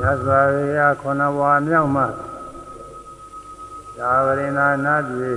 [0.00, 2.02] ရသော်ရခုနဘဝမြောက်မှ
[3.98, 5.32] သာဝရိနာနာတွေ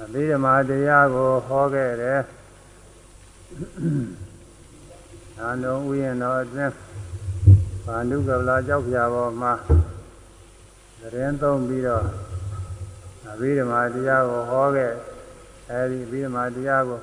[0.00, 2.20] အဘိဓမ္မာတရားကိုဟောခဲ့တယ်။
[5.40, 6.74] အာနုဥယျာဉ်တော်အတွင်း
[7.86, 9.52] ဘာနုကဗလာကြောက်ဖြာပေါ်မှာ
[11.00, 12.04] သတင်းသုံးပြီးတော့
[13.30, 14.92] အဘိဓမ္မာတရားကိုဟောခဲ့
[15.70, 17.00] အဲဒီအဘိဓမ္မာတရားကို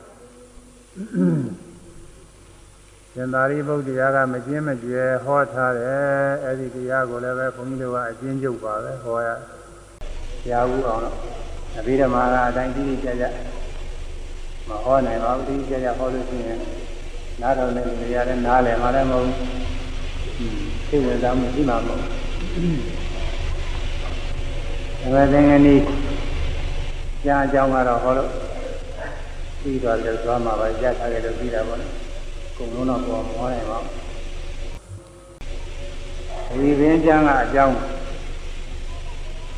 [3.20, 9.28] ရှင်သာရိပုတ္တရာကမကျင်းမကျဲဟောထားတယ်အဲဒီတရားကိုလည်းပဲဘုန်းကြီးတို့ကအကျဉ်းချုပ်ပါပဲဟောရ
[10.44, 11.16] တရားဥအောင်တော့
[11.78, 13.26] အဘိဓမ္မာကအတိုင်းတိတိကျကျ
[14.68, 16.60] မဟောနိုင်ပါဘူးတိတိကျကျဟောလို့ရှိရင်
[17.42, 20.54] နားတော်နဲ့နေရာနဲ့နားလည်မှလည်းမဟုတ်ဘူး
[20.90, 22.12] သိဝင်စားမှုရှိမှာမဟုတ်ဘူး
[25.04, 25.76] အမေသင်္ကနီ
[27.26, 28.30] ကြားအကြောင်းကတော့ဟောလို့
[29.62, 32.07] ပြီးတော့လည်းသွားမှာပါကြားထားကြလို့ပြီးတာပေါ့လေ
[32.60, 33.78] ကုန်လုံးတော့ပေါ်မောနိုင်ပါ
[36.50, 37.76] ဘူးဒီပင်ကျမ်းကအကြောင်း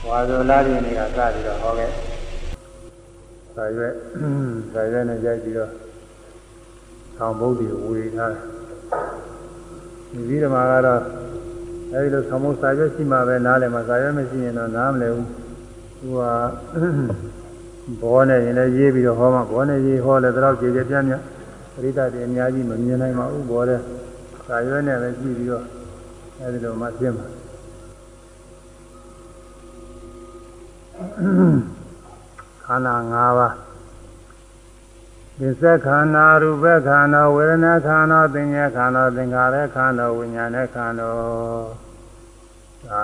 [0.08, 1.90] ဝါဇောလာရင်းတွေကစပြီးတော့ဟောခဲ့။
[3.56, 3.94] ဒါရွက်
[4.74, 5.70] ဒါရွက်နဲ့ရိုက်ပြီးတော့
[7.18, 8.44] ဆောင်းဘုတ်တွေဝေထားတယ်။
[10.12, 11.02] ဒီပြီးတော့မှကတော့
[11.94, 15.28] အဲဒီလိုဆောင်းဘုတ်စာရွက်ရှိမှပဲနားလည်မှာစာရွက်မရှိရင်တော့နားမလည်ဘူး။
[16.00, 16.22] သူက
[18.02, 21.24] ဘောနဲ့ရင်လည်းရေးပြီးတော့ဟောမှဘောနဲ့ရေးဟောလဲတော့ကြေကြေပြန့်ပြန့်
[21.80, 23.82] ပရိသတ်တွေအများကြီးမမြင်နိုင်ပါဘူးဘောတဲ့
[24.46, 25.66] စာရွက်နဲ့ပဲကြည့်ပြီးတော့
[26.40, 27.26] အဲဒီလိုမှပြင်းပါ
[32.64, 33.56] ခန္ဓာ၅ပါး
[35.40, 41.08] သစ္စာခန္ဓာရူပခန္ဓာဝေဒနာခန္ဓာသင်္ညာခန္ဓာသင်္ခါရခန္ဓာဝိညာဉ်ခန္ဓာ
[42.88, 43.04] ဒါ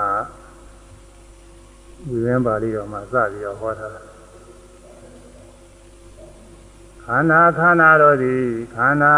[2.08, 4.15] ဝိရင်းပါဠိတော်မှာစပြီးတော့ဟောထားတာ
[7.08, 8.44] ခန္ဓာခန္ဓာတို့သည်
[8.76, 9.16] ခန္ဓာ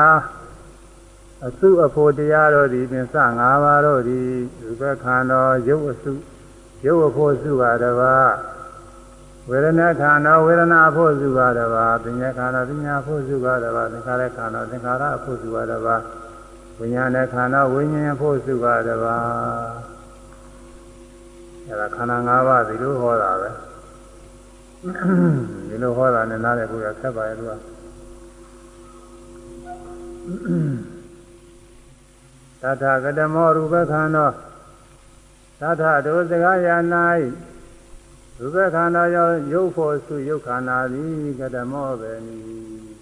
[1.46, 4.28] အစုအဖို့တရားတို့သည်ပင်စ၅ပါးတို့သည်
[4.62, 6.12] ရူပခန္ဓာရုပ်အစု
[6.86, 8.34] ရုပ်အဖို့စုပါတပါး
[9.50, 16.02] ဝေဒနာခန္ဓာဝေဒနာအဖို့စုပါတပါးပညာခန္ဓာပညာအဖို့စုပါတပါးသင်္ခါရခန္ဓာသင်္ခါရအဖို့စုပါတပါး
[16.80, 19.24] ဝိညာဉ်နဲ့ခန္ဓာဝိညာဉ်အဖို့စုပါတပါး
[21.68, 23.50] အဲဒါခန္ဓာ၅ပါးဒီလိုဟောတာပဲ
[25.70, 27.77] ဒီလိုဟောတာနဲ့နားလည်ဖို့ရဆက်ပါရဲ့သူက
[32.62, 34.26] သတ္ထကတမောရူပခန္ဓာ
[35.60, 36.68] သတ္ထဒုစကားယ၌
[38.40, 42.38] ရူပခန္ဓာရောရုပ်ဖို့စုရုပ်ခန္ဓာသည်ကတမောပဲနိ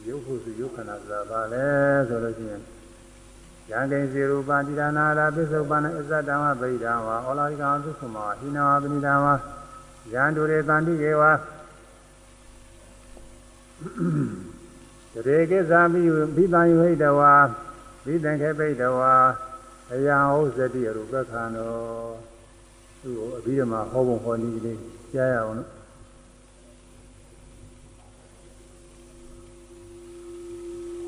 [0.08, 1.66] ရုပ်ဖို့စုရုပ်ခန္ဓာဆိုတာဘာလဲ
[2.08, 2.62] ဆိုလို့ရှိရင်
[3.72, 9.26] ယံကိစီရူပတိဒါနာရာပစ္စုပန်အစ္ဆတံဝဗိဒံဝါဩလာရိကံသုခမဟိနဝပဏိတံဝ
[10.14, 11.34] ယံတုရေတန္တိကေဝတ
[15.16, 16.02] ရေကိသာမိ
[16.36, 17.34] ဘိတံယဟိတဝါ
[18.06, 19.14] ဘိတံခေပိတဝါ
[19.92, 21.68] အယံဟုတ်စတိရူပခန္ဓာ
[23.02, 24.80] သူ့ကိုအဘိဓမ္မာဟောပုံဟောနည်းလေး
[25.14, 25.70] ကြားရအောင်လို့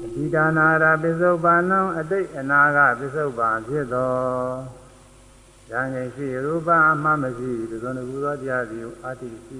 [0.03, 4.13] အတိဒါနာရာပစ္စုပန်ံအတိတ်အနာကပစ္စုပန်ဖြစ်သော
[5.71, 9.59] ဉာဏ်ငယ်ရှိရူပအမှမရှိဒီလိုနကူသောတရားစီကိုအာတိရှိ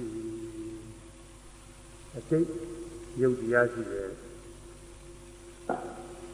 [2.16, 2.46] အတိတ်
[3.20, 4.27] ယုတ်တရားရှိတယ်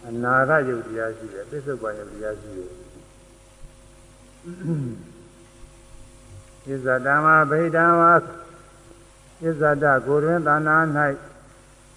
[0.09, 2.69] အနာဂတ်ယုတ်တရားရှိတယ်ပစ္စုပန်ယုတ်တရားရှိတယ်
[6.67, 8.21] ဣဇဒမဗိဒံဝါဣ
[9.61, 10.77] ဇဒကိုတွင်သာနာ၌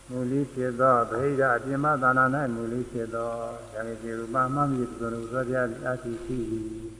[0.09, 2.25] မူလိဖြစ်သောဗိဒအပြင်မသာနာ၌
[2.55, 3.31] မူလိဖြစ်သော
[3.73, 6.37] ယံတိရူပမှမြည်သူတို့သောတရားသည်အသိရှိ၏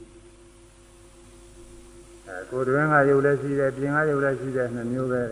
[2.26, 5.24] အဲကိုတွင်ကယုတ်လည်းရှိတယ်ပြင်ကယုတ်လည်းရှိတယ်နှစ်မျိုးပဲ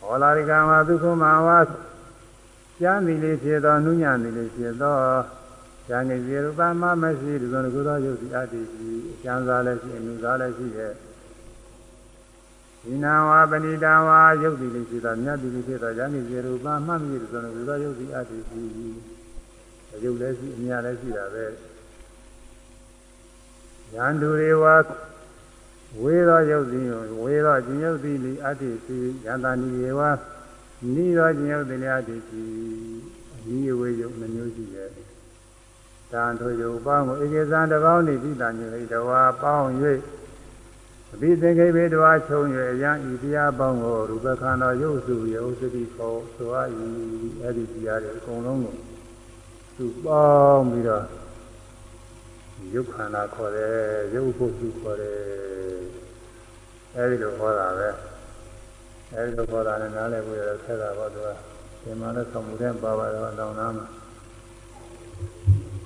[0.00, 1.58] ဟောလာရိကံဝါဒုက္ခမဝါ
[2.80, 4.96] ကျမ်းသည်လေးဖြစ်သောနုညံသည်လေးဖြစ်သော
[5.88, 10.92] ဉာဏ်နဲ့ရူပမမရှိဒီလိုကုသောယုတ်စီအတ္တိရှိအကျမ်းစားလည်းရှိအနုစားလည်းရှိတဲ့
[12.82, 18.62] ဒီနာဝပဏိတဝါယုတ်တိလေးရှိသောမြတ်တိလေးဖြစ်သောဉာဏ်နဲ့ရူပမမရှိဒီလိုကုသောယုတ်စီအတ္တိရှိ
[19.94, 21.44] အယုတ်လည်းရှိအမြလည်းရှိတာပဲ
[23.94, 24.74] ဉာဏ်သူတွေဝါ
[26.02, 26.80] ဝေသောယုတ်တိ
[27.22, 30.00] ဝေသောခြင်းယုတ်တိလေးအတ္တိရှိယန္တာနိယေဝ
[30.94, 32.42] နိသောခြင်းယုတ်တိလေးအတ္တိရှိ
[33.34, 34.90] အနည်းဝေယုတ်နှမျိုးရှိတယ်
[36.12, 39.68] တန်ထိုယုတ်ပေါင်းကိုဧကေဇံတပေါင်းဤတိတံညိတဝါပေါင်း၍
[41.12, 42.40] အဘိသင်္ခေဘေတဝါခြုံ၍
[42.72, 46.68] အယံဤတရားပေါင်းကိုရူပခန္ဓာရုပ်စုယုတ်စတိခေါ်ဆိုအပ်၏
[47.42, 48.76] အဲ့ဒီတရားတွေအကုန်လုံးကို
[49.76, 51.04] သူပေါင်းပြီးတော့
[52.74, 53.76] ရုပ်ခန္ဓာခေါ်တယ်
[54.14, 55.18] ရုပ်ဖို့စုခေါ်တယ်
[56.96, 57.88] အဲ့ဒီလိုဟောတာပဲ
[59.16, 61.28] အဲ့ဒီလိုဟောတာနဲ့နားလည်ဖို့ရဆက်တာပေါ့သူက
[61.82, 63.86] ဒီမှာလည်းသံမှုတဲ့ပါပါတော့တောင်းနာမှာ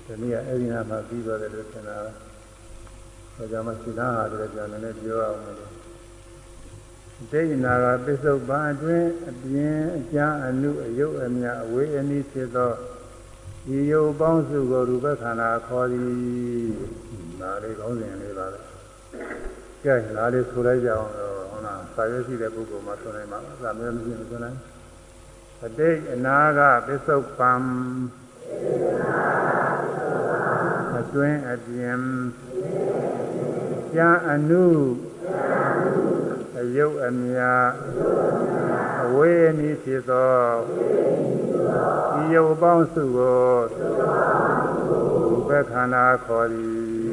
[0.07, 2.11] ဒီနေ့အဲ့ဒီနာမှာပြီးသွားတယ်လို့ထင်တာပဲ
[3.37, 5.59] ဒါကြောင့်မရှိသားဟာလည်းကြာလည်းပြောအောင်လို့
[7.33, 12.73] တေယနာကပစ္စုပန်အတွင်းအပြင်းအကျအနုအယုတ်အမြအဝေးအနည်းဖြစ်သော
[13.67, 16.09] ဒီယုတ်ပေါင်းစုကိုရူပခန္ဓာခေါ်သည်
[17.41, 18.61] ဒါလေးကောင်းစဉ်လေးပါပဲ
[19.85, 24.59] ကြိုက်ဒါလေးဆိုလိုက်ကြအောင်တော့ ဟုတ်လားစာရွက်ရှိတဲ့ပုဂ္ဂိုလ်မှဆိုနိုင်မှာသာမင်းမရှိမဆိုနိုင်
[25.67, 27.63] အတိတ်အနာကပစ္စုပန်
[30.99, 32.05] အတွင်းအပြင်း
[33.95, 34.67] ကျန်အနု
[36.59, 37.39] အယုတ်အမြ
[39.05, 40.35] အဝေးအနည်းဖြစ်သော
[42.13, 43.45] ဒီယုတ်ပေါင်းစုကို
[45.49, 47.11] ဘက်ခန္ဓာခေါ်သည်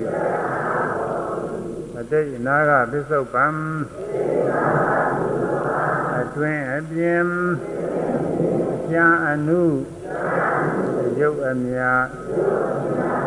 [2.01, 3.53] အတိတ်အနာကပစ္စုပန်
[6.19, 7.31] အတွင်းအပြင်း
[8.89, 9.61] ကျန်အနု
[11.19, 11.79] ရုပ်အမြ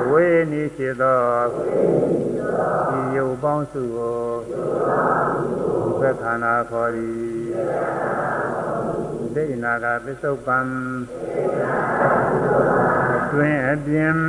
[0.00, 1.20] အဝေးနေဖြစ်သော
[2.88, 7.20] ဒီရုပ်ပေါင်းစုကိုဒီဘက်ခန္ဓာခေါ်သည်
[9.34, 10.66] ဒိဋ္ဌနာကပစ္စုပန်
[13.14, 14.20] အတွင်းအပြင်း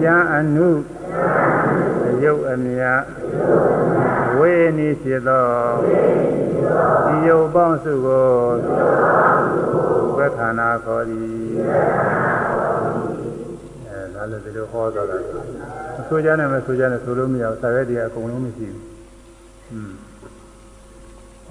[0.00, 0.68] ကျန်အနု
[2.24, 2.82] ရုပ်အမြ
[4.30, 5.44] အဝေးနေဖြစ်သော
[7.06, 8.26] ဒီရုပ်ပေါင်းစုကို
[10.16, 11.28] ဘက်ခန္ဓာခေါ်သည်
[13.88, 15.18] အဲဒါလည်းဒီလိုဟောတော့တာ
[16.00, 18.84] အဆိုကြနဲ့မဆိုကြနဲ့ဆိုလို့မရဘူးစာရွက်တွေအကုန်လုံးမရှိဘူး
[19.72, 19.92] อืม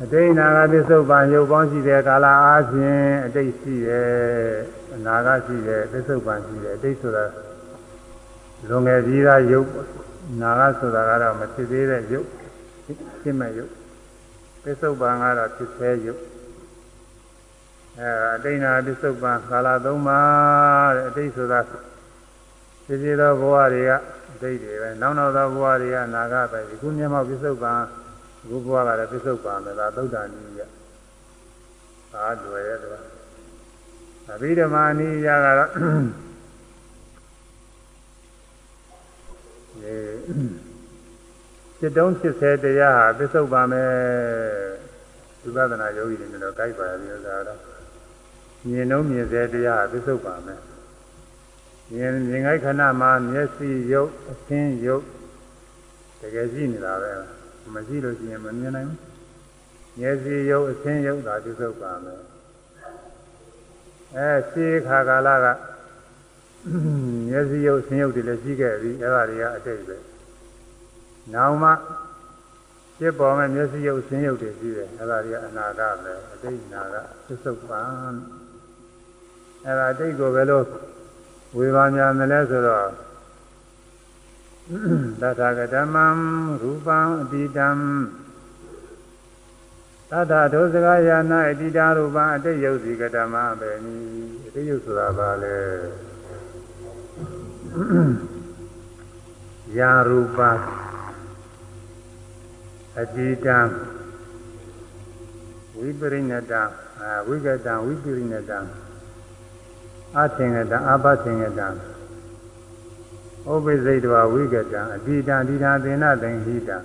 [0.03, 4.09] အတိတ်နာဂပစ္စုပန်ရုပ်ပေါင်းရှိတဲ့ကာလအားဖြင့်အတိတ်ရှိတယ်
[4.95, 7.25] အနာဂတ်ရှိတယ်ပစ္စုပန်ရှိတယ်အတိတ်ဆိုတာ
[8.67, 9.69] လွန်ငယ်ပြီးသားရုပ်
[10.41, 12.27] နာဂတ်ဆိုတာကတော့မဖြစ်သေးတဲ့ရုပ်
[13.21, 13.71] ဖြစ်မဲ့ရုပ်
[14.63, 16.21] ပစ္စုပန်ကတော့ဖြစ်သေးရုပ်
[17.99, 20.21] အဲအတိတ်နာပစ္စုပန်ကာလသုံးပါ
[20.95, 21.83] တဲ့အတိတ်ဆိုတာဖြစ်
[22.85, 23.91] ဖြစ်သောဘဝတွေက
[24.33, 27.79] အတိတ်တွေပဲနောက်နောက်သောဘဝတွေကနာဂပဲဒီခုမျက်မှောက်ပစ္စုပန်
[28.49, 30.61] ဘုဘဝကလည်းပစ္စုပန်ပဲဒါသုဒ္ဓနည်းရ
[32.13, 33.03] ဒါတွေ့ရဲ့တော့
[34.31, 35.69] အဘိဓမ္မာနည်းရကတော့
[39.83, 39.95] အဲ
[41.79, 43.83] စိတ်တုံးဖြစ်စေတရားဟာပစ္စုပန်ပဲ
[45.41, 47.59] ဝိပဿနာယောဂီတွေနဲ့တော့ကြိုက်ပါရဲ့ဥစ္စာတော့
[48.67, 50.55] မြင်တော့မြင်စေတရားဟာပစ္စုပန်ပဲ
[51.93, 55.05] မြင်မြင်ခိုက်ခဏမှာမျက်စိရုပ်အသင်းရုပ်
[56.21, 57.11] တကယ်ရှိနေတာပဲ
[57.73, 58.99] မရှိလို့ရှိရင်မမြင်နိုင်ဘူး
[59.99, 62.15] မျက်စိရုပ်အသင်းရုပ်ဒါပစ္စုပန်ပဲ
[64.15, 65.47] အဲရှိခါကာလက
[67.29, 69.97] မျက်စိရုပ်အသင်းရုပ်တွေလည်းရှိခဲ့ပြီအဲ့ဒါတွေကအတိတ်ပဲ
[71.33, 71.71] နောက်မှ
[72.97, 76.95] ဖြစ်ပေါ်မဲ့မျက်စိရုပ်ဆင်းရုပ်တွေရှိတယ်အဲ့ဒါတွေကအနာဂတ်ပဲအတိတ်နာက
[77.27, 77.89] သစ္စုပ္ပန်
[79.65, 80.65] အဲ့ဒါအတိတ်ကိုပဲလို့
[81.57, 82.87] ဝေဘာညာမလဲဆိုတော့
[85.21, 86.05] သတ္တကဓမ္မံ
[86.61, 87.69] ရူပံအတိတံ
[90.11, 93.95] သတ္တဒုစကယာနာအတိတာရူပံအတိတ်ယုတ်စီကဓမ္မပဲနီ
[94.45, 95.57] အတိတ်ယုတ်ဆိုတာဘာလဲ
[99.77, 100.39] ယာရူပ
[102.99, 103.59] အတိတံ
[105.77, 106.61] ဝိပရိဏတံ
[107.27, 108.59] ဝိကတံဝိပရိဏတံ
[110.17, 111.67] အသင်္ကတံအပသင်္ကတံ
[113.51, 116.77] ဥပိစိတ်တဝဝိကတံအတိတံအတိတံသေနသင်္ဟိတံ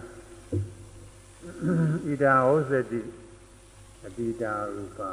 [2.07, 3.01] ဣဒံဩဇတိ
[4.07, 5.11] အတိတံရူပံ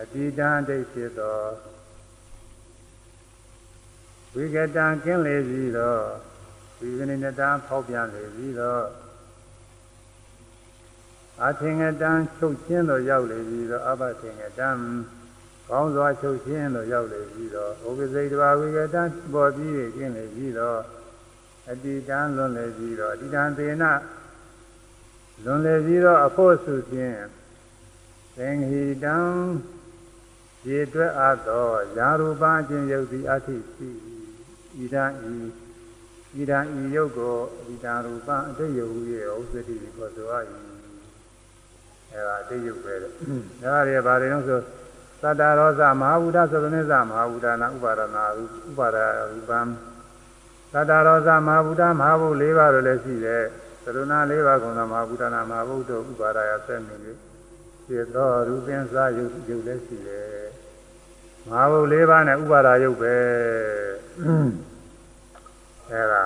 [0.00, 1.36] အတိတံဒိဋ္ဌိသော
[4.34, 6.02] ဝိကတံကင်းလေပြီးတော့
[6.78, 8.82] ဝိကနိနတံဖောက်ပြန်လေပြီးတော့
[11.46, 14.70] အထင်ကတံချုပ်ချင်းတော့ရောက်လေပြီးတော့အဘထင်ကတံ
[15.68, 20.80] ကောင်းစွာချုပ်ချင်းတော့ရောက်လေပြီးတော့ဩဝိစိတ်တဘာဝိကတံပေါ်ပြီးကျင်းလေပြီးတော့
[21.70, 23.84] အတိတံလွန်လေပြီးတော့အတိတံသေန
[25.44, 27.18] လွန်လေပြီးတော့အဖို့စုဖြင့်
[28.36, 29.16] သင်္ဟိတံ
[30.68, 34.07] ရေတွက်အပ်သောယာရူပအချင်းယုတ်သည်အထိရှိ
[34.82, 35.34] ဤတံဤ
[36.40, 37.36] ဤတံဤယုတ်ကို
[37.72, 40.44] ဤတံရူပအတိတ်ယုတ်ဟုရဲ့ဥစ္စတိကိုဆိုအပ်၏
[42.12, 43.10] အဲဒါအတိတ်ယုတ်ပဲတဲ့
[43.62, 44.60] ဒါရည်ဘာတွေလို့ဆို
[45.22, 48.44] သတ္တရောသမဟာဝုဒ္ဓသဗ္ဗနိသမဟာဝုဒ္ဓနာဥပါဒနာဥ
[48.78, 48.96] ပါဒ
[49.32, 49.60] ရူပံ
[50.72, 53.44] သတ္တရောသမဟာဝုဒ္ဓမဟာဘု၄ပါးလို့လည်းရှိတယ်
[53.84, 57.12] သရုဏ၄ပါးကုံသမဟာဝုဒ္ဓနာမဟာဘုဒ္ဓဥပါဒရာဆက်နေပြီ
[57.86, 60.47] ဖြစ်သောရူပင်းစားယုတ်ယုတ်လည်းရှိတယ်
[61.50, 63.16] မဟာဘု၄ပါးနဲ့ဥပါဒယုတ်ပဲ
[65.90, 66.24] အဲဒါ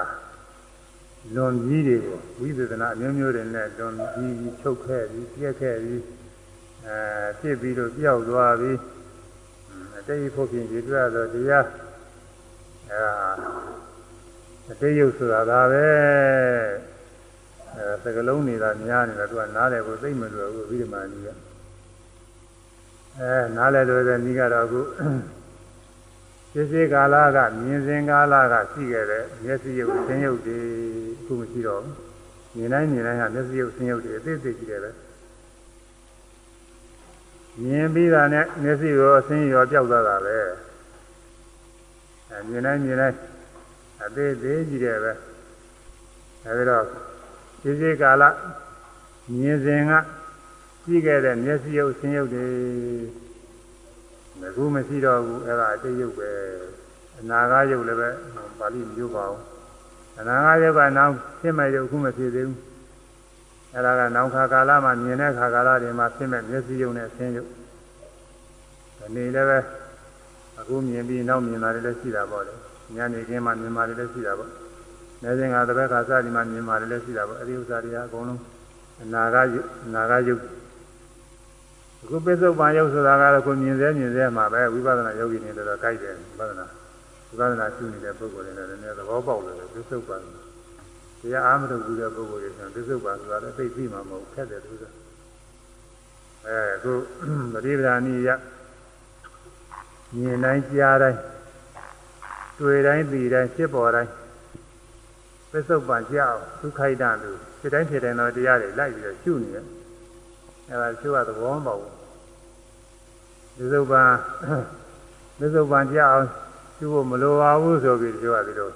[1.34, 6.02] လွန်ကြီးတွေကိုဝိသေသနာအမျိုးမျိုးတွေနဲ့လွန်ကြီးချုပ်ခဲ့ပြီးပြက်ခဲ့ပြီး
[6.86, 6.98] အဲ
[7.38, 8.72] ဖြစ်ပြီးတော့ပြောက်သွားပြီ
[9.98, 11.66] အတိတ်ဖို့ပြင်ကြည့်တွေ့တော့တရား
[12.90, 13.02] အဲ
[14.70, 15.86] အတိတ်ရုပ်ဆိုတာဒါပဲ
[17.76, 21.51] အဲစကလုံးနေတာများနေတာသူကနားတယ်ကိုသိမ့်မလို့အခုပြီးဒီမှာကြီးက
[23.18, 24.80] အဲနားလဲလို့တဲ့ဤကတော့အခု
[26.52, 30.58] စစ်စစ်ကာလကမြင်စဉ်ကာလကရှိခဲ့တဲ့မျက်စိရုပ်ဆင်းရုပ်တွေ
[31.20, 31.96] အခုမရှိတော့ဘူး
[32.56, 34.90] မြင်တိုင်းမြင်တိုင်းကမျက်စိရုပ်ဆင်းရုပ်တွေအသေးသေးကြီးတယ်ပဲ
[37.62, 40.36] မြင်ပြီးတာနဲ့မျက်စိရောအဆင်းရောပြောက်သွားတာပဲ
[42.30, 43.16] အဲမြင်တိုင်းမြင်တိုင်း
[44.04, 45.12] အသေးသေးကြီးတယ်ပဲ
[46.46, 46.84] အဲဒီတော့
[47.62, 48.24] စစ်စစ်ကာလ
[49.38, 49.92] မြင်စဉ်က
[50.84, 52.46] ရှိခဲ့တဲ့မျက်စိရုပ်ဆင်းရုပ်တွေ
[54.40, 56.30] ငကူမရှိတော့ဘူးအဲ့ဒါအတိတ်ရုပ်ပဲ
[57.20, 58.10] အနာဂတ်ရုပ်လည်းပဲ
[58.58, 59.42] ပါဠိမျိုးပါအောင်
[60.18, 62.60] အနာဂတ်ရုပ်ကနောက်ဖြစ်မဲ့ရုပ်ခုမဖြစ်သေးဘူး
[63.74, 67.50] အဲ့ဒါကနောက်ခါကာလမှာမြင်တဲ့ခါကာလတွေမှာဖြစ်မဲ့မျက်စိရုပ်နဲ့ဆင်းရုပ်
[68.98, 69.58] ဒီနေ့လည်းပဲ
[70.60, 72.54] အခုမြင်ပြီးနောက်မြင်တာတွေလည်းရှိတာပေါ့လေ
[72.96, 74.50] ညနေခင်းမှမြင်တာတွေလည်းရှိတာပေါ့
[75.22, 78.40] နေစဉ်ကတပည့်ခါစသည်မှာမြင်တာတွေလည်းရှိတာပေါ့အဲ့ဒီဥစ္စာတွေကအကုန်လုံး
[79.02, 80.42] အနာဂတ်ရုပ်အနာဂတ်ရုပ်
[82.02, 86.66] အခုပစ္စုပန်ရုပ်ဆိုတာကတော့ကိုမြင်စေမြင်စေမှာပဲဝိပဿနာယောဂီတွေတော့ကြိုက်တယ်ဝိပဿနာ
[87.28, 90.20] ဝိပဿနာရှုနေတဲ့ပုဂ္ဂိုလ်တွေလည်းနည်းနည်းသဘောပေါက်တယ်ပစ္စုပန်
[91.20, 94.84] တရားအားမထုတ်ဘူးတဲ့ပုဂ္ဂိုလ်တွေဆိုပစ္စုပန်ဆိုတာလည်းသိသိမှာမဟုတ်ခက်တယ်သူက
[96.46, 96.92] အဲအခု
[97.52, 98.28] ပရိပဒာနိယ
[100.16, 101.18] မြင်တိုင်းကြားတိုင်း
[102.58, 104.10] တွေ့တိုင်းသိတိုင်းဖြစ်ပေါ်တိုင်း
[105.50, 109.66] ပစ္စုပန်ကြောက်ဒုက္ခိတလူဖြစ်တိုင်းဖြစ်တိုင်းတော့တရားတွေလိုက်ပြီးတော့ရှုနေတယ်
[110.72, 111.92] အဲဒါရှုရသဘောမပေါဘူး
[113.56, 114.10] ပစ္စုပန်
[115.38, 116.24] ပစ္စုပန်ကြောက်
[116.76, 118.72] ရှုဖို့မလိုပါဘူးဆိုပြီးပြောရတယ်လို့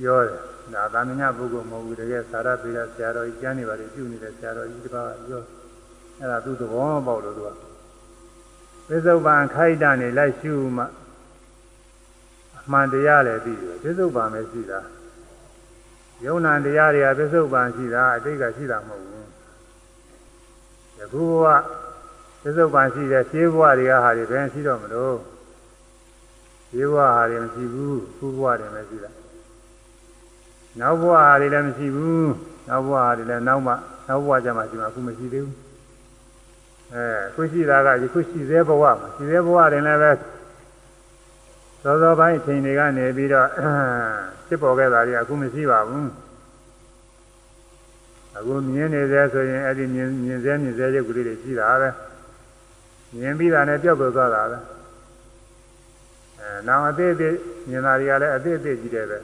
[0.00, 0.40] ပြောတယ်
[0.74, 5.42] ဒါသာမညပုဂ္ဂိုလ်မဟုတ်ဘူးတကယ်သာရပေရဆရာတော်ကြီးကျမ်းနေပါလေရှုနေတဲ့ဆရာတော်ကြီးတပါးပြော
[6.20, 7.48] အဲဒါသူသဘောမပေါလို့သူက
[8.88, 10.84] ပစ္စုပန်ခိုက်တနေလိုက်ရှုမှ
[12.58, 14.80] အမှန်တရားလည်းသိတယ်ပစ္စုပန်ပဲရှိတာ
[16.24, 19.17] ယုံနာတရားတွေကပစ္စုပန်ရှိတာအတိတ်ကရှိတာမဟုတ်ဘူး
[20.98, 21.46] ယခုဘဝ
[22.42, 25.16] ပစ္စုပန်ရှိတဲ့ရှင်းဘဝတွေကဟာတွေဘယ်ရှိတော့မလို့
[26.70, 29.10] ရှင်းဘဝဟာတွေမရှိဘူးခုဘဝတွေပဲရှိတာ
[30.80, 32.30] နောက်ဘဝဟာတွေလည်းမရှိဘူး
[32.68, 33.72] နောက်ဘဝဟာတွေလည်းနောက်မှ
[34.08, 35.56] နောက်ဘဝကျမှရှိမှာအခုမရှိသေးဘူး
[36.94, 40.12] အဲခုရှိတာကယခုရှိသေးဘဝမှာရှိသေးဘဝတွေလည်းပဲ
[41.82, 43.48] သောသောပိုင်းအချိန်တွေကနေပြီးတော့
[44.46, 46.08] ဖြစ်ပေါ်ခဲ့တာတွေအခုမရှိပါဘူး
[48.38, 51.88] အခုမြင်နေသေးဆိုရင်အဲ့ဒီမြင်မြင်သေးမြင်သေးရုပ်ကလေးတွေရှိတာပဲ
[53.18, 54.58] မြင်ပြီးတာနဲ့ပြောက်ပြောက်သွားတာပဲ
[56.38, 57.34] အဲနောက်အသေးသေး
[57.68, 59.18] မြင်တာတွေကလည်းအသေးအသေးကြီးတယ်ပဲ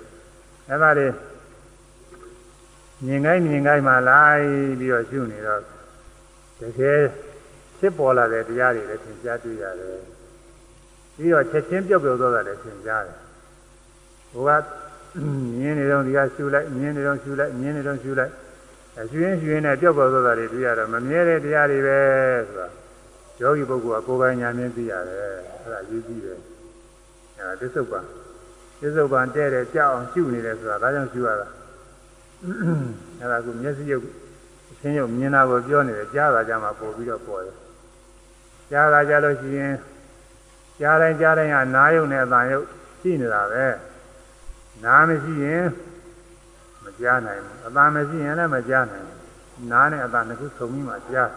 [0.69, 1.09] အဲ့ဒါတွေ
[3.07, 4.45] မြင်တိုင်းမြင်တိုင်းမှလိုက်
[4.79, 5.61] ပြီးတော့ရှုနေတော့
[6.61, 7.01] တကယ်
[7.79, 9.99] ဖြစ်ပေါ်လာတဲ့တရားတွေလည်းသင်ကြားတွေ့ရတယ်
[11.17, 13.19] ပြီးတော့ချက်ချင်းပြောက်ပြောက်သွားတာလည်းသင်ကြားတယ်
[14.33, 14.51] ဟိုက
[15.59, 18.33] မြင်နေတော့ဒီကရှုလိုက်မြင်နေတော့ရှုလိုက်မြင်နေတော့ရှုလိုက်
[19.01, 21.99] အရှုရင်းရှုရင်းနဲ့ပြောက်ပြောက်သွားတာတွေတွေ့ရတော့မမြဲတဲ့တရားတွေပဲ
[22.49, 22.69] ဆိုတာ
[23.41, 25.21] ယောဂီပုဂ္ဂိုလ်ကကိုယ်ပိုင်ညာမြင်သိရတယ်
[25.63, 26.39] အဲ့ဒါရေးကြည့်တယ်
[27.37, 28.05] အဲ့ဒါသစ္စုပ္ပန်
[28.81, 31.49] သစ္စုပ္ပန်တဲ့တဲ့ကြောက်အောင်ရှုနေတယ်ဆိုတာဒါကြောင့်ရှုရတာ
[33.19, 34.05] အဲ့ဒါကမျက်စိရုပ်
[34.71, 37.57] အချင်းရုပ်မြင်တာကိုပြောနေတယ်ကြားတာကြမှာပို့ပြီးတော့ပေါ်တယ်
[38.71, 39.75] ကြားတာကြလို့ရှိရင်
[40.81, 42.61] ကြားတိုင်းကြားတိုင်းကနားယုံနဲ့အတန်ယုံ
[43.01, 43.65] ရှိနေတာပဲ
[44.85, 45.94] နားမရှိရင်မ
[47.01, 51.31] ကြားနိုင်ဘူးအတန်မရှိရင်လည်းမကြားနိုင်ဘူးနားနဲ့အတန်တစ်ခုဆုံပြီးမှကြား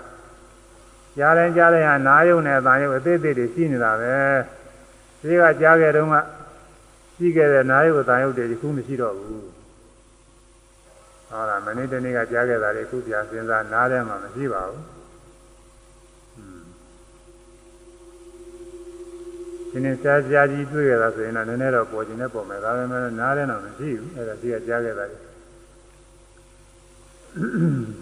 [1.17, 4.15] ကြားတိုင်းကြားတိုင်းကနားယုံနဲ့အတန်ယုံအသေးသေးတွေရှိနေတာပဲ
[5.21, 6.15] ဒီကကြားခဲ့တုန်းက
[7.15, 9.47] ရှိခဲ့တဲ့နားယုံအတန်ယုံတွေဒီခုမရှိတော့ဘူး
[11.29, 14.83] ဟောလားမနေ့တနေ့ကကြားခဲ့တာတွေခုပြန်စဉ်းစားနားထဲမှာမရှိပါဘူး
[19.71, 25.17] ဒီနေ့စားကြကြီးတွေ့ရတာဆိုရင်တော့နည်းနည်းတော့ပေါ်ခြင်းနဲ့ပေါ်မယ်ဒါပေမဲ့နားထဲတော့မရှိဘူးအဲ့ဒါဒီကကြားခဲ့တာလေ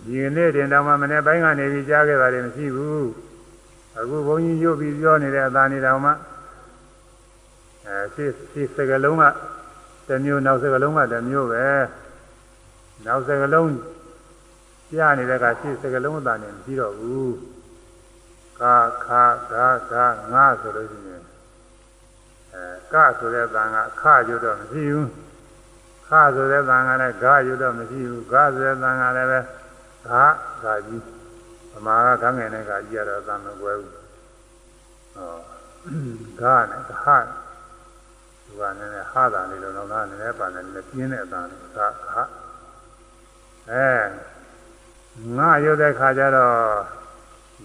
[0.06, 3.08] ဒီနေ့တင်တော့မှမနေ့ပိုင်းကနေပြီးကြားခဲ့တာတွေမရှိဘူး
[3.98, 6.12] အခုဘုန်းကြီးရုပ်ပြီးပြောနေတဲ့အသာနေတော်မှ
[7.88, 9.24] အဲစိစိစကလုံးက
[10.08, 11.66] တစ်မျိုးနောက်စကလုံးကတစ်မျိုးပဲ
[13.06, 13.72] နောက်စကလုံး
[14.92, 17.36] ကြားနေတဲ့ကစိစကလုံးအသာနေမရှိတော့ဘူး
[18.60, 18.76] ကာ
[19.06, 21.24] ခာဂါဂါငါဆိုလို့ရှိရင်
[22.54, 25.25] အဲကဆိုတဲ့သံကခရွတ်တော့မရှိဘူး
[26.10, 29.40] ခဆိုတဲ့သံကလည်းဂါရွတ်တော့မရှိဘူးဂါဆိုတဲ့သံကလည်းပဲ
[30.08, 30.24] ဂါ
[30.64, 31.02] ဂါကြီး
[31.74, 33.94] ဗမာကခန်းငယ်နဲ့ဂါကြီးရတော့သံမကွဲဘူး
[35.16, 35.38] ဟော
[36.40, 37.16] ဂါနဲ့ဂါ
[38.46, 41.40] သူကနည်းနည်းဟာတာလေးလို့တော့ငါနည်းနည်းပါနေတယ်ပြင်းတဲ့အသံ
[41.78, 42.22] ဂါဂါ
[43.72, 43.90] အဲ
[45.38, 46.56] ငါရွတ်တဲ့ခါကျတော့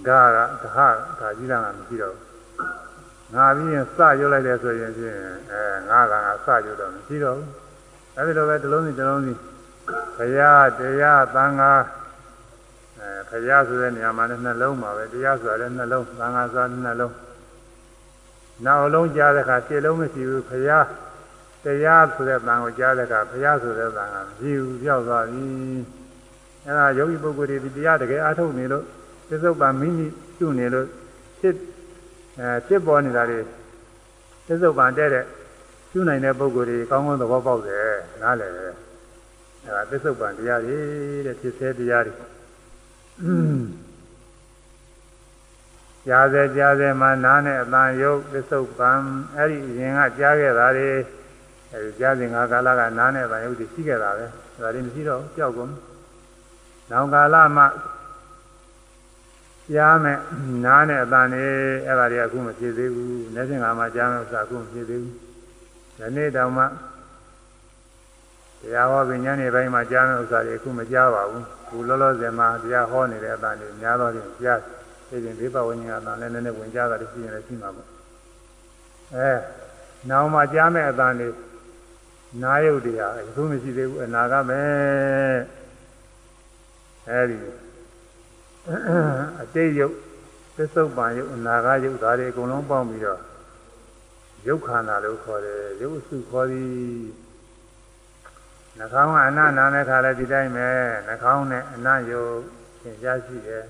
[0.08, 0.22] ကဓာ
[1.20, 2.16] ဒါကြီးတာကမရှိတော့
[3.34, 5.18] ငါပြီးရင်စရုပ်လိုက်တယ်ဆိုရင်ဖြင့်
[5.52, 7.59] အဲငါကငါစရုပ်တော့မရှိတော့ဘူး
[8.16, 9.32] အဲဒီလိုပဲတစ်လုံးစီတစ်လုံးစီ
[10.16, 11.72] ဘုရားတရားသံဃာ
[12.98, 17.14] အဲဘုရားဆိုတဲ့နေရာမှာလည်းနှလုံးပါပဲတရားဆိုတာလည်းနှလုံးသံဃာဆိုတာနှလုံး
[18.64, 20.86] နောက်အလုံးကြားတဲ့အခါခြေလုံးမရှိဘူးဘုရား
[21.64, 25.44] တရားဆိုတဲ့သံကိုကြားတဲ့အခါဘုရားဆိုတဲ့သံကမရှိဘူးပြောက်သွားပြီ
[26.66, 28.84] အဲဒါယောဂီပုဂ္ဂိုလ်တွေဒီတရားတကယ်အားထုတ်နေလို့
[29.28, 30.06] သစ္စုပ္ပန်မိမိ
[30.38, 30.86] ကျွနေလို့
[31.40, 31.54] ဖြစ်
[32.40, 33.40] အဲဖြစ်ပေါ်နေတာတွေ
[34.46, 35.24] သစ္စုပ္ပန်တဲ့တဲ့
[35.92, 37.88] ကျွနိုင်တဲ့ပုဂ္ဂိုလ်တွေကောင်းကောင်းသဘောပေါက်တယ်
[38.22, 38.74] နားလည်တယ်
[39.64, 40.78] အဲဒါသစ္စုပ္ပန်တရားတွေ
[41.26, 42.14] တဲ့ဖြစ်စေတရားတွေ
[46.06, 48.98] ကြားစေကြားစေမှာနားနဲ့အတန်ယုတ်သစ္စုပ္ပန်
[49.36, 50.90] အဲ့ဒီအရင်ကကြားခဲ့တာတွေ
[51.72, 54.26] အဲဒီကြားစဉ်ငါကာလကနားနဲ့အတန်ယုတ်တွေရှိခဲ့တာပဲ
[54.62, 55.70] ဒါတွေမရှိတော့ကြောက်ကုန်
[56.90, 57.66] နောင်ကာလမှာ
[59.74, 60.18] ကြားမယ်
[60.64, 61.42] နားနဲ့အတန်နေ
[61.86, 65.16] အဲ့ဒါတွေအခုမဖြစ်သေးဘူး။နေ့စဉ်ကမှကြားမယ်ဥစ္စာအခုမဖြစ်သေးဘူး။
[66.00, 66.66] ဒီနေ့တောင်မှတ
[68.74, 74.60] ရားဟောပညာနေပိုင်းမှာကြားမယ်ဥစ္စာတွေအခုမကြားပါဘူး။ခုလောလောဆယ်မှာတရားဟောနေတဲ့အတန်တွေများတော့ရင်ကြား
[75.08, 77.88] သိရင်ဒီပဝဉ္ဇဉ်အတန်လည်းနည်းနည်းဝင်ကြားတာရှိရင်လည်းရှိမှာပေါ့။
[79.16, 79.30] အဲ
[80.10, 81.28] နောင်မှကြားမယ်အတန်တွေ
[82.42, 84.60] နာယုတ်တရားအခုမရှိသေးဘူးအနာကပဲ။
[87.08, 87.36] အဲဒီ
[89.42, 89.94] အတိတ်ယုတ်
[90.56, 93.20] သစ္စုပ္ပန်ယုတ်အနာဂတ်ယုတ်ဒါတွေအကုန်လုံးပေါင်းပြီးတော့
[94.46, 96.70] ယုတ်ခန္ဓာလို့ခေါ်တယ်ယုတ်စုခေါ်သည်
[98.78, 100.68] နှာခေါင်းကအနနာတဲ့ခါလည်းဒီတိုင်းပဲ
[101.06, 102.32] နှာခေါင်းနဲ့အနယုတ်
[102.82, 103.64] သင်ကြားရှိတယ်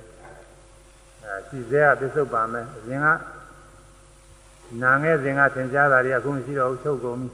[1.22, 3.08] အဲရှိသေးကသစ္စုပ္ပန်ပဲအရင်က
[4.82, 7.30] နာငယ်စဉ်ကသင်ကြားတာတွေအခုမရှိတော့ဘူးချုပ်ကုန်ပြီ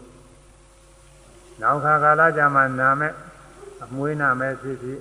[1.62, 3.12] နောက်ခါကာလကြမှာနာမဲ့
[3.84, 5.00] အမွေးနာမဲ့ဖြစ်ဖြစ်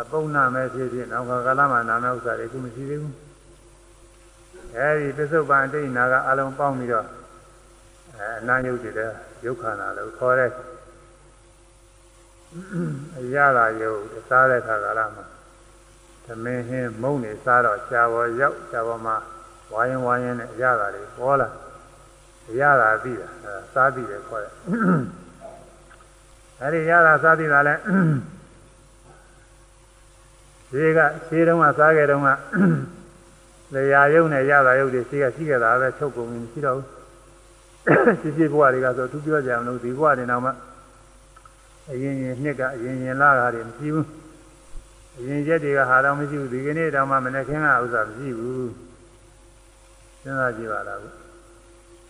[0.00, 3.16] အပုံနာမဲ့ဖြစ်ဖြစ်နောက်ကကာလမှာနာမဲ့ဥစ္စာတွေခုမရှိသေးဘူး
[4.76, 7.06] အဲဒီပစ္စုပန်အတိတ်နာကအလုံးပေါင်းပြီးတော့
[8.24, 9.10] အဲအနာယုတ်တွေတဲ့
[9.44, 10.50] ယုတ်ခန္ဓာလို့ခေါ်တဲ့
[13.18, 15.24] အရာသာယုတ်စားတဲ့ခါကာလမှာ
[16.24, 19.16] သမင်းဟင်းမုံနေစားတော့ရှားပေါ်ရောက်ရှားပေါ်မှာ
[19.72, 21.48] ဝိုင်းဝိုင်းနဲ့အရာသာတွေပေါ်လာ
[22.50, 24.52] အရာသာပြီးတာအဲစားပြီးတယ်ခေါ်တယ်
[26.60, 27.74] အဲဒီအရာသာစားပြီးတာလဲ
[30.70, 32.28] ဒီကရှင်းတုန်းကစားခဲ့တုန်းက
[33.74, 36.93] လေယာယုံနဲ့ရတာယုတ်တွေရှိကရှိခဲ့တာပဲချုပ်ကုန်ပြီရှိတော့ဘူး
[38.20, 40.50] ရှိရှိဘဝတွေကဆိုသူပြောကြမလို့ဒီဘဝတွေနောက်မှ
[41.90, 44.06] အရင်ရင်နှစ်ကအရင်ရင်လာတာတွေမရှိဘူး
[45.18, 48.70] အရင်ရက်တွေကဟာတော့မရှိဘူးဒီကနေ့တောင်မှမနေ့ခင်းကဥစ္စာမရှိဘူး
[50.22, 51.08] စဉ်းစားကြည့်ပါလားခု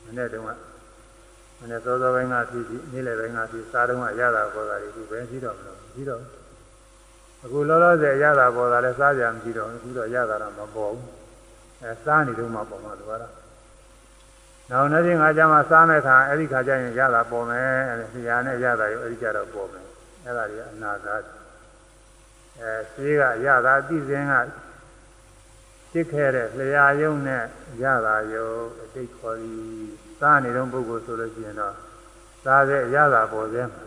[0.04, 0.50] မနေ့တုန်းက
[1.60, 6.22] မနေ့စောစောပိုင်းကဖြစ်ပြီးနေ့လယ်ပိုင်းကဖြစ်စားတုန်းကရတာပေါ်တာတွေခုပဲရှိတော့မလို့ရှိတော့
[7.44, 11.10] အခုလောလောဆယ်ရတာပေါ်တာလဲစားကြမရှိတော့အခုတော့ရတာတော့မပေါ်ဘူး
[11.82, 13.43] အဲစားနေတော့မှပေါ်မှာလို့ကတော့
[14.70, 19.86] နောက်နေ့ချင်းငါကြမှာစားမဲ့ခါအဲ့ဒီခါကျရင်ရတာပေါ်မယ်အဲဆရာနဲ့ရတာရောအဲ့ဒီကြတော့ပေါ်မယ်
[20.24, 21.22] အဲ့ဒါတွေအနာဂတ်
[22.60, 24.32] အဲရှိကရတာအသိစဉ်က
[25.90, 27.44] ဖြစ်ခဲ့တဲ့လျာယုံနဲ့
[27.82, 31.74] ရတာရောအတိတ်ခေါ်ပြီးစားနေတော့ပုဂ္ဂိုလ်ဆိုလို့ရှိရင်တော့
[32.44, 33.82] စားတဲ့ရတာပေါ်စေမှာ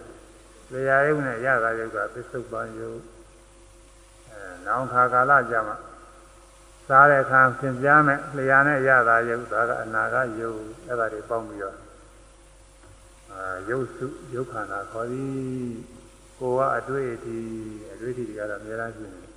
[0.71, 2.99] လျာယုံနဲ့ရတာယုတ်ကသစ္စုပ္ပန်ယုတ်
[4.65, 5.77] နောင်ခါကာလကြမှာ
[6.87, 11.77] စားတဲ့အခါသင်ကြားမဲ့လျာနဲ့ရတာယုတ်ဒါကအနာကယုတ်အဲ့ဒါတွေပေါင်းပြီးတော့
[13.31, 15.31] အာယုတ်စုယုတ်ခန္ဓာခေါ်သည်
[16.39, 17.37] ကိုကအတွေ့အထိ
[17.93, 19.27] အတွေ့အထိတွေကတော့အများကြီးရှိနေ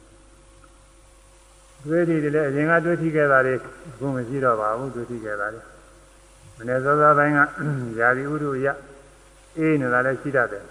[1.86, 3.60] တွေ့အထိတွေလည်းအရင်ကတွေ့ထိခဲ့တာတွေအ
[3.98, 5.62] ခုမရှိတော့ပါဘူးတွေ့ထိခဲ့တာတွေ
[6.56, 7.38] မနေ့စောစောပိုင်းက
[8.00, 8.66] ယာဒီဥဒုရ
[9.56, 10.64] အေးနေတာလည်းရှိတတ်တယ်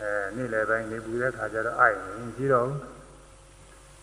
[0.00, 2.95] အဲနေ့လည်းပိုင်းနေပူတဲ့ခါကျတော့အိုက်နေရှိတော့ဘူး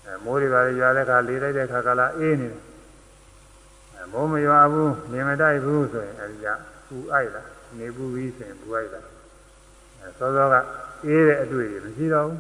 [0.05, 2.61] အဲမိုးတွေပါရွာတဲ့ခါလေးလိုက်တဲ့ခါကလာအေးနေတယ်
[3.95, 6.47] အဲမိုးမရွာဘူးနေမတိုက်ဘူးဆိုရင်အဲဒီက
[6.87, 7.43] ပူအိုက်လာ
[7.77, 9.01] နေပူပြီးဆိုရင်ပူအိုက်လာ
[9.99, 10.55] အဲစောစောက
[11.05, 12.39] အေးတဲ့အတွေ့တွေမရှိတော့ဘူး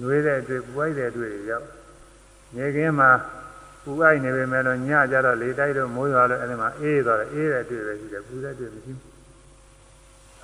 [0.00, 1.66] နှွေးတဲ့အတွေ့ပူအိုက်တဲ့အတွေ့တွေရောက်
[2.56, 3.10] နေခင်းမှာ
[3.84, 9.12] ပူအိုက်နေပေမဲ့လို့ညကြတော့လေတိုက်တော့မိုးရွာလို့အဲဒီမှာအေးသွားတယ်အေးတဲ့အတွေ့ပဲရှိတယ်ပူတဲ့အတွေ့မရှိဘူး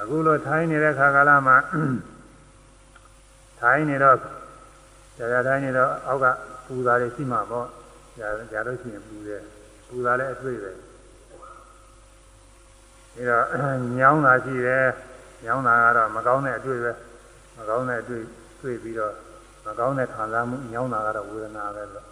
[0.00, 1.56] အခုလိုထိုင်းနေတဲ့ခါကာလမှာ
[3.60, 4.16] ထိုင်းနေတော့
[5.18, 6.26] ကြာကြာတိုင်းနေတော့အောက်က
[6.66, 7.66] ပူတာတွေရှိမှာပေါ့
[8.18, 9.42] ကြာကြာလို့ရှိရင်ပူတယ်
[9.88, 10.72] ပူတာလည်းအတွေ့ပဲ
[13.14, 13.44] ပြီးတော့
[13.98, 14.86] ညောင်းတာရှိတယ်
[15.44, 16.92] ညောင်းတာကတော့မကောင်းတဲ့အတွေ့ပဲ
[17.58, 18.22] မကောင်းတဲ့အတွေ့
[18.62, 19.14] တွေ့ပြီးတော့
[19.66, 22.06] မကောင်းတဲ့ခံစားမှုညောင်းတာကတော့ဝေဒနာပဲလို့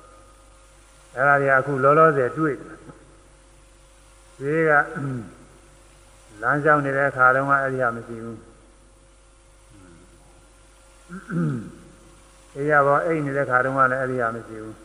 [1.15, 2.77] အဲ့ဒါတွေအခုလောလောဆယ်တွေ့တယ်
[4.39, 4.71] ဒီက
[6.43, 8.39] လမ်းလျှောက်နေတဲ့အခါတုန်းကအဲ့ဒီဟာမရှိဘူး
[12.57, 14.77] အေးရပါအိတ်နေတဲ့ခါတုန်းကလည်းအဲ့ဒီဟာမရှိဘူး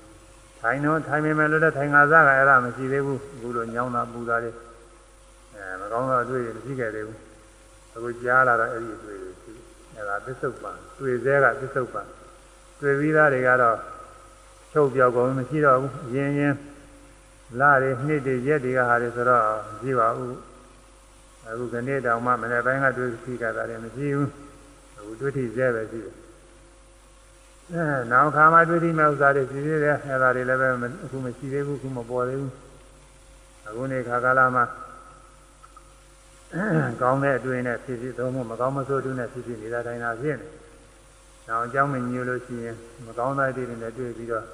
[0.60, 4.52] ထိုင်တော့ထိုင်မိမယ်လို့လည်းထိုင်ငါစားကအဲ့ဒါမရှိသေးဘူးအခုလိုညောင်းတာပူတာတွေ
[5.56, 7.20] အဲမကောင်းတာတွေ့ရင်မရှိခဲ့သေးဘူး
[7.96, 9.54] အခုကြားလာတော့အဲ့ဒီတွေ့တွေရှိ
[9.96, 12.02] အဲ့ဒါသစ္ဆုတ်ပံတွေ့သေးကသစ္ဆုတ်ပံ
[12.82, 13.78] တွေ့ပြီးသားတွေကတော့
[14.72, 16.58] ချုပ်ပြောက်ကုန်မရှိတော့ဘူးရင်းရင်း
[17.60, 20.38] လာတွေနှစ်တွေရက်တွေကဟာတွေဆိုတော့မရှိပါဘူး
[21.48, 24.30] အခုခဏတောင်မှမနေ့ပိုင်းကတွေ့ရှိကြတာလည်းမရှိဘူး
[24.98, 26.21] အခုတွေ့ထိသေးပဲရှိတယ်
[27.74, 30.68] အဲနောက်ခါမှတွေ့ထိမဲ့ဥစ္စာတွေရှိသေးတယ်အဲဒါတွေလည်းပဲ
[31.04, 32.54] အခုမရှိသေးဘူးအခုမပေါ်သေးဘူး
[33.68, 34.66] အခုနေခါကာလမှာ
[37.02, 40.48] ကောင်းတဲ့အတွေ့နဲ့ဖြစ်ဖြစ်သုံးဖို့မကောင်းမဆိုးတူးနဲ့ဖြစ်ဖြစ်နေတာတိုင်းသာဖြစ်နေ။
[41.48, 44.46] နောက်အကြောင်းမညို့လို့ရှိရင်မကောင်းတဲ့တွေနဲ့တွေ့ပြီးတော့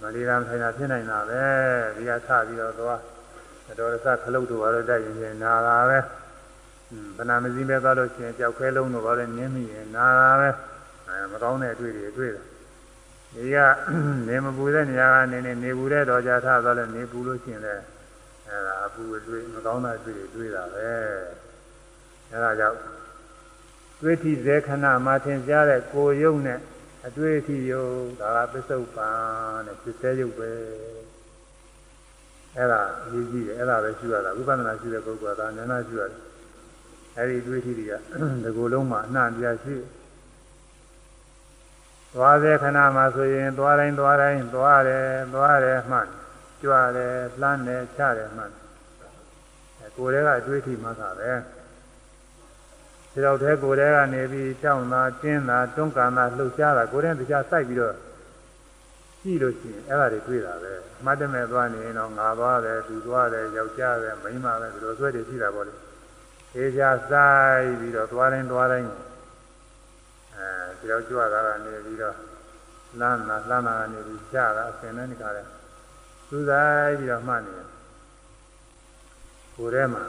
[0.00, 1.42] မလေးရန်ထိုင်တာဖြစ်နိုင်တာပဲ။
[1.96, 3.00] ဒီကထပြီးတော့သွား
[3.78, 5.98] တော်ရစခလုတ်တို့ဘာလို့တိုက်ရင်နာတာပဲ။
[7.16, 10.50] ဗနာမစည်းပဲသွားလို့ရှိရင်ကြောက်ခဲလုံးတို့ဘာလို့နင်းမိရင်နာတာပဲ။
[11.08, 12.44] အဲမကောင်းတဲ့အတွေ့တွေတွေ့တယ်။
[13.34, 13.56] ဒီက
[14.28, 17.82] နေမပူတဲ့နေရာကနေနေနေပူတဲ့တော့ကြာထသွားလို့နေပူလို့ရှိရင်လည်း
[18.48, 20.88] အဲဒါအပူအတွေ့မကောင်းတဲ့အတွေ့တွေတွေ့တာပဲ
[22.32, 22.78] အဲဒါကြောင့်
[24.00, 26.58] တွေ့ထိဇေခဏမှာသင်ကြားတဲ့ကိုယုံနဲ့
[27.06, 27.86] အတွေ့အထိယုံ
[28.20, 30.50] ဒါကပစ္စုပန်နဲ့ဖြစ်သေးယုတ်ပဲ
[32.56, 36.20] အဲဒါအရေးကြီးတယ်အဲဒါပဲရှိရတာဝိပဿနာရှိတဲ့ပုဂ္ဂိုလ်ကဒါနည်းနည်းရှိရတယ်
[37.18, 37.92] အဲဒီအတွေ့အထိတွေက
[38.44, 39.74] ဒီကိုယ်လုံးမှာအနှံ့ပြရှိ
[42.14, 46.06] သွားတဲ့ခဏမှာဆိုရင်သွားတိုင်းသွားတိုင်းသွားတယ်သွားတယ်မှန်
[46.62, 48.52] ကြွတယ်လှမ်းတယ်ချတယ်မှန်
[49.78, 51.30] အဲကိုယ်တည်းကအတွေ့အထိမှသာပဲ
[53.12, 57.94] ဒီတော့ထဲကိုယ်တည်းကနေပြီးကြောင်းတာကျင်းတာတွန်းကန်တာလှုပ်ရှားတာကိုယ်တည်းတရားစိုက်ပြီးတော့
[59.22, 65.74] ကြည့်လို့ရှိရင်အဲ့ဒါတွေတွေ့တာပဲအမှတ်တမဲ့သွားနေရင်တော့ငါသွားတယ်သူသွားတယ်ယောက်ျားပဲမိန်းမပဲဒီလိုဆွဲတွေရှိတာပေါ့လေ
[66.54, 68.88] သေချာစိုက်ပြီးတော့သွားတိုင်းသွားတိုင်း
[70.36, 72.16] အဲ ဒီတော့ကြွတာကနေပြီးတော့
[73.00, 75.46] လမ်းလာလမ်းလာကနေပြီးချတာအစင်နဲ့နေကြတယ်
[76.28, 77.68] သူဆိုင်ပြီးတော့မှတ်နေတယ်
[79.56, 80.02] ကိုယ်ထဲမှာ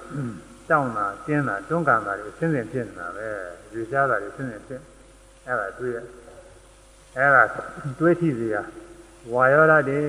[0.70, 3.28] တောင်းတာကျင်းတာတွန်းကန်တာတွေအစင်းစင်ဖြစ်နေတာပဲ
[3.74, 4.82] ရွေရှားတာတွေအစင်းစင်ဖြစ်
[5.48, 5.98] အဲ့ဒါတွေ့ရ
[7.18, 7.44] အဲ့ဒါ
[8.00, 8.62] တွေးထိစရာ
[9.34, 10.02] ဝါယောဓာတ်တွေ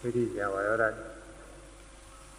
[0.00, 0.94] တွေးထိစရာဝါယောဓာတ်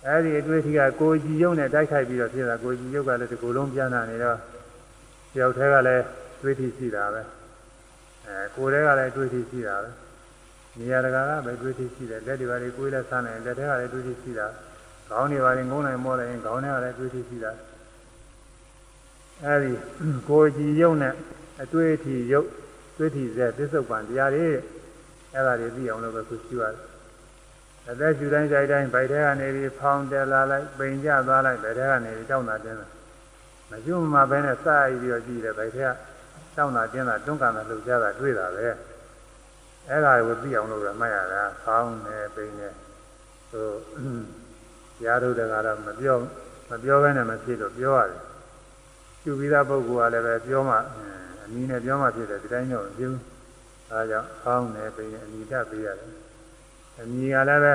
[0.05, 4.37] အဲ့ဒီအတွေ့အထိကကိုကြည်ယုံနဲ့တိုက်ခိုက်ပြီးတော့ဖြစ်တာကိုကြည်ယုံကလည်းဒီကိုယ်လုံးပြန်လာနေတော့
[5.33, 6.03] တယောက်တည်းကလည်း
[6.41, 7.21] တွေးထိရှိတာပဲ
[8.27, 9.89] အဲကိုယ်တည်းကလည်းတွေးထိရှိတာပဲ
[10.79, 14.47] နေရာတကာကပဲတွေးထိရှိတယ်လက်တွေပါလေကိုယ်လည်းဆန်းနေလက်တွေကလည်းတွေးထိရှိတာ
[15.09, 17.51] ခေါင်းတွေပါလေငုံနိုင်မောလိုက်ရင်ခေါင်းတွေကလည်းတွေးထိရှိတာ
[19.45, 19.71] အဲဒီ
[20.29, 21.13] ကိုကြည်ယုံနဲ့
[21.63, 22.47] အတွေ့အထိယုတ်
[22.97, 24.47] တွေးထိစေသစ္စုပ္ပန်တရားတွေ
[25.33, 26.85] အဲ့ဒါတွေသိအောင်လို့ပဲခုရှိရတယ်
[27.89, 32.87] အသက်ရှူတိုင်းကြိုက်တိုင်းဗိုက်ထဲကနေပြီးဖောင်းတယ်လာလိုက်ပိန်ကျသွားလိုက်ဗိုက်ထဲကနေပြီးတောင်းတာတင်းတာ
[33.71, 34.65] မကျွမ်းမှာပဲနဲ့စ
[35.01, 35.91] ပြီးတော့ကြည့်တယ်ဗိုက်ထဲက
[36.55, 38.67] တောင်းတာတင်းတာတွန်းကန်တာလှုပ်ရှားတာတွေ့တာပဲ
[39.89, 42.73] အဲ့ဒါကိုသိအောင်လို့ပဲမှတ်ရတာဖောင်းတယ်ပိန်တယ်
[43.49, 43.67] ဟို
[45.05, 46.17] ရားတို့တကတော့မပြော
[46.69, 48.21] မပြောဘဲနဲ့မဖြစ်လို့ပြောရတယ်
[49.21, 50.75] ရှုပြီးသားပုဂ္ဂိုလ်ကလည်းပဲပြောမှ
[51.43, 53.21] အနည်းနဲ့ပြောမှဖြစ်တယ်ဒီတိုင်းတော့မဖြစ်ဘူး
[53.91, 56.09] အဲဒါကြောင့်ဖောင်းတယ်ပိန်တယ်အနည်းတက်ပေးရတယ်
[56.99, 57.73] အမည်ကလည်းပဲ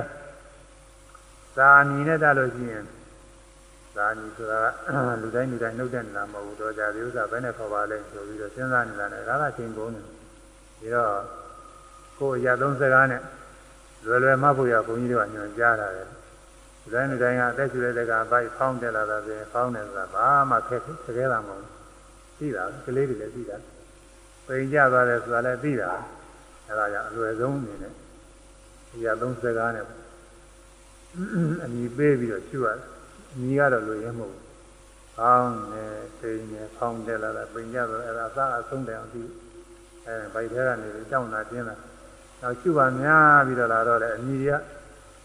[1.56, 2.84] သာအမည်နဲ့တလို့ရှိရင်
[3.98, 4.66] သာအမည်ဆိုတာက
[5.22, 10.04] လူတိုင်းလူတိုင်းနှုတ်တဲ့နာမဟုတ်ဘူးတော့ကြဒီဥစ္စာဘယ်နဲ့ခေါ်ပါလဲဆိုပြီးတော့စဉ်းစားနေတာနဲ့ဒါကချိန်ကုန်တယ်
[10.80, 11.12] ပြီးတော့
[12.18, 13.22] ကိုယ်ရသုံးစကားနဲ့
[14.04, 16.08] လွယ်လွယ်မှတ်ဖို့ရဘုန်းကြီးတို့ကညွှန်ကြားတာတယ်
[16.82, 21.76] လူတိုင်းလူတိုင်းကအသက်ရှူတဲ့တက်ကဘိုက်ဖောင်းတက်လာတာပဲဖောင်းတယ်ဆိုတာဘာမှခက်ခက်ခဲတာမဟုတ်ဘူး
[22.38, 23.56] သိတာကလေးတွေလည်းသိတာ
[24.46, 25.90] ပိန်ကြသွားတယ်ဆိုတာလည်းသိတာ
[26.68, 27.92] အဲဒါကြောင့်အလွယ်ဆုံးအနေနဲ့
[28.90, 29.84] ဒီရသုံးစကားနဲ့
[31.64, 32.95] အညီပေးပြီးတော့ရှုရတယ်အ
[33.40, 34.46] ညီကတော့လိုရဲမဟုတ်ဘူး
[35.16, 35.84] ဖောင်းနေ
[36.18, 39.22] ပိန်နေဖောင်းတယ်လာတာပိန်ကြတော့အဲ့ဒါအစအဆုံးတယ်အောင်ဒီ
[40.06, 41.76] အဲဗိုက်ထဲကနေကြောက်တာကျင်းတာ
[42.42, 44.50] နောက်ရှုပါများပြီးတော့လာတော့လေအညီက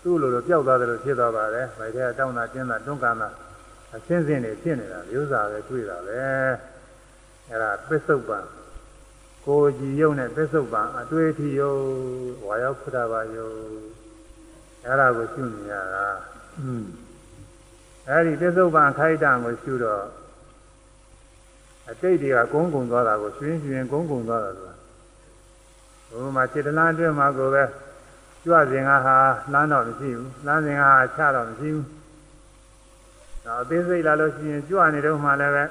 [0.01, 3.29] သူ့လိုလိုပျောက်သွားတယ်လို့ဖြစ်သွားပါတယ်ဗိုက်ထဲကတောင်းတာကျင်းတာတွန်းကန်တာ
[3.95, 6.19] အရှင်းစင်းနေဖြစ်နေတာမျိုးစားပဲတွေ့တာပဲ
[7.49, 8.45] အဲ့ဒါပစ္စုပန်
[9.45, 11.73] ကိုကြည်ယုံနဲ့ပစ္စုပန်အတွေ့အထိယုံ
[12.45, 13.49] ဝါရောက်ဖုဒ္ဓဘာယုံ
[14.85, 16.05] အဲ့ဒါကိုရှုနေရတာ
[18.09, 20.03] အဲ့ဒီပစ္စုပန်ခိုက်တံကိုရှုတော့
[21.89, 24.75] အတိတ်တွေကကုန်းကုံသွားတာကိုရွှင်ရွှင်ကုန်းကုံသွားတာဆိုတာ
[26.09, 27.63] ဘုရားစေတနာအတွင်းမှာကိုပဲ
[28.43, 29.15] ကြွစဉ်ကဟာ
[29.53, 31.87] လမ်းတော့မရှိဘူးလမ်းစဉ်ကဟာချတော့မရှိဘူး
[33.45, 35.63] တော့အသေးစိတ်လာလို့ရှိရင်ကြွနေတော့မှလည်းပဲ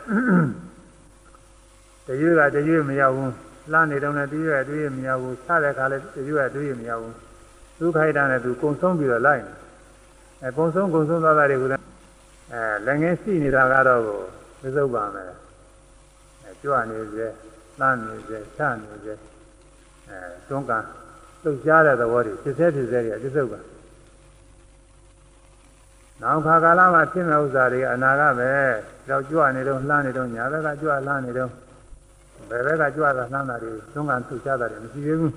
[2.07, 3.33] တရွေ့ကတရွေ့မရောက်ဘူး
[3.73, 7.15] လှမ်းနေတော့လည်းတရွေ့တရွေ့မရောက်ဘူးချတဲ့ခါလည်းတရွေ့တရွေ့မရောက်ဘူး
[7.79, 9.53] သူခိုက်တာနဲ့သူကုံဆုံးပြီးတော့လိုက်နေ
[10.43, 11.90] အဲကုံဆုံးကုံဆုံးသွားတာတွေကိုလည်း
[12.53, 14.21] အဲလည်းငယ်ရှိနေတာကတော့ကို
[14.61, 15.33] သစ္စုပ်ပါမယ်
[16.43, 17.27] အဲကြွနေစေ
[17.79, 19.15] လှမ်းနေစေချနေစေ
[20.09, 20.85] အဲတွန်းကန်
[21.43, 23.61] လှုပ်ရှားတဲ့သဘောတွေဖြစ်စေဖြစ်စေတွေအပြစ္ဆုတ်ပါ
[26.23, 28.51] နောက်ခါကာလမှာဖြစ်မဲ့ဥစ္စာတွေအနာကပဲ
[29.07, 31.51] ကြောက်ကြွနေတော့လှမ်းနေတော့ညာဘက်ကကြွလှမ်းနေတော့
[32.51, 35.33] ဘယ်ဘက်ကကြွတာလှမ်းတာတွေသုံးကန်လှုပ်ရှားတာတွေမရှိသေးဘူး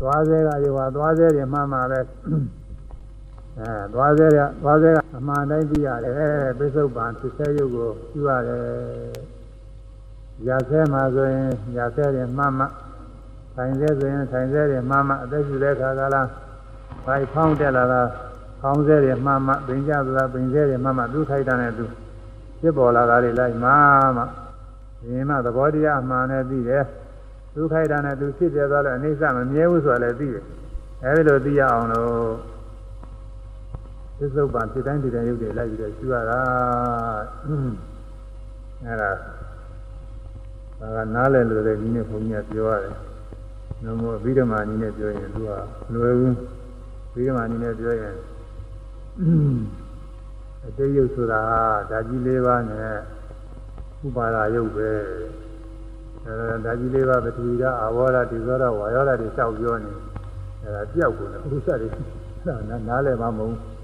[0.00, 2.00] သွားစေကရောဟာသွားစေတွေမှမှပဲ
[3.58, 6.14] အဲသွားစေရသွားစေကအမှန်တိုင်းသိရတယ်
[6.58, 9.36] ပိဿုပန်ဖြစ်စေရုပ်ကိုကြည့်ရတယ်
[10.48, 12.66] ရာဆဲမှာဆိုရင်ရာဆဲတွေမှမှ
[13.54, 16.22] ထိုင်စေဆိုရင်ထိုင်စေတွေမှမှအသက်ရှူတဲ့ခါကလာ
[17.04, 18.02] ဘိုက်ဖောင်းတက်လာတာ
[18.60, 21.84] ဖောင်းစေတွေမှမှပင်ကြသလားပင်စေတွေမှမှသူထိုက်တာနဲ့သူ
[22.60, 23.70] ဖြစ်ပေါ်လာတာတွေလိုက်မှ
[24.16, 24.22] မှ
[25.02, 26.84] ဒီမှသဘောတရားအမှန်နဲ့သိတယ်
[27.54, 30.44] သူခိုက်တာနဲ့သူဖြစ်ပြသွားလို့အိဋ္ဌမမြဲဘူးဆိုတာလည်းသိတယ်
[31.04, 32.55] အဲဒီလိုသိရအောင်လို့
[34.18, 36.40] သစ္စုပ္ပန်ဖြစ်တိုင်းဒီတိုင်းရုပ်တွေလိုက်ပြီးတော့ရှုရတာ
[38.84, 39.10] အဲဒါ
[40.80, 42.94] ဒါကနားလည်လို့လည်းဒီနေ့ဘုန်းကြီးကပြောရတယ်။
[43.84, 45.50] နှမို့ဗိဓမာနည်းနဲ့ပြောရင်သူက
[45.94, 46.32] လွယ်ဘူး။
[47.14, 48.14] ဗိဓမာနည်းနဲ့ပြောရင်
[50.64, 51.40] အတိတ်ရုပ်ဆိုတာ
[51.90, 52.96] ဓာကြီး၄ပါးနဲ့
[54.06, 54.90] ဥပါဒရုပ်ပဲ။
[56.26, 56.32] အဲ
[56.64, 59.92] ဓာကြီး၄ပါးပထဝီဓာအာဝရဒီဇောရဝါယောဓာတွေလျှောက်ပြောနေ
[60.62, 61.88] အဲဒါပြောက်ကုန်တယ်ဥစ္စာတွေ
[62.88, 63.75] နားလည်မှမဟုတ်ဘူး။อืม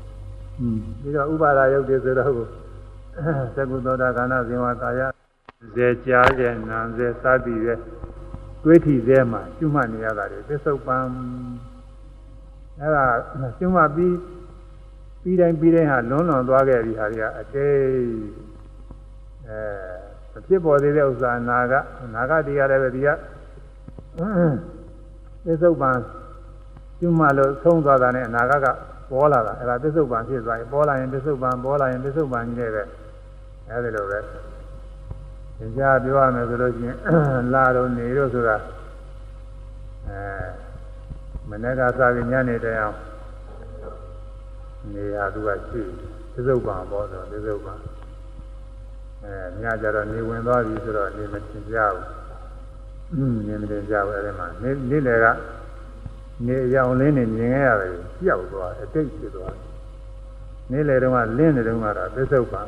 [1.01, 2.29] ပြီးတော့ဥပါဒရုပ်တွေဆိုတော့
[3.57, 5.01] သကုသောတာခန္ဓာဇင်ဝကာယ
[5.75, 7.79] ဇေကြားဇေနာဇေစသည်ရဲ့
[8.63, 10.97] တွေးထီဇေမှာကျွမှတ်နေရတာတွေသစ္ဆုတ်ပံ
[12.81, 13.05] အဲ့ဒါ
[13.59, 14.17] ကျွမှတ်ပြီး
[15.23, 17.77] ပြီးတိုင်းပြီးတိုင်းဟာလွန်းလွန်သွားခဲ့ပြီဟာတွေကအတိတ်
[19.49, 19.59] အဲ
[20.33, 21.75] မဖြစ်ပေါ်သေးတဲ့ဥစ္စာနာက
[22.15, 23.09] နာကတရားလည်းပဲဒီက
[25.45, 25.91] သစ္ဆုတ်ပံ
[26.99, 28.67] ကျွမှတ်လို့ဆုံးသွားတာနဲ့အနာကက
[29.13, 32.83] ပေါ်လာတာအဲ့ဒါသစ္ဆုတ်ပံဖြစ်သွားရင်ပေါ်လာရင်သစ္ဆုတ်ပံပေါ်လာရင်သစ္ဆုတ်ပံကြီးတွေပဲ
[33.69, 34.19] အဲဒီလိုပဲ
[35.59, 36.97] သင်ကြားပြောရမယ်ဆိုလို့ရှိရင်
[37.55, 38.57] လာတော့နေတော့ဆိုတာ
[40.09, 40.23] အဲ
[41.49, 42.97] မနေ့ကစာပြီးညနေတည်းအောင်
[44.95, 45.83] နေရာသူကရှိ
[46.35, 47.75] သစ္စုပ္ပံပေါ်တော့သစ္စုပ္ပံ
[49.25, 55.27] အဲညကြတော့နေဝင်သွားပြီဆိုတော့နေမတင်ကြဘူးနေမတင်ကြဘူးအဲဒီမှာနေနေ့လေက
[56.47, 57.93] နေအရောင်လင်းနေမြင်ခဲ့ရတယ်
[58.25, 59.55] ကြောက်သွားအတိတ်ဖြစ်သွား
[60.71, 62.63] နေ့လေတုန်းကလင်းနေတုန်းကတော့သစ္စုပ္ပံ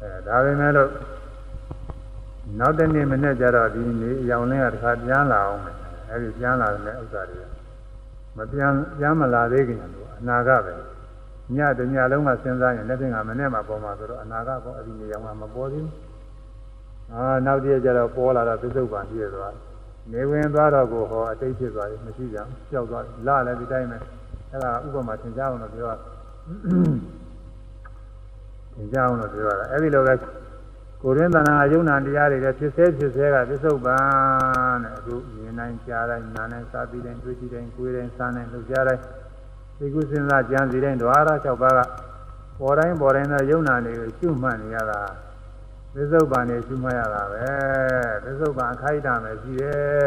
[0.00, 0.90] အဲဒါပဲမဲ့လို့
[2.58, 5.76] နောက်တနေ့မနေ့ကျတော့ဒီနေ့အရောင်လင်းကတစ်ခါပြန်လာအောင်မယ်
[6.10, 7.42] အဲဒီပြန်လာတဲ့ဥစ္စာတွေ
[8.36, 10.74] မပြန်ပြန်မလာသေးခင်လို့အနာကပဲ
[11.56, 15.94] ညတညလုံးကစဉ်းစားရင်လက်ဖြင့်ကမနေ့မှပေါ်မှာဆိုတော့အနာကကောအဲ့ဒီနေရာမှာမပေါ်သေးဘူး
[17.12, 19.54] အာနောက်တည့်ကျတော့ပေါ်လာတော့သစ္စုပ္ပန်ပြည့်သွား
[20.12, 23.98] နေဝင်သွားတော့ကိုဟောအတိတ်ဖြစ်သွားပြီမရှိကြဘူးကြောက်သွားလာလည်းဒီတိုင်းပဲ
[24.50, 25.92] အဲ့ဒါဥပမာသင်ကြားအောင်လို့ပြော
[28.76, 30.14] သင်ကြအောင်လို့ပြောတာအဲ့ဒီလိုပဲ
[31.02, 39.02] ကိုရင်းတဏ္ဍာယုံနာတရားတွေလည်းဖြစ်စေဖြစ်စေကပစ္စုပန်တဲ့အခုမြင်နိုင်ကြားတိုင်းနားနိုင်စားပြီးတိုင်းတွေ့ကြည့်တိုင်းကိုယ်တိုင်းစားနိုင်လှုပ်ရှားတိုင်း
[39.78, 41.80] ဒီကုစဉ်းစားကြံစီတိုင်းဓဝါရ၆ပါးက
[42.60, 45.00] ပေါ်တိုင်းပေါ်တိုင်းသောယုံနာတွေကိုရှုမှတ်နေရတာ
[45.98, 47.46] ပစ္စုပန်နဲ့ရှုမှတ်ရတာပဲ
[48.24, 50.06] ပစ္စုပန်အခိုက်အတန့်ပဲရှိရဲ့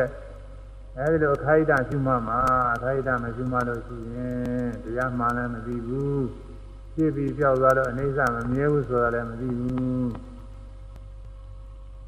[0.97, 2.39] အဲဒီလိုအခိုက်အတန့်ရှုမှတ်မှာ
[2.75, 6.25] အခိုက်အတန့်မရှုမှတ်လို့ရှိရင်တရားမှန်လည်းမသိဘူး
[6.93, 10.12] ပြည့်ပြီးပြောက်သွားတော့အနေစမမြဲဘူးဆိုတာလည်းမသိဘူး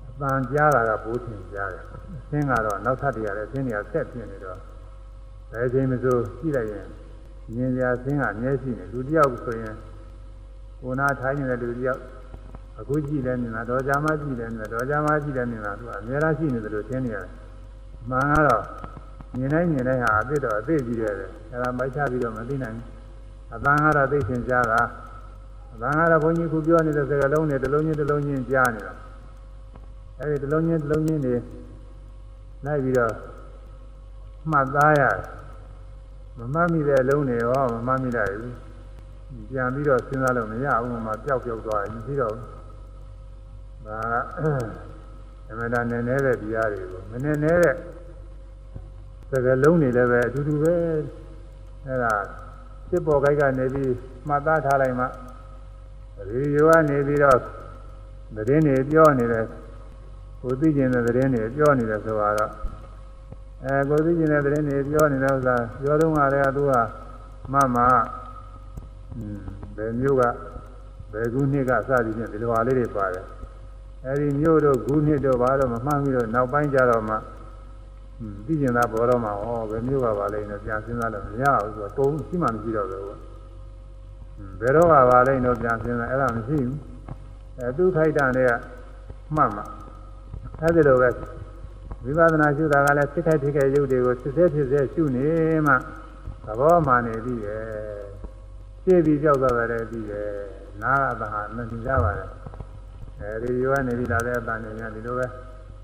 [0.10, 1.84] အပန်ကြားတာကဘိုးထင်ကြားတယ်
[2.22, 4.60] အသင်းကတော့နောက်ထပ်တရားလည်းအသင်းတွေကဆက်ပြင်းနေတော့
[5.52, 6.88] ဘယ်ချိန်မဆိုကြည့်လိုက်ရင်
[7.56, 9.76] မြင်ရအသင်းကအမြဲရှိနေလူတယောက်ဆိုရင်
[10.82, 12.02] ကိုနာထိုင်းနေတဲ့လူတယောက်
[12.80, 17.32] အခုကြည့်လဲမြင်တာတော့ကြာမှကြည့်လဲမြင်တာတော့ကြာမှကြည့်လဲမြင်တာသူကအများအားရှိနေတယ်လို့သင်နေရတယ်
[18.10, 18.64] မှန်ကတော့
[19.38, 21.14] မြင်တိုင်းမြင်တိုင်းဟာအစ်တော့အသိကြီးတယ်
[21.52, 22.88] အဲဒါမိုက်ချပြီးတော့မသိနိုင်ဘူး
[23.56, 24.82] အတန်ကတော့သိရှင်ကြားတာ
[25.74, 28.94] အတန်ကတော့ဘုန်းကြီးခုပြောနေတဲ့စကားလုံးတွေတစ်လုံးချင်းတစ်လုံးချင်းကြားနေတာ
[30.20, 31.36] အဲဒီတစ်လုံးချင်းတစ်လုံးချင်းတွေ
[32.66, 33.14] လိုက်ပြီးတော့
[34.52, 35.02] မှတ်သားရ
[36.38, 38.56] မမှတ်မိတဲ့အလုံးတွေရောမမှတ်မိတာဘူး
[39.50, 42.34] ပြန်ပြီးတော့စဉ်းစားလို့မရဘူးမှပျောက်ပျောက်သွားရင်ပြီးတော့
[43.86, 44.16] ဒါက
[45.50, 47.76] အမှန်တန်နေနေတဲ့တရားတွေကိုမနေနေတဲ့
[49.30, 50.74] စကားလုံးတွေလည်းပဲအတူတူပဲ
[51.88, 52.14] အဲဒါ
[52.90, 53.94] စစ်ပေါ်ခိုက်ကနေပြီး
[54.28, 55.06] မှတ်သားထားလိုက်မှ
[56.32, 57.40] ရေရွာနေပြီးတော့
[58.36, 59.46] သတင်းတွေပြောနေတယ်
[60.42, 62.52] ကိုသိကျင်တဲ့သတင်းတွေပြောနေတယ်ဆိုတော့
[63.64, 66.74] အဲကိုသိကျင်တဲ့သတင်းတွေပြောနေတဲ့ဥစ္စာပြောတော့ကလည်းသူက
[67.54, 67.78] မမ
[69.76, 70.24] ဘယ်မျိုးက
[71.12, 73.26] ဘယ်ခုနှစ်ကစသည်ဖြင့်ဒီလိုဟာလေးတွေပါတယ်
[74.06, 77.16] အဲဒီမျိုးတို့ခုနှစ်တို့ဘာလို့မမှန်းပြီးတော့နောက်ပိုင်းကျတော့မှ
[78.46, 79.34] သိကျင်တာပေါ်တော့မှဩ
[79.70, 83.06] ဘယ်မျိုးကပါလဲနော်ပြန်စဉ်းစားလို့မရဘူးဆိုတော့ပုံရှိမှမရှိတော့ဘူး
[84.60, 86.78] ဘယ်တော့ကပါလဲနော်ပြန်စဉ်းစားအဲ့ဒါမရှိဘူး
[87.60, 88.50] အဲသူခိုက်တာနဲ့
[89.36, 89.66] မှတ်မှာ
[90.62, 91.10] အဲဒီလိုပဲ
[92.04, 95.28] ဝိပဿနာရှုတာကလည်းဖြစ်ခိုက်ဖြစ်ခဲ့ရုပ်တွေကိုဖြစ်စေဖြစ်စေရှုနေ
[95.66, 95.74] မှ
[96.46, 97.64] သဘောမှန်နေပြီရဲ့
[98.84, 100.30] ရှင်းပြီးကြောက်သွားတယ်ပြီးရဲ့
[100.82, 102.43] နားအတဟာမသိကြပါနဲ့
[103.24, 105.26] အဲဒီရောနေပြီလာတဲ့အတန်နေများဒီလိုပဲ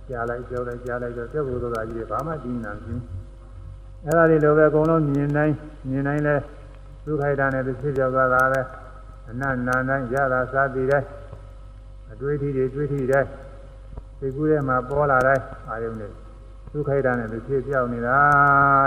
[0.07, 3.01] ကြားလိုက်ကြောက်လိုက်ကြားလိုက်တော့ပြုတ်ဖို့သောတာကြီးတွေဘာမှသိနေတာမရှိဘူး
[4.05, 5.55] အဲဒါဒီလိုပဲအကုန်လုံးမြင်တိုင်း
[5.89, 6.35] မြင်တိုင်းလဲ
[7.05, 8.61] ဒုက္ခိုက်တာနဲ့ဖြစ်ကြောက်သွားတာပဲ
[9.29, 11.07] အနတ်နာတိုင်းရတာစားပြီးတိုင်း
[12.11, 13.29] အတွေ့အထိတွေတွေ့ထိတိုင်း
[14.19, 16.09] ဒီကူးထဲမှာပေါ်လာတိုင်းအာယုန်တွေ
[16.71, 18.17] ဒုက္ခိုက်တာနဲ့ဖြစ်ပြောက်နေတာ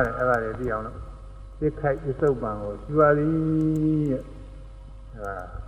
[0.05, 0.97] တဲ့အဲဒါတွေသိအောင်လို့
[1.59, 3.31] သိခိုက်အစုပ်ပံကိုကျူပါသည်
[4.11, 4.23] တဲ့
[5.15, 5.62] အဲ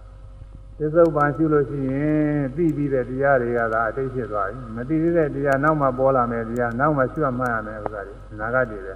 [0.78, 8.94] သစ္စုပ္ပန်ရှုလို့ရှိရင်သိပြီးတဲ့တရားတွေကသာအတိတ်ဖြစ်သွားပြီမသိသေးတဲ့တရားနောက်မှပေါ်လာမယ်တရားနောက်မှရှုမှတ်ရမယ်ဥစ္စာတွေအနာဂတ်တွေပဲ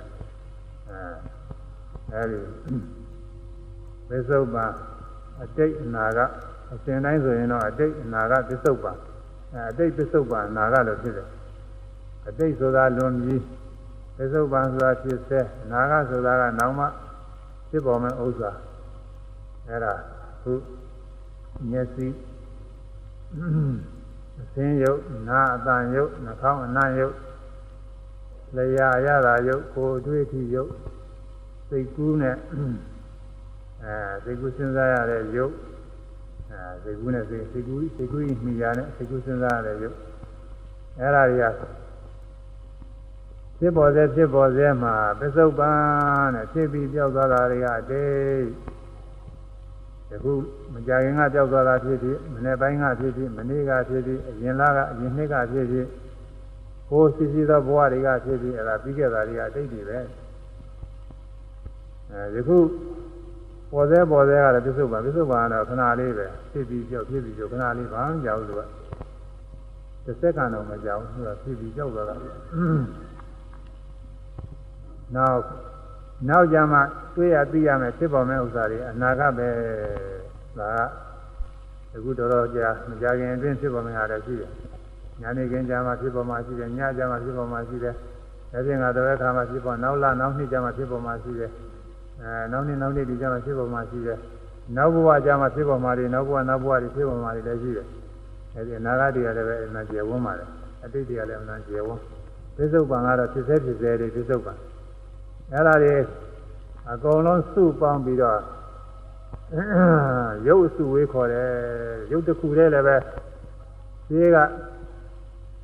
[0.88, 1.00] အဲ
[2.12, 2.38] အဲဒီ
[4.08, 4.72] သစ္စုပ္ပန်
[5.42, 6.30] အတိတ်အနာဂတ်
[6.72, 8.96] အစဉ်တိုင်းဆိုရင်တော့အတိတ်အနာဂတ်သစ္စုပ္ပန်
[9.52, 11.28] အဲအတိတ်သစ္စုပ္ပန်အနာဂတ်လို့ဖြစ်တယ်
[12.28, 13.42] အတိတ်ဆိုတာလွန်ပြီး
[14.16, 16.86] သစ္စုပ္ပန်ဆိုတာဖြစ်စေအနာဂတ်ဆိုတာကနောက်မှ
[17.70, 18.50] ဖြစ်ပေါ်မယ့်ဥစ္စာ
[19.68, 19.94] အဲဒါ
[20.42, 20.52] ခု
[21.70, 22.06] မျက်စိ
[24.42, 27.14] အစင်းယုတ်နာအတန်ယုတ်နှာခေါင်းအနံ့ယုတ်
[28.56, 30.72] လျာရတာယုတ်ကိုယ်တွေ့ထိယုတ်
[31.68, 32.36] စိတ်ကူးနဲ့
[33.82, 35.54] အဲစိတ်ကူးစဉ်းစားရတဲ့ယုတ်
[36.50, 39.96] အဲစိတ်ကူးနဲ့စိတ်စိတ်ကူးစိတ်ကူးမိရတဲ့စိတ်ကူးစဉ်းစားရတဲ့ယုတ်
[41.00, 41.44] အဲဒါတွေက
[43.58, 45.78] ဖြစ်ပေါ်စေဖြစ်ပေါ်စေမှာပစ္စုပန်
[46.34, 48.46] နဲ့ဖြစ်ပြီးပြောက်သွားတာတွေကအတိတ်
[50.10, 50.32] ယခု
[50.72, 55.86] မကြခင်ကကြောက်သွားတာဖြစ်ဖြစ်မနေ့ပိုင်းကဖြစ်ဖြစ်မနေ့ကဖြစ်ဖြစ်အရင်လကအရင်နှစ်ကဖြစ်ဖြစ်
[56.88, 59.98] ဟိုစီစီသောဘဝတွေကဖြစ်ဖြစ်အဲ့ဒါပြီးခဲ့တာတွေကအတိတ်တွေပဲ
[62.10, 62.58] အဲယခု
[63.72, 68.60] ပေါ်သေးပေါ်သေးကလည်းပြစ္ဆုတ်ပါပြစ္ဆုတ်ပါကတော့ခဏလေးပဲဖြစ်ပြီးကြောက်ဖြစ်ပြီးကြောက်ခဏလေးဘာမှမကြောက်ဘူးက
[70.04, 72.14] တစ်စက္ကန့်တော့မကြောက်ဘူးသူကဖြစ်ပြီးကြောက်သွားတာ
[75.16, 75.40] နောက်
[76.26, 76.82] နောက်ကြမှာ
[77.14, 79.48] တွေ့ရသိရမယ်ဖြစ်ပေါ်မဲ့ဥစ္စာတွေအနာဂတ်ပဲ
[80.58, 80.78] ဒါက
[81.94, 84.50] အခုတော်တော်ကြာမကြခင်အတွင်းဖြစ်ပေါ်မဲ့ဟာတွေရှိတယ်
[85.20, 87.94] ညာနေခင်ကြာမှာဖြစ်ပေါ်မှာရှိတယ်ညကြာမှာဖြစ်ပေါ်မှာရှိတယ်
[88.52, 91.50] ဒါပြင်ကတော့အခါမှာဖြစ်ပေါ်နောက်လနောက်နှစ်ကြာမှာဖြစ်ပေါ်မှာရှိတယ်
[92.22, 94.18] အဲနောက်နှစ်နောက်နှစ်ဒီကြာမှာဖြစ်ပေါ်မှာရှိတယ်
[94.76, 97.86] နောက်ဘဝကြာမှာဖြစ်ပေါ်မှာတွေနောက်ဘဝနောက်ဘဝတွေဖြစ်ပေါ်မှာတွေလည်းရှိတယ်
[98.54, 100.48] အဲဒီအနာဂတ်တွေကလည်းပဲအမှန်ကျေဝန်းပါတယ်
[100.84, 102.00] အတိတ်တွေကလည်းအမှန်ကျေဝန်း
[102.56, 104.52] ပြစ္ဆုတ်ပံကတော့ဖြစ်စေဖြစ်စေတွေပြစ္ဆုတ်ပံ
[105.52, 105.94] အဲ့ဒါတွေ
[106.92, 108.40] အကုန်လုံးစုပေါင်းပြီးတော့
[110.46, 111.48] ရုပ်စုဝေးခေါ်တယ်
[112.12, 112.96] ရုပ်တစ်ခုတည်းလည်းပဲ
[114.08, 114.36] ဒီက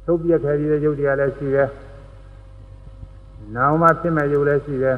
[0.05, 1.69] ထုတ်ပြခဲပြီးတဲ့ရုပ်တွေကလည်းရှိတယ်
[3.57, 4.97] နောင်မှဖြစ်မဲ့ရုပ်လည်းရှိတယ်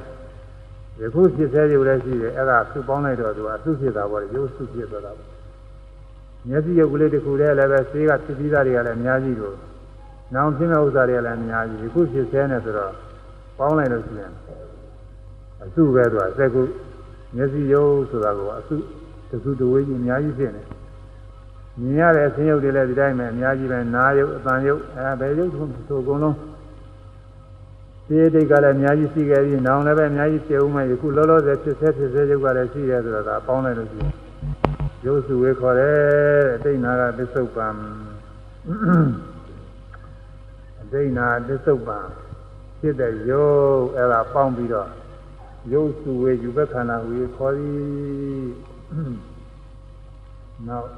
[1.00, 5.28] ယခုဖြစ်သေးရုပ်လည်းရှိတယ်အဲ့ဒါစုပေါင်းလိုက်တော့သူအစုဖြစ်တာပေါ့ရုပ်စုဖြစ်သွားတာပေါ့
[6.48, 9.56] မျက်စိရုပ်ကလေးတစ်ခုတည်းလည်းပဲဆေးကဖြစ်ပြီးသားတွေကလည်းအများကြီးလို့
[10.34, 12.92] နောင်ဖြစ်မဲ့ဥစ္စာတွေကလည်းအများကြီးယခုဖြစ်သေးနေဆိုတော့
[13.58, 14.32] ပေါင်းလိုက်လို့ရှိရင်
[15.66, 16.62] အစုပဲသူကစက်ကု
[17.36, 18.76] မျက်စိရုပ်ဆိုတာကအစု
[19.30, 20.62] တစုတဝေးကြီးအများကြီးဖြစ်နေ
[21.80, 26.36] မြင်ရတဲ့အဆင်းရုပ်တွေလည်းဒီတိုင်းပဲအများကြီးပဲနားရုပ်အပန်ရုပ်အဲဘယ်ရုပ်ဆိုအကုန်လုံး
[28.06, 34.14] ဒီတိတ်ကလည်းအများကြီးရှိခဲ့ပြီးနောင်လည်းပဲအများကြီးဖြစ်ဦးမယ်ယခုလောလောဆယ်ဖြစ်ဆဲဖြစ်ဆဲရုပ်ကလည်းရှိရဲဆိုတော့ဒါပေါင်းလိုက်လို့ရှိရင်
[35.06, 35.96] ရုပ်စုဝေခေါ်တယ်
[36.56, 37.74] အတိတ်နာကပစ္စုပန်
[40.82, 42.04] အတိတ်နာပစ္စုပန်
[42.80, 44.88] ဖြစ်တဲ့ရုပ်အဲ့ဒါပေါင်းပြီးတော့
[45.72, 48.46] ရုပ်စုဝေယူဘက်ခန္ဓာဝေခေါ်သည်
[50.68, 50.88] နောက်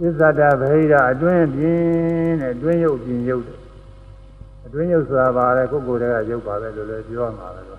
[0.00, 3.58] ဣဇဒဗဟိရအတွင်းပြင်းတဲ့အတွင်းရုပ်ပြင်းရုပ်တဲ့
[4.66, 7.78] အတွင်းရုပ်ဆိုတာပါလေကိုယ်ကိုယ်တည်းကရုပ်ပါပဲလို့လည်းပြောမှာပဲကွာ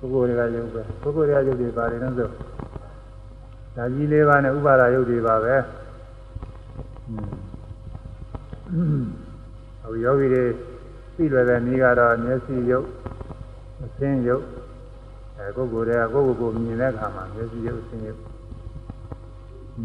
[0.00, 2.28] ကိုယ်ကိုယ်တည်းကရုပ်ပဲကိုယ်ကိုယ်တည်းကရုပ်တွေပါတယ်လို့ဆို
[3.76, 5.54] ဒါကြီးလေးပါးနဲ့ဥပါဒရုပ်တွေပါပဲ
[9.82, 10.44] ဟိုယောဂီတွေ
[11.16, 12.86] သိလွယ်တဲ့နည်းကတော့မျက်စိရုပ်
[13.84, 14.44] အသင်းရုပ်
[15.38, 18.20] အဲကိုယ်ကိုယ်တည်းကကိုယ်ကိုယ်ကိုမြင်တဲ့အခါမှာမျက်စိရုပ်အသင်းရုပ်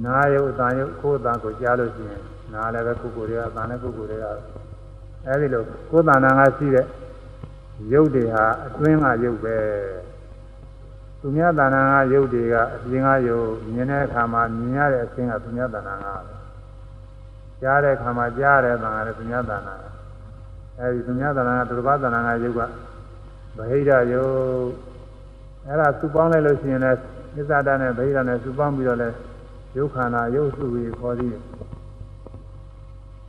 [0.06, 2.22] နားရုပ်အတန်ရုပ်ကိုယ်အတန်ကိုကြားလို့ရှိရင်
[2.54, 4.28] နားလည်းပဲကိုယ်ကိုယ်တည်းကအတန်လည်းကိုယ်ကိုယ်တည်းက
[5.26, 6.86] အဲဒီလိုကိုယ်တဏ္ဍာငါရှိတဲ့
[7.92, 9.58] ရုပ်တွေဟာအတွင်းကရုပ်ပဲ
[11.20, 16.34] သူများတဏ္ဍာငါရုပ်တွေကအပြင်ကရုပ်မြင်တဲ့အခါမှာမြင်ရတဲ့အခြင်းကသူများတဏ္ဍာငါပဲ
[17.62, 19.90] ကြားတဲ့အခါမှာကြားတဲ့တဏ္ဍာငါလည်းသူများတဏ္ဍာငါ
[20.80, 22.62] အဲဒီသူများတဏ္ဍာငါသူတစ်ပါးတဏ္ဍာငါရုပ်က
[23.58, 24.34] ဗဟိရယုတ်
[25.68, 27.00] အဲ့ဒါစုပေါင်းလိုက်လို့ရှိရင်လည်း
[27.36, 29.10] သစ္စာတနဲ့ဗဟိရနဲ့စုပေါင်းပြီးတော့လဲ
[29.78, 31.36] ယုတ်ခန္ဓာယုတ်စုပြီးခေါ်သည်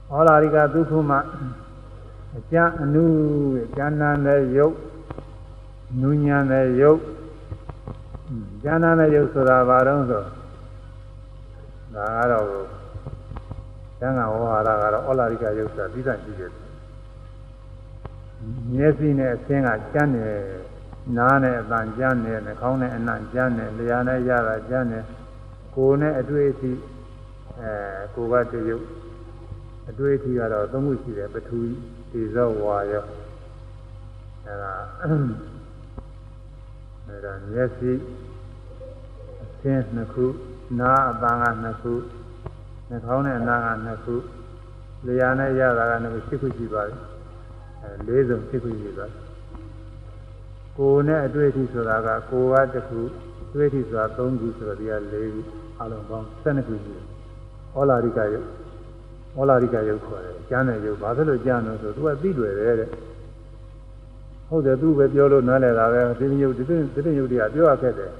[0.08, 1.12] ဟောလာရိကဒုက္ခမ
[2.38, 3.04] အကျမ်းအနု
[3.76, 4.76] ကျမ်းနာတဲ့ယုတ်
[6.00, 7.00] နုညာတဲ့ယုတ်
[8.62, 10.22] ကျမ်းနာတဲ့ယုတ်ဆိုတာဘာတော့ဆို
[11.94, 12.46] ဒါကတော့
[14.00, 16.63] သံဃာဝါဟာရကတော့ဩလာရိကယုတ်ဆိုတာပြီးသားရှိတယ်
[18.74, 20.38] မျက်စိနဲ့အဆင်းကကျမ်းတယ်
[21.16, 25.04] နားနဲ့အတန်ကျမ်းတယ်နှာခေါင်းနဲ့အနံ့ကျမ်းတယ်လျှာနဲ့ရတာကျမ်းတယ်
[25.74, 26.72] ကိုယ်နဲ့အတွေ့အထိ
[27.60, 27.72] အဲ
[28.14, 28.84] ကိုယ်ကတရုပ်
[29.90, 31.70] အတွေ့အထိကတော့သုံးခုရှိတယ်ပထဝီ
[32.10, 33.04] ဒီဇောဝါရော
[34.46, 34.74] အဲဒါ
[37.08, 37.92] အဲဒါမျက်စိ
[39.42, 40.26] အဆင်းနှစ်ခု
[40.80, 41.94] နားအတန်ကနှစ်ခု
[42.88, 44.14] နှာခေါင်းနဲ့အနံ့ကနှစ်ခု
[45.06, 47.13] လျှာနဲ့ရတာကနှစ်ခုရှိခုရှိပါတယ်
[47.84, 49.24] အဲလေးစုံရှိခုရှိပါတယ်
[50.78, 53.00] ကိုယ်နဲ့အတွေ့အထိဆိုတာကကိုယ်ကတစ်ခု
[53.48, 55.40] အတွေ့အထိဆိုတာ၃ခုဆိုတော့ဒီက၄ခု
[55.80, 57.04] အလုံးပေါင်း၁၂ခုရှိတယ်။
[57.76, 58.46] ဩလာရိကယုတ်
[59.38, 62.88] ဩလာရိကယုတ်ခေါ်တယ်။ကျမ်းတဲ့ယုတ်ဘာဖြစ်လို့ကျမ်းလို့ဆိုသူကသိတွေ့တယ်တဲ့။
[64.48, 66.74] ဟုတ်တယ်သူပဲပြောလို့နားလည်တာပဲဒီယုတ်ဒီဒီ
[67.18, 68.10] ယုတ်တွေကပြောရခဲ့တယ်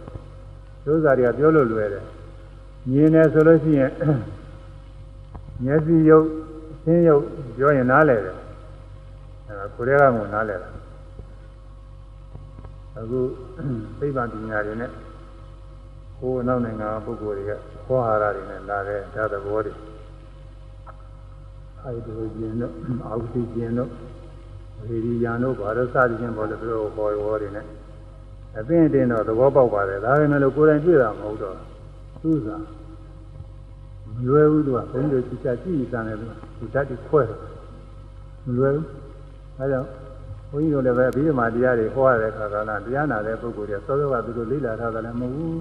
[0.84, 2.04] ။ဒုစရာတွေကပြောလို့လွယ်တယ်။
[2.90, 3.92] မြင်တယ်ဆိုလို့ရှိရင်
[5.64, 6.26] မျက်စိယုတ်
[6.86, 7.22] အင်းယုတ်
[7.56, 8.36] ပြောရင်နားလည်တယ်။
[9.54, 10.70] အဲဒါကိုယ်တည်းကမှနားလည်တာ။
[12.98, 13.20] အခု
[13.98, 14.90] သိပ္ပံပညာတွေနဲ့
[16.18, 17.52] ကိုယ်နောက်နိုင်ငံပုဂ္ဂိုလ်တွေက
[17.84, 19.72] ခေါ်ဟာရတွေနဲ့လာတဲ့ဓာတ်သဘောတွေ
[21.82, 22.72] အဲဒီလိုကျင်တော့
[23.06, 23.90] အာဟုတိကျင်တော့
[24.88, 27.66] ရေဒီယံတို့ဘာလို့စသည်ချင်းပေါ်လို့သူတို့ခေါ်ရောတွေနဲ့
[28.58, 31.56] အသိအတင်တော့သဘောပေါက်ပါတယ်ဒါပေမဲ့လို့ကိုယ်တိုင်တွေ့တာမဟုတ်တော့
[32.22, 32.56] သူ့စာ
[34.14, 36.26] မလွယ်ဘူးသူကဘုန်းကြီးတို့ကြည့်ချကြည့်စမ်းတယ်သူ
[36.58, 37.38] သူဓာတ်တွေခွဲတယ်
[38.46, 39.03] မလွယ်ဘူး
[39.58, 39.88] အဲကြောင့်
[40.50, 45.54] ဘုန်းကြီးတို့လည်းပဲအဘိဓမ္မာတရားတွေဟောရတဲ့အခါကလည်းတရားနာတဲ့ပုဂ္ဂိုလ်တွေစောစောကသူတို့လေ့လာထားတယ်လည်းမဟုတ်ဘူး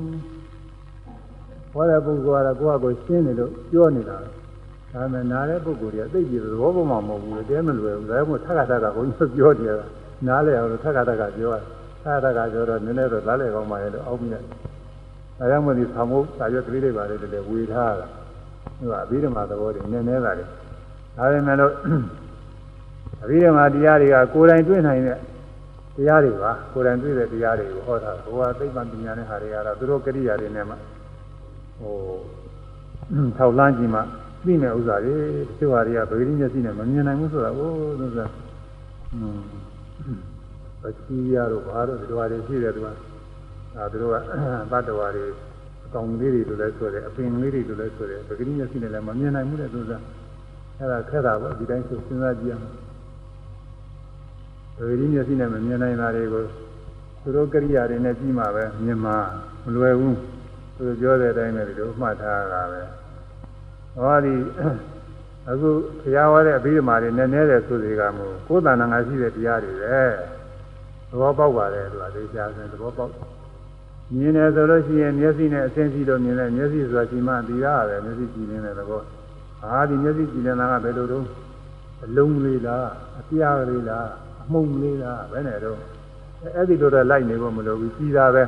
[1.73, 9.85] ဟောတဲ့ပုဂ္ဂိုလ်ကတော့ကိုယ့်အကိုရှင်းနေလို့ပြောနေတာဒါပေမဲ့နားတဲ့ပုဂ္ဂိုလ်တွေကသိကြည့်သဘောပေါက်မှာမဟုတ်ဘူးတဲမလွယ်ဘူးဒါမှမဟုတ်ထက်ကထက်ကဘုန်းကြီးပြောနေတာ
[10.27, 11.51] နားလဲအောင်လို့ထက်ကထက်ကပြော
[12.03, 18.07] တာထက်ကထက်ကပြောတော့နည်းနည်းတော့လားလေကောင်းပါရဲ့လို့အောက်ပြီးလိုက်ဒါကြောင့်မို့ဒီသံမိုးစာရွက်ကလေးတွေပါလေတည်းဝေထားတာ
[18.79, 21.73] သူကအဘိဓမ္မာသဘောတွေနည်းနည်းပါလေဒါပေမဲ့လို့
[23.23, 25.17] အဘိဓမ္မာတရားတွေကကိုယ်တိုင်တွေ့နိုင်တဲ့
[25.97, 30.75] တရားတွေပါကိုယ်တိုင်တွေ့တဲ့တရားတွေကိုဟောတာဟိုကသိပ္ပံပညာနဲ့ဟာတွေကတော့သူတို့ကရိယာတွေနဲ့မှ
[31.79, 31.95] ဟို
[33.37, 34.01] ထောက်လန်းကြည့်မှ
[34.45, 35.15] သိမဲ့ဥစ္စာတွေ
[35.47, 37.69] တချို့ဟာတွေကဗေဒိမျက်စိနဲ့မမြင်နိုင်ဘူးဆိုတာဟို
[37.99, 38.19] သူက
[39.13, 39.41] อืม
[40.81, 42.87] ပစီရတို့ဘာတို့ဒီလိုဟာတွေရှိတယ်သူက
[43.75, 44.15] အဲသူတို့က
[44.71, 45.25] ဘတ်တော်တွေ
[45.85, 49.91] အကောင်လေးတွေလိုလဲဆိုတယ်အပင်လေးတွေလိုလဲဆိုတယ်ဗေဒိမျက်စိနဲ့လည်းမမြင်နိုင်ဘူးတဲ့သူက
[50.77, 52.82] အဲ့ဒါခက်တာပေါ့ဒီတိုင်းဆိုစဉ်းစားကြည့်အော
[54.79, 56.43] င်ဗေဒိမျက်စိနဲ့မမြင်နိုင်တာတွေကို
[57.21, 59.15] သူတို့ကရိယာတွေနဲ့ပြီးမှပဲမြင်မှာ
[59.63, 60.17] မလွယ်ဘူး
[60.77, 62.81] သူပြောတဲ့အတိုင်းပဲဒီလိုမှတ်ထားတာပဲ
[63.95, 64.33] ဟောဒီ
[65.49, 65.69] အခု
[66.01, 69.97] ဘုရားဟောတဲ့အဘိဓမ္မာတွေနည်းနည်းတယ်ဆိုတွေကမို့ကိုယ်တဏ္ဍာငါရှိတဲ့တရားတွေပဲ
[71.09, 73.11] သဘောပေါက်ပါတယ်သူကသိချာဆိုသဘောပေါက်
[74.15, 79.01] မြင်တယ်ဆိုလို့ရှိရင်မျက်စိနဲ့အဆင်းရှိလို့မြင်တယ်မျက်စိဆိုတာရှိမှသိရရတယ်မျက်စိကြည့်နေတဲ့သဘော
[79.61, 81.25] ဟာဒီမျက်စိကြည့်နေတာကဘယ်လိုတော့
[82.03, 82.87] အလုံးလေးလား
[83.19, 85.79] အပြားလေးလားအ မှုန်လေးလားဘယ်နဲ့တော့
[86.55, 88.43] အဲ့ဒီလိုတော့လိုက်နေဖို့မလိုဘူးကြီးတာပဲ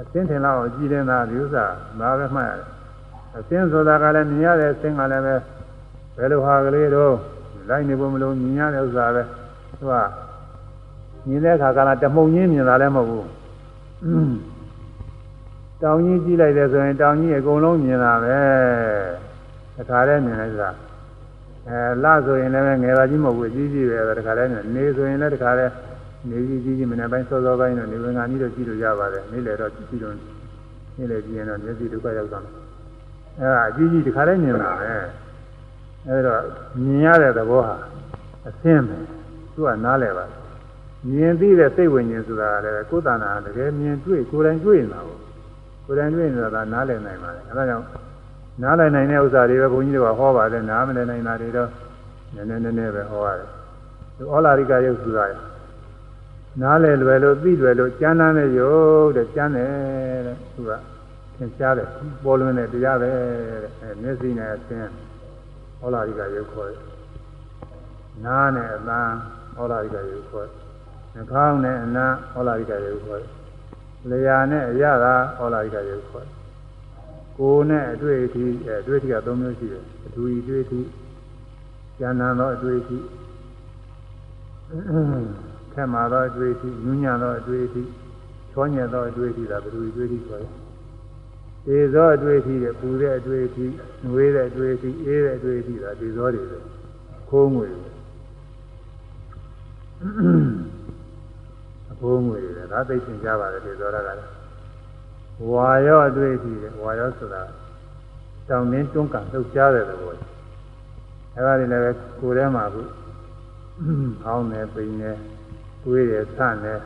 [0.00, 1.64] အစင်းထင်လောက်အောင်ကြီးနေတာဒီဥစ္စာ
[2.00, 2.68] ဒါပဲမှတ်ရတယ်
[3.38, 5.34] အစင်းဆိုတာကလည်းမြင်ရတဲ့အစင်းကလည်းပဲ
[6.16, 7.14] ဘယ်လိုဟာကလေးတော့
[7.68, 9.22] လိုက်နေဖို့မလိုမြင်ရတဲ့ဥစ္စာပဲ
[9.78, 9.92] သူက
[11.26, 13.26] မြင်တဲ့အခါကလည်းတမှုံချင်းမြင်တာလည်းမဟုတ်
[14.02, 14.32] ဘူး
[15.82, 18.38] တောင်ကြီးကြည့်လိုက်တယ်ဆိုရင်တောင်ကြီးအကုန်လုံးမြင်တာပဲ
[19.76, 20.70] တခါတည်းမြင်လိုက်တာ
[21.68, 25.72] အဲလဆိုရင်လည်းငယ်ပါကြီးမဟုတ်ဘူးအကြီးကြီးပဲတခါတည်းမြင်နေဆိုရင်လည်းတခါတည်း
[26.28, 30.14] နေကြီးကြီးကြီးမနေ့ပိုင်းစောစောပိုင်းတော့နေဝင်ကနေတော့ကြည့်လို့ရပါတယ်နေ့လေတော့ကြည့်လို့
[30.96, 32.54] နေ့လေကြည့်ရင်တော့မျက်စိဒုက္ခရောက်သွားတယ်
[33.38, 34.92] အဲဒါအကြီးကြီးတခါတည်းမြင်တာပဲ
[36.08, 36.34] အဲဒါ
[36.84, 37.76] မြင်ရတဲ့သဘောဟာ
[38.46, 38.98] အသင်းပဲ
[39.54, 40.24] သူကနားလဲပါ
[41.10, 45.16] မြင်သိတဲ့စိတ်ဝိညာဉ်ဆိုတာလည်းကိုယ်တဏ္ဍာတကယ်မြင်တွေ့ကိုယ်တိုင်တွေ့နေတာကို
[45.86, 47.84] ကိုယ်တိုင်တွေ့နေတာကနားလည်နိုင်ပါလေအဲဒါကြောင့်
[48.62, 51.68] နားလည်နိုင်တဲ့ဥစ္စာတွေပဲဘုန်းကြီးတွေကဟောပါတယ်နားမလည်နိုင်တာတွေတော့
[52.34, 53.48] နည်းနည်းနည်းနည်းပဲဟောရတယ်
[54.16, 55.26] ဒီဩလာရိကယုတ်ဆိုတာ
[56.60, 60.70] နားလည်လွယ်လို့သိလွယ်လို့ကျမ်းမ်းတဲ့ယုတ်တဲ့ကျမ်းတယ်တဲ့သူက
[61.36, 61.88] သင်ရှားတယ်
[62.24, 63.10] ပေါ်လွင်တဲ့တရားပဲ
[63.62, 64.86] တဲ့အဲမျက်စိနဲ့အသင်
[65.82, 66.80] ဩလာရိကယုတ်ခေါ်တယ်
[68.24, 69.00] နားနဲ့အသံ
[69.58, 70.56] ဩလာရိကယုတ်ခေါ်တယ်
[71.14, 73.30] နှာခေါင်းနဲ့အနားဩလာရိကယုတ်ခေါ်တယ်
[74.10, 76.41] လျှာနဲ့အရသာဩလာရိကယုတ်ခေါ်တယ်
[77.38, 78.44] ကိုယ်နဲ့အတွေ့အထိ
[78.80, 80.80] အတွေ့အထိက၃မျိုးရှိတယ်အထူးအတွေ့အထိ
[82.00, 82.98] ဉာဏ်နာသောအတွေ့အထိ
[85.72, 87.82] ခက်မှာသောအတွေ့အထိညဉ့်ညံသောအတွေ့အထိ
[88.52, 90.48] ချောညံသောအတွေ့အထိဒါဘယ်လိုအတွေ့အထိဆိုလဲ
[91.66, 93.66] ဒေဇောအတွေ့အထိတဲ့ပူတဲ့အတွေ့အထိ
[94.10, 96.58] ငွေးတဲ့အတွေ့အထိအေးတဲ့အတွေ့အထိဒါဒေဇောတွေပဲ
[97.30, 97.68] ခိုးငွေ
[101.90, 104.41] အခိုးငွေတွေဒါသိသင်ကြပါတယ်ဒေဇောရကလည်း
[105.50, 107.42] ဝါရောအတွေ့အထိတဲ့ဝါရောဆိုတာ
[108.48, 110.10] တောင်းနှင်းတွန်းကန်လှုပ်ရှားတဲ့သဘော
[111.34, 111.82] အဲဒါတွေလည်း
[112.20, 112.82] ကိုယ်ထဲမှာခု
[114.22, 115.16] ဟောင်းတယ်ပိန်တယ်
[115.84, 116.80] တွေးတယ်ဆန့်တယ်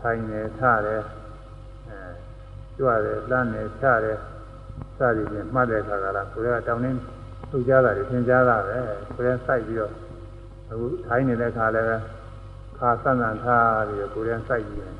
[0.00, 1.02] ထိုင်တယ်ထတယ်
[1.88, 1.98] အဲ
[2.76, 4.18] ကြွတယ်လှမ်းတယ်ချတယ်
[4.98, 6.90] စသည်ဖြင့်မှတ်တဲ့အခါကလားကိုယ်ကတောင်းနေ
[7.50, 8.78] ထုတ်ကြတာတွေသင်ကြားတာပဲ
[9.14, 9.92] ကိုယ်ကစိုက်ပြီးတော့
[10.70, 11.88] အခုထိုင်နေတဲ့အခါလည်း
[12.78, 14.94] ခါဆန့်ဆန့်ထားပြီးတော့ကိုယ်ကစိုက်ပြီးတယ်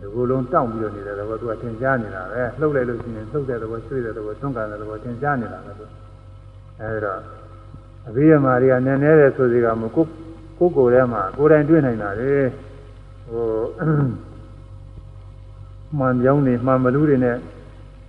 [0.00, 5.84] ဒီလိုလုံးတောင့်ပြီးတော့နေတဲ့သဘောသူကသင်ကြားနေတာပဲလှုပ်လိုက်လို့ရှိရင်လှုပ်တဲ့သဘောရွှေ့တဲ့သဘောသွန်းကန်တဲ့သဘောသင်ကြားနေတာပဲသူ
[6.80, 7.20] အဲဒီတော့
[8.08, 10.06] အဘိဓမ္မာတွေကနည်းနည်းတယ်ဆိုစီကမကို
[10.58, 12.32] ကိုကိုယ်ထဲမှာကိုယ်တိုင်တွေ့နိုင်တာလေ
[13.28, 13.46] ဟို
[15.98, 17.36] မှန်ပြောင်းနေမှန်မလူတွေနဲ့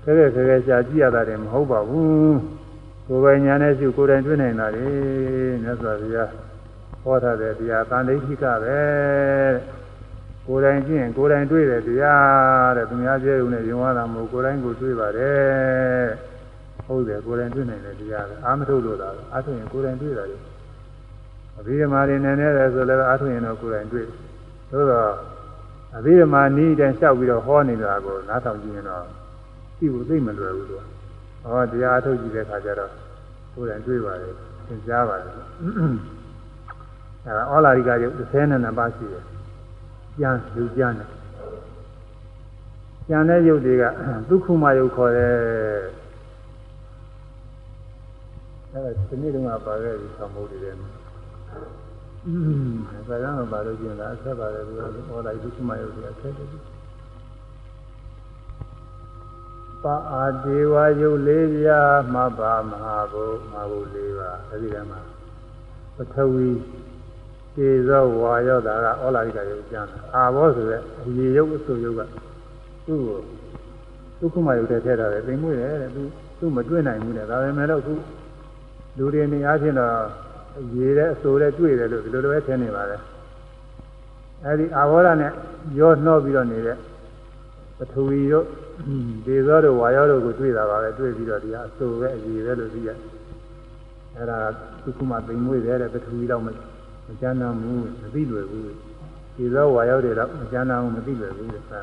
[0.04, 2.38] ခဲခဲခဲခဲရှာကြည့်ရတာတယ်မဟုတ်ပါဘူး
[3.08, 4.88] ကိုယ်ပိုင်ညာနဲ့ရှုကိုယ်တိုင်တွေ့နိုင်တာလေ
[5.64, 6.30] မြတ်စွာဘုရား
[7.04, 9.79] ဟောထားတဲ့တရားတန်ဋိဋ္ဌိကပဲ
[10.50, 16.08] ကိုယ်တိုင်ကြည့်ရင်ကိုယ်တိုင်တွေ့တယ်တရားတဲ့သူများကျဲုံနဲ့ယုံရတာမဟုတ်ကိုယ်တိုင်ကိုတွေ့ပါတယ်
[16.86, 20.38] ဟုတ်တယ်ကိုယ်တိုင်တွေ့နိုင်တယ်တရားပဲအာမထုတ်လို့တာအာထုတ်ရင်ကိုယ်တိုင်တွေ့တာလေ
[21.58, 24.06] အဘိဓမ္မာတွေနည်းနည်းတယ်ဆိုလည်းအာထုတ်ရင်တော့ကိုယ်တိုင်တွေ့
[24.72, 25.10] သို့တော့
[25.98, 29.04] အဘိဓမ္မာနည်းတိုင်းလျှောက်ပြီးတော့ဟောနေတာကိုနားထောင်ကြည့်ရင်တော့
[29.78, 30.82] သိဖို့သိမလွယ်ဘူးသူက
[31.44, 32.92] ဟောတရားအထုတ်ကြည့်တဲ့အခါကျတော့
[33.54, 34.30] ကိုယ်တိုင်တွေ့ပါလေ
[34.68, 39.24] သင်ကြားပါလေအဲဒါဩလာရိကယုတ်32ပါးရှိတယ်
[40.20, 41.10] ကျမ်းလူကျမ်းတယ်
[43.08, 43.84] ကျန်တဲ့ယုတ်တွေက
[44.30, 45.34] ဒုက္ခမယုတ်ခေါ်တယ်
[48.74, 50.76] အဲဒါဒီနေ့တုန်းကပါခဲ့ပြီးဆောင်မှုတွေတယ်
[52.28, 52.34] อื
[52.70, 52.74] ม
[53.08, 56.48] ဒါကြောင့်ပါလို့ကျင်တာအဆက်ပါတယ်သူကဟောလိုက်ဒုက္ခမယုတ်တွေအဆက်တယ်
[59.84, 65.00] ပါအာဒေဝယုတ်လေးပြားမဘာမဟာဘုမဟာဘုလေးပါအဲဒီကမှာ
[65.96, 66.50] ပထဝီ
[67.60, 72.02] ခြေသောဝါရောတာကဩလာရိကယုတ်ကျမ်းအာဘောဆိုတဲ့အရေယုတ်အဆုယုတ်က
[72.86, 73.20] သူ့ကို
[74.20, 76.02] ဒုက္ခမယုတ်တဲ့ထဲတာပဲသိမ့်မွေ့တယ်တဲ့သူ
[76.40, 77.94] သူ့မတွေ့နိုင်ဘူးတဲ့ဒါပေမဲ့လို့ခု
[78.98, 79.94] လူတွေနေအားဖြင့်တော့
[80.76, 82.98] ရေတဲ့အဆိုတဲ့တွေ့တယ်လို့ဒီလိုလိုပဲထင်နေပါလေ
[84.46, 85.32] အဲဒီအာဘောရနဲ့
[85.80, 86.78] ရောနှောပြီးတော့နေတဲ့
[87.78, 88.46] ပထဝီတို့
[89.26, 92.90] ဒေဇောတို့ဝါရောတို့ကိုတွေ့တာပါပဲတွေ့ပြီးတော့ဒီဟာအဆိုပဲအရေပဲလို့သိရ
[94.16, 94.38] အဲဒါ
[94.84, 96.48] ဒုက္ခမသိမ့်မွေ့တယ်တဲ့ပထဝီတော့မ
[97.10, 98.64] မကျမ်းနာမှုမသိလွယ်ဘူး
[99.36, 101.82] ဒီသောဝါရောက်တွေတော့မကျမ်းနာမှုမသိလွယ်ဘူးဆိုတာ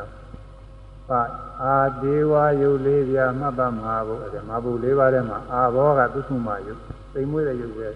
[1.09, 1.21] ပါ
[1.63, 6.81] အာဒေဝယုတ်လေးပြမှတ်ပါမဟာဘုအဲမဟာဘုလေးပါးထဲမှာအာဘောကသုခုမယုတ်
[7.13, 7.89] သိမ့်မွေးတဲ့ယုတ်ပဲ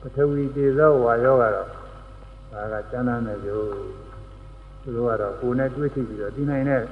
[0.00, 1.68] ပထဝီဒေသောဝါရောက်ကတော့
[2.52, 3.68] ဒါကကျမ်းနာတဲ့ယုတ်
[4.82, 6.82] သူတို့ကတော့ကိုယ်နဲ့တွေ့ထိပြီးတော့ဒီနိုင်တဲ့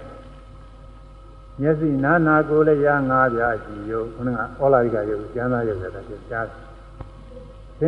[1.60, 6.63] မျက်စိနာနာကိုယ်လည်းရငါးပြားကြည့်ယုတ်ခဏကဩလာရိကယုတ်ကျမ်းသာယုတ်လည်းသိကြားသ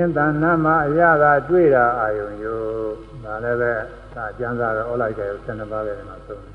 [0.00, 2.56] င်္တနာမှာအရသာတွေ့တာအာယုံယု
[3.24, 3.72] ဒါလည်းပဲ
[4.14, 6.54] ဒါကျမ်းစာတော့ဩလိုက်တယ်12ပါးပဲမှာသုံးတယ်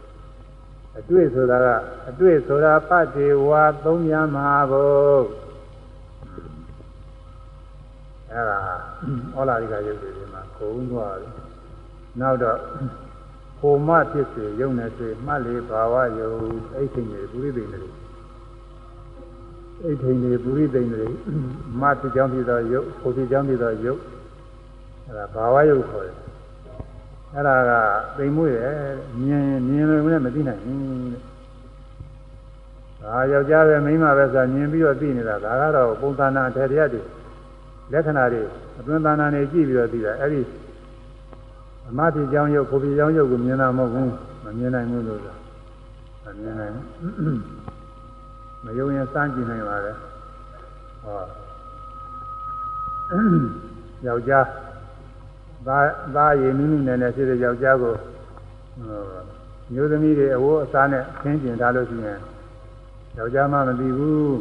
[0.99, 1.67] အတွေ့ဆိုတာက
[2.09, 4.85] အတွေ့ဆိုတာပတ္တိဝါသုံးများမှာဘု
[8.31, 8.59] အဲ့ဒါ
[9.35, 11.33] ဩလာရိကယုတ်တွေမှာခုံသွားတယ်
[12.19, 12.57] နောက်တော့
[13.59, 16.31] ဟိုမဖြစ်စေယုံနေစေမှတ်လေဘာဝယုံ
[16.75, 17.79] အိဋ္ဌိနေပုရိသေနေ
[19.85, 21.03] အိဋ္ဌိနေပုရိသိနေ
[21.81, 23.99] မတ်ကြောင့်ဖြစ်သောယုတ်ကိုယ်ကြောင့်ဖြစ်သောယုတ်
[25.07, 26.15] အဲဒါဘာဝယုတ်ခေါ်တယ်
[27.35, 27.71] အဲဒါက
[28.17, 28.75] သိမ်မွေ့တယ်
[29.25, 31.31] မြင်မြင်လို့လည်းမသိနိုင်ဘူး
[33.01, 37.01] ဒါယောက်ျားပဲမိန်းမပဲဆိုမြင်ပြီးတော့သိနေတာဒါကတော့ပုံသဏ္ဍာန်အထက်တရားတွေ
[37.91, 38.41] လက္ခဏာတွေ
[38.79, 40.41] အတွင်းသဏ္ဍာန်တွေကြည့်ပြီးတော့သိတာအဲ့ဒီ
[41.87, 44.11] အမတိကြောင့်ယုတ်ကိုယ်ကြောင့်ယုတ်ကိုမြင်တာမဟုတ်ဘူး
[44.43, 45.33] မမြင်နိုင်ဘူးလို့ဆို
[46.23, 47.70] တာမမြင်နိုင်ဘူး
[48.63, 49.93] မယုံရင်စမ်းကြည့်နိုင်ပါလေ
[51.03, 51.19] ဟော
[54.07, 54.45] ယောက်ျား
[55.67, 55.85] သား
[56.15, 57.95] သားရည်နုနုနဲ့နဲ့ဖြစ်တဲ့ယောက်ျားကို
[59.73, 62.19] မျိုးသမီးတွေအဝတ်အစားနဲ့ခင်းကျင်ထားလို့ရှိရင်
[63.17, 64.37] ယောက်ျားမှမသိဘူး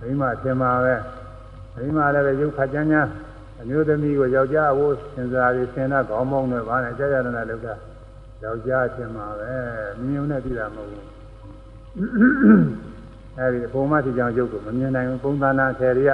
[0.00, 0.94] မိမထင်ပါပဲ
[1.74, 3.10] မိမလည်းပဲရုပ်ခါကျန်းကျန်း
[3.60, 7.74] အမျိုးသမီးကိုယောက်ျားအဝတ်စင်စားတွေဆင်တာခေါင်းမောင်းနဲ့ဗာနဲ့ကြာကြာနဲ့လောက်တာ
[8.42, 9.52] ယောက်ျားထင်ပါပဲ
[9.98, 11.15] မြင်ုံနဲ့သိတာမဟုတ်ဘူး
[13.38, 16.10] အဲဒီဘုံမဖြစ်ကြောင်ရုပ်ကိုမမြင်နိုင်ဘူးပုံသဏ္ဍာန်ထေရီက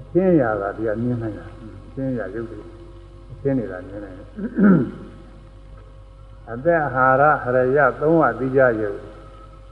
[0.00, 1.46] အရှင်းရာကဒီကမြင်နိုင်တာ
[1.86, 2.58] အရှင်းရာရုပ်တွေ
[3.32, 4.26] အရှင်းနေတာမြင်နိုင်တယ်
[6.52, 8.98] အသက်အာဟာရဟရယသုံးဝသိကြရုပ်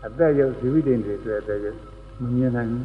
[0.06, 1.78] အသက်ရုပ်ဇီဝိတ္တိတွေတွေ့အသက်ရုပ်
[2.20, 2.84] မမြင်နိုင်ဘူး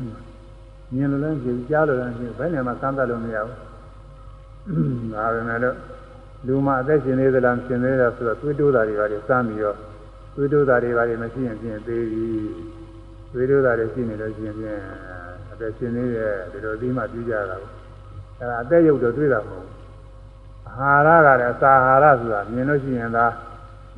[0.94, 5.76] မြင်လို့လည်းကြည့်ကြားလို့လည်းကြည့်ဘယ်နဲ့မှစမ်းသပ်လို့မရဘူးဒါပဲမဲ့လို့
[6.48, 9.78] လူမအသက်ရှင်နေသလားရှင်နေတယ်ဆိုတော့တွေးတိုးတာတွေပါလေစမ်းပြီးတော့
[10.36, 12.28] သွေးတိုးတာတွေပါလေမရှိရင်ဖြင့်သေးပြီ
[13.34, 14.80] သွေးတိုးတာတွေရှိနေလို့ရှိရင်ဖြင့်
[15.52, 17.70] အသက်ရှင်နေတယ်ဒီလိုပြီးမှပြကြတာကို
[18.40, 19.82] အဲဒါအသက်ရုပ်တော့တွေ့တာမဟုတ်ဘူး
[20.68, 23.26] အာဟာရကလည်းအစာအာဟာရဆိုတာမြင်လို့ရှိရင်သာ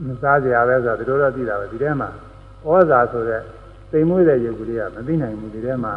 [0.05, 2.09] မစားကြရပဲဆိုတော့ဒီလိုတော့သိတာပဲဒီထဲမှာ
[2.65, 3.41] ဩဇာဆိုတဲ့
[3.91, 5.93] သိမ်မွေးတဲ့ရုပ်ကလေးကမသိနိုင်ဘူးဒီထဲမှာ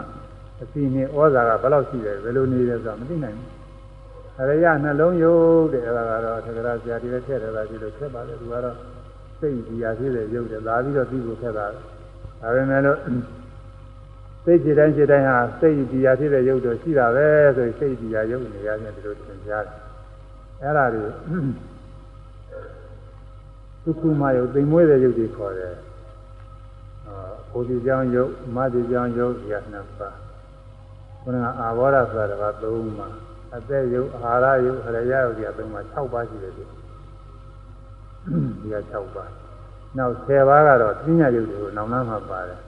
[0.62, 3.51] အစီနဲ့ဩဇာကဘယ်လောက်ရှိတယ်ဘယ်လိုနေလဲဆိုတာမသိနိုင်ဘူး
[4.39, 8.76] အရိယနှလုံးယုတ်တဲ့အဲ့ဒါကတော့သက္ကရာဆရာဒီလည်းထည့်တယ်လားဒီလိုထည့်ပါလေသူကတော့
[9.39, 12.99] စိတ်ဒီရာဖြစ်တဲ့ယုတ်တယ်လာပြီးတော့ပြီးဖို့ခက်တာဒါပေမဲ့လို့
[14.45, 17.26] စိတ်ကြည်တိုင်းကြည်တိုင်းဟာစိတ်ဒီရာဖြစ်တဲ့ယုတ်တော့ရှိတာပဲ
[17.57, 19.78] ဆိုရင်စိတ်ဒီရာယုတ်နေရတယ်ဒီလိုသင်ကြားတယ်
[20.62, 21.05] အဲ့ဒါတွေ
[23.84, 25.74] ဒုက္ခမယုတ်သိမ်မွေးတဲ့ယုတ်တွေခေါ်တယ်
[27.07, 27.16] အာ
[27.51, 30.16] ဘုဒ္ဓကြောင့်ယုတ်မတ္တိကြောင့်ယုတ်ဒီကနှစ်ပါး
[31.22, 33.07] ခုနကအာဘောဓဆိုတာကသုံးပါ
[33.57, 36.53] အသက်ယုတ်အာဟာရယုတ်အရယယုတ်ဒီကသုံးပါ6ပါးရှိတယ်
[38.27, 39.31] ဒီဒီက6ပါး
[39.97, 42.61] နောက်10ပါးကတော့ပညာယုတ်တွေကိုနောင်နှမ်းမှာပါတယ်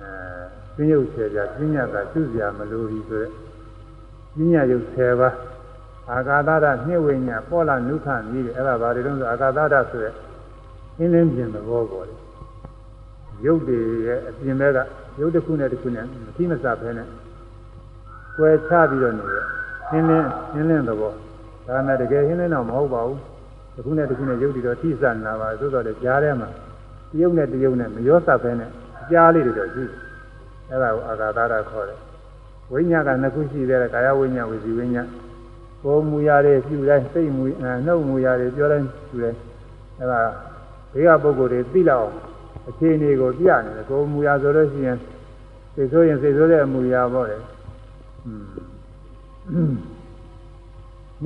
[0.00, 3.32] အဲပညာယုတ်10ပြပညာကသူ့စရာမလိုဘူးဆိုတော့
[4.36, 5.34] ပညာယုတ်10ပါး
[6.12, 10.14] အာဂါသဒနှိဝိညာပေါ်လာနုခမြည်တယ်အဲ့ဒါဘာတွေတုံးဆိုအာဂါသဒဆိုရက်
[10.98, 12.18] အင်းလင်းပြင်သဘောပေါ်တယ်
[13.44, 14.78] ရုပ်တွေရဲ့အပြင်ဘက်က
[15.20, 16.06] ရုပ်တစ်ခုနဲ့တစ်ခုနဲ့မ
[16.36, 17.08] သိမစဖဲနဲ့
[18.36, 19.38] ကွယ်ချပြီးတော့နေရ
[19.88, 21.12] ဟင်းလင်းဟင်းလင်းသဘော
[21.66, 23.18] ဒါနဲ့တကယ်ဟင်းလင်းတော့မဟုတ်ပါဘူး
[23.80, 26.48] တစ်ခုနဲ့တစ်ခုနဲ့ရုပ်တွေတော့ထိစနာပါသို့တော်လည်းကြားထဲမှာ
[27.10, 28.70] တရုပ်နဲ့တရုပ်နဲ့မရောစဖဲနဲ့
[29.10, 29.96] ကြားလေးတွေတော့ရှိတယ်
[30.70, 31.98] အဲ့ဒါကိုအာဂါသဒခေါ်တယ်
[32.72, 35.08] ဝိညာဉ်ကနှစ်ခုရှိတယ်ကာယဝိညာဉ်ဝစီဝိညာဉ်
[35.82, 37.44] ကိုယ်မူရတဲ့ပြုတိုင်းစိတ်မူ
[37.86, 39.38] နှုတ်မူရတဲ့ပြောတိုင်းပြုတိုင်း
[39.98, 40.20] အဲ့ဒါ
[40.92, 42.14] ဘေးကပုဂ္ဂိုလ်တွေသိလောက်အောင်
[42.68, 44.96] အခြေအနေကိုပြနေတယ်ကိုယ်မူရဆိုလို့ရှိရင်
[45.74, 49.99] စိတ်ဆိုးရင်စိတ်ဆိုးတဲ့အမူအရာပေါ့လေမြ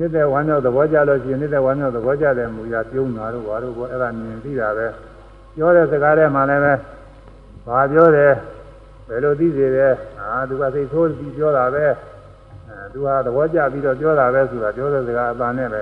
[0.03, 4.87] စ်တဲ့ဝမ်းမြောက်သဘောကြလို့ရှိရင်မြစ်တဲ့ဝမ်းမြောက်သဘောကြတဲ့အမူအရာပြုံးတာတို့ဘာတို့ပေါ့အဲ့ဒါမြင်သိတာပဲ
[5.55, 6.73] ပြောတဲ့စကားထဲမှာလည်းပဲ
[7.67, 8.33] ဘာပြောတယ်
[9.07, 11.85] ဘယ်လိုသိစေတယ်အာသူကစိတ်ဆိုးပြီးပြောတာပဲ
[12.69, 15.81] အဲသူဟာသဘောကျပြီးတော့ပြောတာပဲဆိုတာပြောတဲ့စကားအပန်နဲ့ပဲ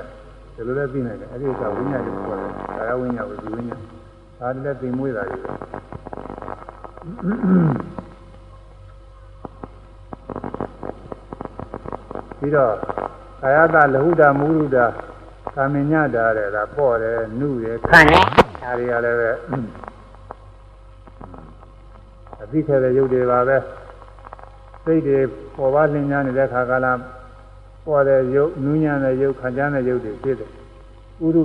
[0.56, 3.80] ဒီလိုလည်းသိနိုင်တယ်အဲ့ဒီကဝိညာဉ်ကိုခေါ်တယ်ကာယဝိညာဉ်ဝိဝိညာဉ်
[4.40, 5.52] ဒါလည်းသိမွေးတာတွေပဲ
[12.40, 12.74] ပြီးတော့
[13.44, 14.86] ကာယတလဟုတာမုရုတာ
[15.56, 18.14] ကာမညတာတဲ့ဒါပေါ့တယ်နုရယ်ခံရ
[18.62, 19.32] ဒါတွေကလည်းပဲ
[22.42, 23.58] အသိခဲတဲ့ရုပ်တွေပါပဲ
[24.84, 25.20] စိတ်တွေ
[25.56, 26.94] ပေါ်ပါလင်းညာနေတဲ့ခါကလာ
[27.86, 31.44] ပေါ်တဲ့ရုပ်နူးညံ့တဲ့ရုပ်ခံကြတဲ့ရုပ်တွေဖြစ်တယ်ဥရု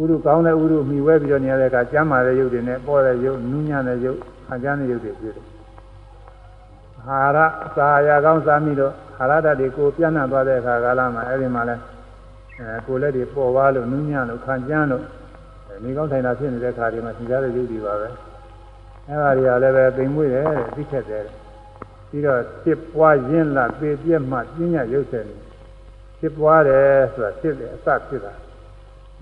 [0.00, 5.49] ဥရုကောင်းတဲ့ဥရုမှီဝဲပြီးတော့နေရတဲ့အခါကျမ်းမာတဲ့ရုပ်တွေနဲ့ပေါ်တဲ့ရုပ်နူးညံ့တဲ့ရုပ်ခံကြတဲ့ရုပ်တွေဖြစ်တယ်
[7.06, 7.38] ဟာရ
[7.76, 11.76] စာရာကောင်းစားမိတော့ဟာရဓာတ်တွေကိုပြန့်နှံ့သွားတဲ့အခါကာလမှာအဲ့ဒီမှာလဲ
[12.58, 15.04] အဲကိုယ်လက်တွေပေါ်ပါလို့နူးညံ့လို့ခံကြမ်းလို့
[15.84, 18.08] နေကောင်းထိုင်တာဖြစ်နေတဲ့အခါဒီမှာသင်ကြားတဲ့ရုပ်တွေပါပဲ
[19.08, 20.44] အဲ့ဒါတွေကလည်းပဲသိမ်မွေ့တယ်
[20.76, 21.24] သိခက်တယ်
[22.10, 25.24] ပြီးတော့ဖြစ်ပွားရင်းလာပေပြက်မှပညာရုပ်တယ်
[26.18, 28.32] ဖြစ်ပွားတယ်ဆိုတာဖြစ်တယ်အစဖြစ်တာ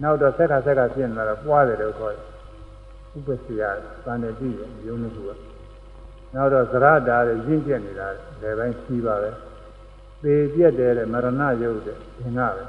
[0.02, 2.24] နောက်တော့ဆက်ခါဆက်ခါဖြစ်နေတော့ပွားတယ်လို့ခေါ်တယ်
[3.16, 3.62] ဥပ္ပစီယ
[4.04, 5.47] သံတတိရဲ့ယုံနေကူက
[6.34, 9.30] နောက်တော့သရတာရဲ့ရင့်ကျက်နေတာလည်းပိုင်းရှိပါပဲ
[10.22, 12.64] ပေပြက်တယ်တဲ့မရဏရုပ်တဲ့သင်္ကပဲ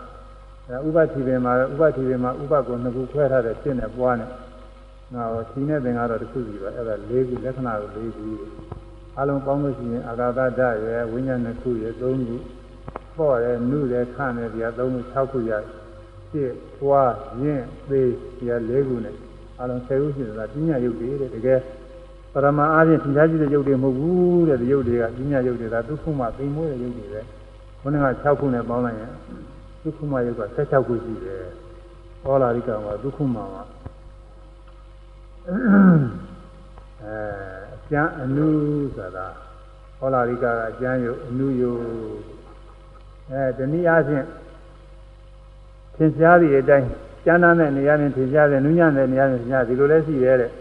[0.68, 4.28] အဲဥပတိပင်မှာဥပတိပင်မှာဥပကိုနှစ်ခုခွဲထားတဲ့ဖြစ်နေပွားနေ
[5.14, 8.30] နောက်သီနဲ့သင်္ကတော့တစ်ခုစီပါအဲ့ဒါ၄ခုလက္ခဏာကို၄ခု
[9.20, 12.10] အလုံးပေါင်းလို့ရှိရင်အာဂါသဒရဲ့ဝိညာဉ်နှစ်ခုရဲ့၃ခု
[13.18, 15.52] ပေါ့ရဲ့နုရဲ့ခန့်ရဲ့ဒီက၃ခု၆ခုရ
[16.32, 19.16] ဖြစ်ပွားရင့်သေးဒီက၄ခုနဲ့
[19.60, 21.60] အလုံး၁၀ခုရှိတယ်ကပညာရုပ်တွေတဲ့တကယ်
[22.34, 27.22] ပရမအားဖြင့်သင်ကြားကြည့်တဲ့ရုပ်တွေမဟုတ်ဘူးတဲ့ဒီရုပ်တွေကပညာရုပ်တွေကဒုက္ခမှသိမွေးတဲ့ရုပ်တွေပဲ
[27.82, 29.12] ခုနက6ခုနဲ့ပေါင်းလိုက်ရင်
[29.82, 31.44] ဒုက္ခမှရုပ်က16ခုရှိတယ်
[32.24, 33.64] ဟောလာရိကမှာဒုက္ခမှမှာ
[35.48, 37.16] အဲ
[37.76, 38.48] အကျမ်းအနု
[38.96, 39.28] ဆိုတာ
[40.00, 41.82] ဟောလာရိကကအကျမ်းယုတ်အနုယုတ်
[43.32, 44.26] အဲတနည်းအားဖြင့်
[45.96, 46.88] သင်ရှားသည့်အတိုင်း
[47.26, 50.52] ကျမ်းသားတဲ့နေရာနဲ့သင်ရှားတဲ့နုညံ့တဲ့နေရာနဲ့သင်ရှားဒီလိုလဲရှိရဲတဲ့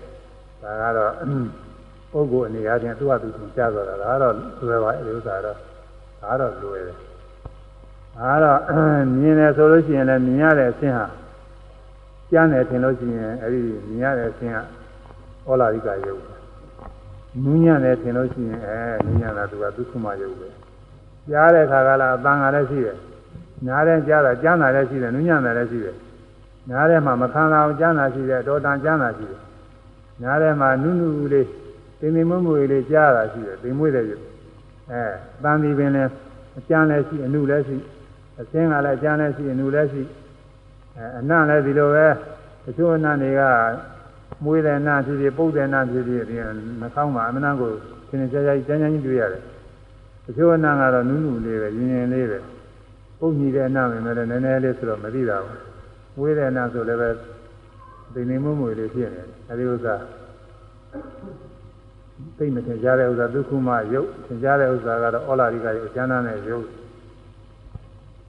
[0.62, 1.12] ဒါကတော့
[2.12, 4.34] ပုဂ္ဂိုလ်အနေအားဖြင့်သူ့ဟာသူသင်ရှားဆိုတာဒါကတော့
[4.68, 5.56] လွယ်ပါအဲဒီဥစ္စာတော့
[6.22, 6.96] ဒါတော့လွယ်တယ်
[8.18, 8.58] ဒါတော့
[9.20, 11.06] မြင်တယ်ဆိုလို့ရှိရင်လည်းမြင်ရတဲ့အခြင်းဟာ
[12.30, 16.22] ကျမ်းတယ်ထင်လို့ရှိရင်အဲဒီမြင်ရတဲ့အခြင်းကဩလာရိကယုတ်
[17.44, 20.48] နူးညံ့တယ်ထင်လို့ရှိရင်အဲနူးညံ့တာသူကဒုက္ခမယုတ်ပဲ
[21.30, 22.96] ကြားတဲ့ခါကလာအပန်းကလည်းရှိတယ်
[23.66, 25.96] နားတဲ့ကြားတာကျမ်းတာလည်းရှိတယ်နူးညံ့တယ်လည်းရှိတယ်
[26.68, 29.40] နားထဲမှာမခံလာအောင်ကျမ်းတာရှိတယ်တော်တန်ကျမ်းတာရှိတယ်
[30.22, 31.46] နားထဲမှာနုနုလေး
[32.00, 34.24] တင်တင်မွမွေလေးကြားတာရှိတယ်တင်မွေးတဲ့ရုပ်
[34.90, 35.02] အဲ
[35.42, 36.10] တန်ဒီပင်လည်း
[36.58, 37.76] အကျမ်းလည်းရှိအနုလည်းရှိ
[38.40, 40.02] အစင်းကလည်းအကျမ်းလည်းရှိအနုလည်းရှိ
[40.96, 42.06] အဲအနံ့လည်းဒီလိုပဲ
[42.64, 43.42] တချို့အနံ့တွေက
[44.44, 46.36] မွေးတဲ့နာဖြစ်ဖြစ်ပုတ်တဲ့နာဖြစ်ဖြစ်ဒီ
[46.80, 47.70] နှာခေါင်းမှာအမနာကို
[48.08, 49.42] သင်္ကြန်ကြကြကျန်းကျန်းကြီးတွေ့ရတယ်
[50.24, 52.38] တချို့အနာကတော့နုနုလေးပဲရင်ရင်လေးပဲ
[53.18, 55.62] ပုတ်ညီတဲ့အနာပဲလည်းနည်းနည်းလေးဆိုတော့မသိတာဘူး
[56.16, 57.08] မွေးတဲ့အနာဆိုလည်းပဲ
[58.14, 59.94] ဒိနေမွမွေလေးဖြစ်နေတယ်အဲဒီဥစ္စာ
[62.36, 66.66] သိမထင်ရှားတဲ့ဥစ္စာဒုက္ခမယုတ်ထင်ရှားတဲ့ဥစ္စာကတော့ဩလာရိကယုတ်အကျမ်းနဲ့ယုတ်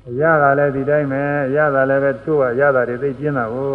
[0.10, 3.70] အရတာလည်းဒီတိုင်းပဲအရတာလည်းပဲသူ့ကအရတာတွေသိကျင်းတာကို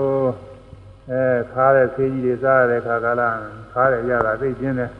[1.10, 3.28] အဲခါတဲ့ဆေးကြီးတွေစားရတဲ့ခါကလာ
[3.72, 4.90] ခါတဲ့အရတာသိကျင်းတယ်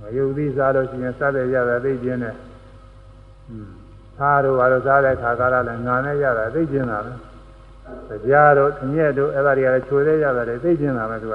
[0.00, 2.36] မယုတ်သီးစားလို့ရှိရင်စားတဲ့အရတာသိကျင်းတယ်
[3.48, 3.68] อืม
[4.18, 7.12] သားတို့ဘာလို့စားတဲ့ခါကလာလည်းငါနဲ့ရတာသိကျင်းတာပဲ
[8.26, 11.34] ကြားတို့ခညက်တို့အဲ့ဒါတွေကလည်းချိုသေးရတာတွေသိကျင်းတာပဲသူက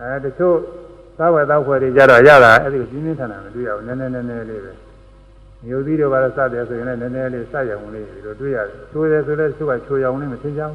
[0.00, 0.56] အဲတချို့
[1.18, 4.72] သာဝေသောခွဲတွေကြတော့ရတာအဲ့ဒီပြင်းပြင်းထန်ထန်မတွေ့ရဘူးနည်းနည်းနည်းနည်းလေးပဲ
[5.64, 10.74] မြို့သီးတို့ဘာလို့စတယ်ဆိုရင်လည်းနည်းနည်းလေးစရအောင်လေးဒီလိုတွေ့ရတယ်ချိုးတယ်ဆိုလည်းသူကချိုးရအောင်လေးမသိကြဘူ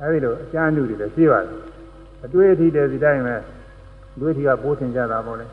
[0.00, 1.56] အဲ့ဒီလိုအကျဉ်းတူတွေလည်းရှိပါတယ်
[2.24, 3.36] အတွေ့အထိတည်းဒီတိုင်းပဲ
[4.16, 5.46] အတွေ့အထိကပိုးထင်ကြတာပေါ့လေ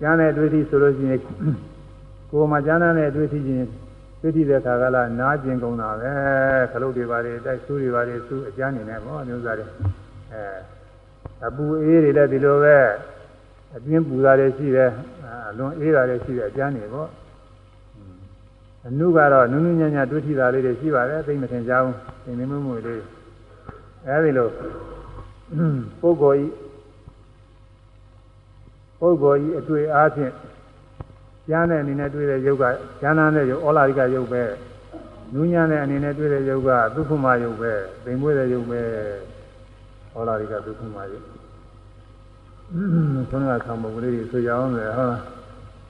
[0.00, 1.20] ကျမ်းတဲ့အတွေ့အထိဆိုလို့ရှိရင်
[2.30, 3.66] ကိုယ်မှာကျမ်းတဲ့အတွေ့အထိချင်း
[4.20, 6.12] တွေ့ထိတဲ့ခါကလာနားကျင်ကုန်တာပဲ
[6.72, 9.66] ခလုတ်တွေပါတွေတိုက်ဆူးတွေပါတွေဆူးအကျမ်းနေနဲ့ပေါ့မျိုးစားတွေ
[10.32, 10.42] အဲ
[11.46, 12.76] အပူအေးတွေလည်းဒီလိုပဲ
[13.76, 14.90] အပြင်းပူတာတွေရှိတယ်
[15.48, 17.08] အလွန်အေးတာတွေရှိတယ်အကျမ်းနေပေါ့
[18.86, 21.94] အနုကတော့နုနုညံ့ညံ့တွေ့ထိတာလေးတွေရှိပါတယ်သိမထင်ကြဘူး
[22.24, 23.02] သင်နေမှုမှုလေး
[24.06, 24.48] အဲဒီလို
[26.00, 26.46] ပုဂ္ဂိုလ်ဤ
[29.00, 30.32] ပုဂ္ဂိုလ်ဤအတွေ့အားဖြင့်
[31.48, 32.64] ကျမ်းတဲ့အနေနဲ့တွေ့တဲ့ယုတ်က
[33.00, 34.42] ကျမ်းနာတဲ့ယုတ်ဩလာရိကယုတ်ပဲ
[35.34, 37.72] နူးညံ့တဲ့အနေနဲ့တွေ့တဲ့ယုတ်ကဒုက္ခမယုတ်ပဲ
[38.04, 38.82] သိမ်မွေးတဲ့ယုတ်ပဲ
[40.14, 41.24] ဩလာရိကဒုက္ခမယုတ်
[43.30, 45.20] ဆုံးကဆောင်ပုံလေးတွေဆိုကြအောင်လေဟုတ်လား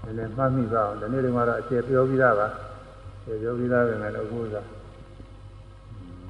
[0.05, 2.49] နည်းနည်းမှတ်မိပါအောင်ဒီနေ့ဒီမှာတော့အကျေပြောပြီးသားပါ
[3.25, 4.57] ပြောပြီးသားပဲလည်းအခုက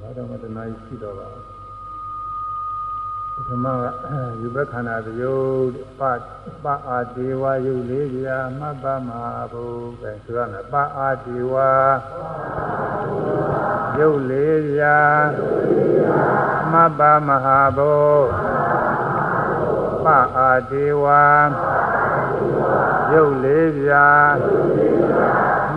[0.00, 1.55] ဘာတော့မတနာရှိတော့ပါ
[3.36, 3.84] ပထမက
[4.40, 6.02] ယူဘခန္ဓာတယုတ်ပ
[6.64, 9.22] ပအာဒေဝယုတ်လေးပြာမှတ်ပါမှာ
[9.52, 9.64] ဘု
[10.00, 11.54] ပဲဆိုရမယ်ပအာဒေဝ
[13.98, 14.98] ယုတ်လေးပြာ
[16.72, 17.94] မှတ်ပါမဟာဘု
[20.04, 20.06] ပ
[20.36, 21.04] အာဒေဝ
[23.12, 24.06] ရုပ်လေးပြာ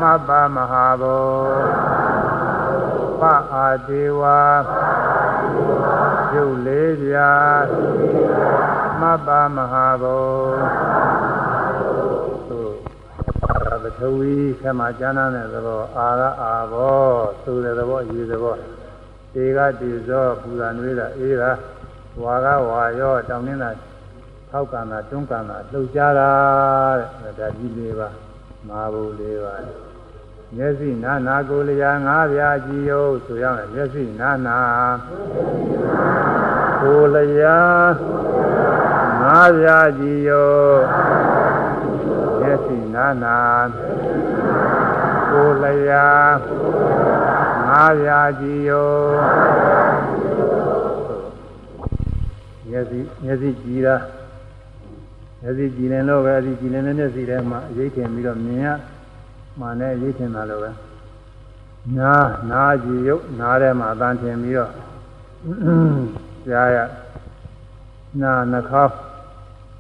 [0.01, 1.28] မပ္ပမဟာဘော
[3.22, 5.09] ပအာဒေဝရု
[6.46, 7.32] ပ်လေးပြာ
[9.02, 10.24] မပ္ပမဟာဘော
[12.50, 12.74] သို့
[13.84, 17.00] ပထဝီဆက်မှာကျမ်းမ်းတဲ့သဘောအာရအာဘော
[17.44, 18.56] သို့တဲ့သဘောရေသဘော
[19.34, 21.52] တေကတေဇောပူဇာနွေးတာအေးတာ
[22.24, 23.70] ဝါကဝါရောတောင်းနေတာ
[24.50, 26.30] ထောက်ကံတာတွန်းကံတာလှုပ်ရှားတာ
[27.24, 28.10] တဲ့ဒါကြီးလေးပါ
[28.68, 29.89] မာဘူးလေးပါ
[30.56, 34.60] မျက်စိနာနာကိုလျာငါးပြာကြည်ယုတ်ဆိုရမယ်မျက်စိနာနာ
[36.82, 37.60] ကိုလျာ
[39.22, 40.80] ငါးပြာကြည်ယုတ်
[42.39, 43.38] မျက်စိနာနာ
[45.32, 46.08] ကိုလျာ
[47.68, 49.12] ငါးပြာကြည်ယုတ်
[52.70, 53.95] မျက်စိမျက်စိကြည်တာ
[55.41, 58.70] မျက်စိကြည်နေလို့ပဲအဲဒီကြည်နေတဲ့မျက်စိထဲမှာအရေးထင်ပြီးတော့မြင်ရ
[59.60, 60.72] မှန်တဲ့အရေးထင်တာလို့ပဲ
[61.97, 64.72] နားနားကြည်ရုပ်နားထဲမှာအတန်ထင်ပြီးတော့
[66.47, 66.78] ကြားရ
[68.22, 68.95] နာနှာခေါင်း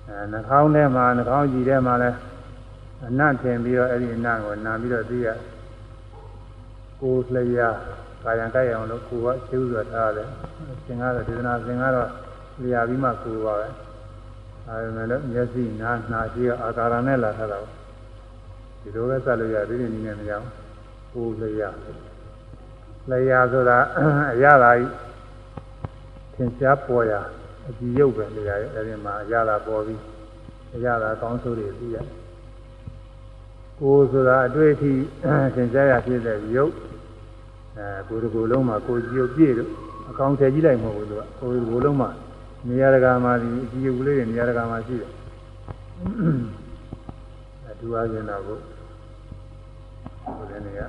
[0.07, 2.11] အဲနှာခေါင်းထဲမှာနှာခေါင်းကြည်ထဲမှာလဲ
[3.07, 5.27] အနတ်ထင်ပြီးတော့အဲ့ဒီအနတ်ကိုနာပြီးတော့သိရ
[7.01, 7.69] ကိုယ်လျာ
[8.23, 10.27] ကာယံကြိုက်အောင်လို့ကိုယ်ကရှင်းဥစွာထားရတယ်
[10.85, 12.09] သင်္ကားတော့ဒေသနာသင်္ကားတော့
[12.61, 13.67] လျာပြီးမှကိုယ်ပါပဲ
[14.65, 17.69] ဒါပေမဲ့လည်းမျက်စိနားနှာရှိအာကာရနဲ့လာထားတာပါ
[18.81, 20.31] ဒီလိုပဲစလို့ရဒီနေ့နည်းနဲ့မရ
[21.11, 21.69] ဘူးကိုယ်လျာ
[23.09, 23.77] လျာဆိုတာ
[24.33, 24.91] အရသာကြီး
[26.33, 27.19] သင်ရှားပေါ်ရာ
[27.67, 30.01] အကြည့်ရုပ်ပဲလျာရဲ့အဲဒီမှာအရသာပေါ်ပြီး
[30.75, 31.97] အရသာကောင်းဆိုးတွေသိရ
[33.79, 34.91] ကိုယ်ဆိုတာအတွေ့အထိ
[35.55, 36.73] သင်ရှားရဖြစ်တဲ့ရုပ်
[37.77, 39.69] အဲကိုယ်တစ်ကိုယ်လုံးမှာကိုယ်ကြည့်ပြည့်လို့
[40.09, 42.09] အကောင်ထည်ကြည့်လိုက်မဟုတ်ဘူးသူကကိုယ်တစ်ကိုယ်လုံးမှာ
[42.67, 45.11] နေရာတကာမှာဒီအကြည့်ရုပ်လေးတွေနေရာတကာမှာရှိတယ်
[47.79, 48.61] အထူးအားဖြင့်တော့ကိုယ်
[50.49, 50.81] လည်းနေရ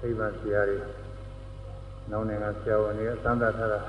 [0.00, 0.78] သိပ္ပံဆရာတွေ
[2.10, 3.80] နောက်နိုင်ငံဆရာဝန်တွေအသံသာထားတာ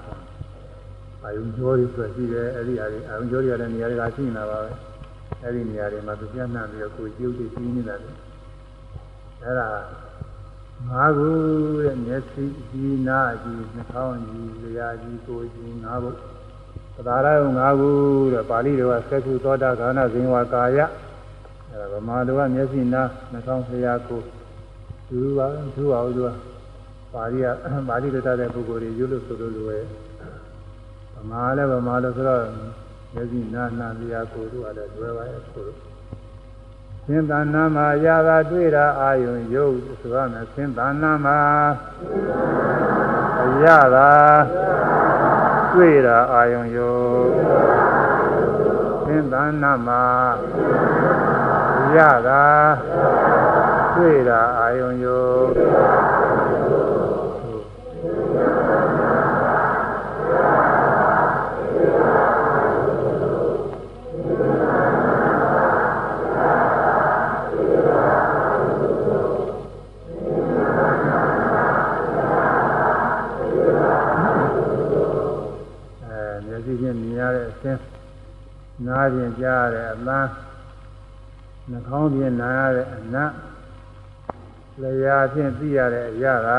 [1.24, 4.72] အာယုံကျော်တွေဆိုရှိတယ်အဲ့ဒီအရာတွေအာယုံကျော်တွေလည်းနေရာတကာရှိနေတာပါပဲ
[5.44, 8.12] အဲ့ဒီနေရာတွေမှာသူပြန့်နှံ့ပြီးတော့ကိုယ်ကြည့်ဥတွေရှိနေတာလေ
[9.44, 9.68] အဲ့ဒါ
[10.90, 11.30] ငါးခု
[11.80, 16.12] တဲ့မျက်စိကြီးနားကြီးနှာခေါင်းကြီးလျှာကြီးကိုယ်ကြီးငါးခု
[16.96, 17.90] သဒါရယုံငါးခု
[18.34, 20.80] တဲ့ပါဠိတော်ကသက္ကုသောတာခန္ဓာဇင်ဝကာယ
[21.78, 24.22] အဲ့ဒါဗမာတော်ကမျက်စိနားနှာခေါင်းလျှာကို
[25.10, 26.30] သူပါသူပါဦးသူက
[27.14, 27.48] ပါဠိက
[27.90, 29.86] ပါဠိတော်တဲ့ပုဂ္ဂိုလ်တွေရွတ်လို့ဆိုလို့လိုရဲ့
[31.16, 32.42] ဗမာလည်းဗမာလို့ဆိုတော့
[33.14, 35.78] မျက်စိနားနှာလျှာကိုသူကလည်းလွယ်ပါရဲ့ဆိုလို့
[37.08, 41.40] သင်္တနာမှာရတာတွေ့တာအာယုံရုပ်ဆိုရမယ်သင်္တနာမှာ
[43.64, 43.66] ရ
[43.96, 44.10] တာ
[45.74, 47.28] တွေ့တာအာယုံရုပ်
[49.06, 50.02] သင်္သနာမှာ
[51.98, 52.44] ရတာ
[53.96, 77.82] တွေ့တာအာယုံယုအဲမျက်စိဖြင့်မြင်ရတဲ့အသင်း
[78.86, 80.47] နားဖြင့်ကြားရတဲ့အသံ
[81.72, 83.32] နှာခေါင်းဖြင့်နားရတဲ့အနတ်
[84.82, 86.50] လျှာဖြင့်သိရတဲ့အရာက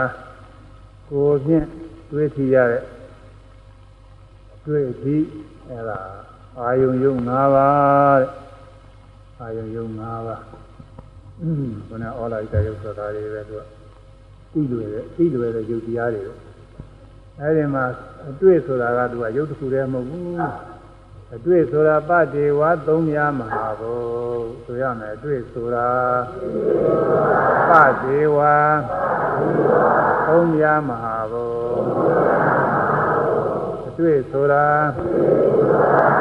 [1.08, 1.66] ကိုယ်ဖြင့်
[2.10, 2.82] တွေးထီရတဲ့
[4.64, 5.16] တွေ့အထိ
[5.68, 5.98] အဲဒါ
[6.58, 8.30] အာယုံယုံ၅ပါးတဲ့
[9.40, 10.42] အာယုံယုံ၅ပါး
[11.40, 13.62] အင်းဘုရားဩလာဣတယုတ်ဆိုတာတွေပဲသူက
[14.52, 16.22] သိလွယ်တဲ့သိလွယ်တဲ့ယုတ်တရားတွေ
[17.40, 17.84] အဲဒီမှာ
[18.30, 20.77] အတွေ့ဆိုတာကသူကယုတ်တစ်ခုတည်းမဟုတ်ဘူး
[21.36, 23.94] အတွေ့ဆိုတာပတေဝသုံးများမဟာဘု
[24.64, 25.90] ဆိုရမယ်အတွေ့ဆိုတာ
[27.70, 27.72] ပ
[28.02, 28.38] တေဝ
[30.26, 31.46] သုံးများမဟာဘု
[33.88, 34.66] အတွေ့ဆိုတာ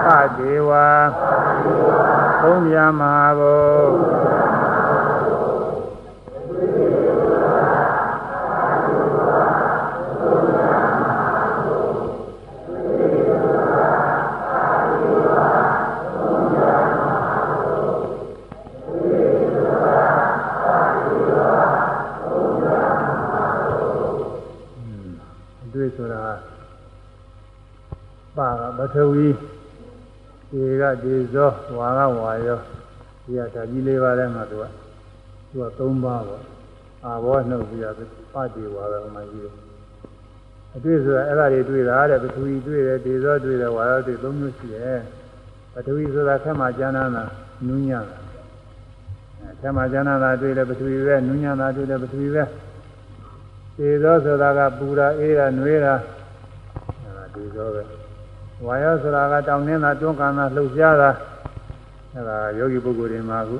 [0.05, 0.07] ပ
[0.39, 0.71] တေဝ
[2.43, 3.55] သုံးများမဟာဘု
[25.63, 26.23] အတွေ့ဆိုတာ
[28.77, 29.27] ပါကပထဝီ
[30.49, 32.59] ဒီကဒီဇောဝါကဝါယော
[33.23, 34.63] ဒီကဓာကြီးလေးပါးထဲမှာသူက
[35.49, 36.43] သူက၃ပါးပေါ့
[37.05, 37.95] အာဘောနှုတ်ပြီးတော့
[38.33, 39.53] ပတိဝါကမှကြီးတယ်
[40.75, 44.99] အတွေ့ဆိုတာအဲ့ဒါတွေတွေ့တာတဲ့ပထဝီတွေ့တယ်ဒီဇောတွေ့တယ်ဝါယောတွေ့၃မျိုးရှိတယ်
[45.73, 47.23] ပထဝီဆိုတာခက်မှကျမ်းနာတာ
[47.67, 48.17] နူးညံ့တာ
[49.39, 52.43] အဲခက်မှကျမ်းနာတာတွေ့တယ်ပထဝီပဲနူးညံ့တာတွေ့တယ်ပထဝီပဲ
[53.77, 55.93] ဒီဇောဆိုတာကပူတာအေးတာနှွေးတာ
[57.03, 57.83] အဲဒါဒီဇောပဲ
[58.65, 61.11] ဝါယောဆိုတာကတောင်းနေတာတွန်းကန်တာလှုပ်ရှားတာ
[62.13, 63.57] အဲဒါယောဂီပုဂ္ဂိုလ်တွေမှာအခု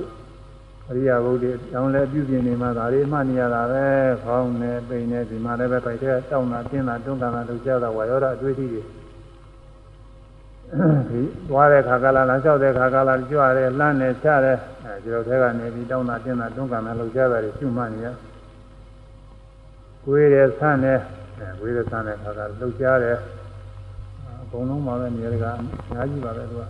[0.88, 3.84] အရိယာဘုဒ္ဓတောင်းလဲပြုပြင်နေမှာဒါလေးမှတ်နေရတာပဲ
[4.24, 8.82] ခေါင်းနဲ့ပိန်နဲ့ဒီမှာလည်းပဲပိုက်တဲ့တောင်းတာတင်းတာတွန်းကန်တာလှုပ်ရှားတာဝါယောဓာအတွေ့အထိတွေ
[11.10, 18.08] ဒီသွားတဲ့ခါကလာလမ်းလျှောက်တဲ့ခါကလာကြွရဲလှမ်းနေချရဲအဲဒီလိုထဲကနေပြီးတောင်းတာတင်းတာတွန်းကန်တာလှုပ်ရှားတာတွေရှုမှတ်နေရ
[20.04, 20.94] ကိုယ်ရဆန်းနေ
[21.60, 23.18] ဝိရဆန်းတဲ့ခါကလှုပ်ရှားတယ်
[24.48, 26.64] အကုန်လုံးပါပဲနေရာကအများကြီးပါပဲသူက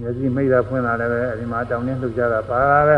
[0.00, 2.96] မျက်စိမိတ်တာဖွင့်လာလည်းပဲအဲဒီမှာတောင်းနေလှုပ်ရှားတာပါတာပဲ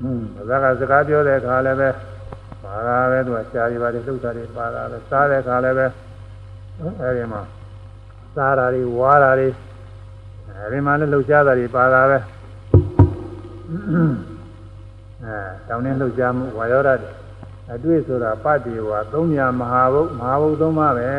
[0.00, 1.88] อืมဘာသာကစကားပြောတဲ့အခါလည်းပဲ
[2.64, 5.86] ပါတာပဲသူကရှားရပါတယ်လှုပ်တာတွေပါတာပဲစားတဲ့အခါလည်းပဲ
[7.00, 7.42] အဲဒီမှာ
[8.34, 9.48] စားတာတွေဝါတာတွေ
[10.48, 12.18] အဲဒီမှာလည်းလှုပ်ရှားတာတွေပါတာပဲ
[15.24, 15.34] အဲ
[15.68, 17.17] တောင်းနေလှုပ်ရှားမှုဝါယောဓာတ်
[17.74, 21.10] အတွေ့ဆိုတာပတ္တိဝါသုံးညာမဟာဘုတ်မဟာဘုတ်သုံးပါပဲ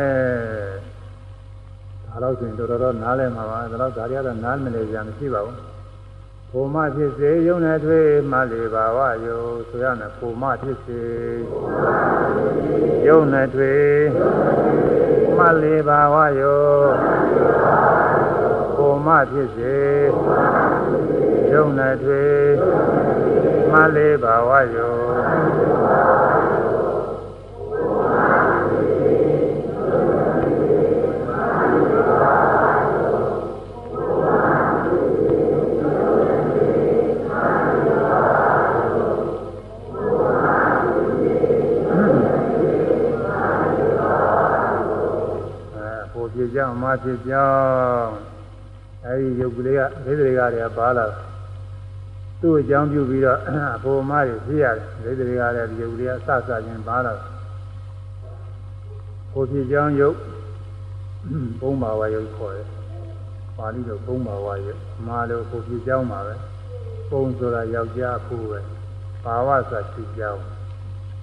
[2.06, 5.56] ဒါတော့ဆိုရင်တော်တော်နားလဲမှာပါဒါတော့ဒါရီကတော့နားမလဲကြမရှိပါဘူး
[6.52, 11.02] ဘုမဖြစ်စေယုံနဲ့ထွေးမှလေပါဝယောဆိုရမယ်ဘုမဖြစ်စေ
[13.06, 13.92] ယုံနဲ့ထွေး
[15.38, 16.62] မှလေပါဝယော
[18.76, 19.76] ဘုမဖြစ်စေ
[21.52, 22.34] ယုံနဲ့ထွေး
[23.72, 26.02] မှလေပါဝယောအဲ
[46.34, 48.12] ဖြစ် ကြောင်းမဖြစ်ကြောင်း
[49.06, 51.06] အဲဒီယုတ်ကလေးကဒိဋ္ဌိတွေကလည်းပါလာ
[52.40, 53.38] သူ့အကြောင်းပြုပြီးတော့
[53.76, 54.66] အဖို့မတွေဖြစ်ရ
[55.04, 57.12] တယ်ဒိဋ္ဌိတွေကလည်းဒီယုတ်ကလေးကစစချင်းပါလာ
[59.32, 60.16] ကိုဖြစ်ကြောင်းယုတ်
[61.60, 62.68] ဘုံဘာဝယုတ်ခေါ်တယ်
[63.56, 66.34] ပါဠိလိုဘုံဘာဝယုတ်မာလိုကိုဖြစ်ကြောင်းပါပဲ
[67.10, 68.60] ဘုံဆိုတာယောက်ျားဖို့ပဲ
[69.24, 70.42] ဘာဝဆိုတာဖြစ်ကြောင်း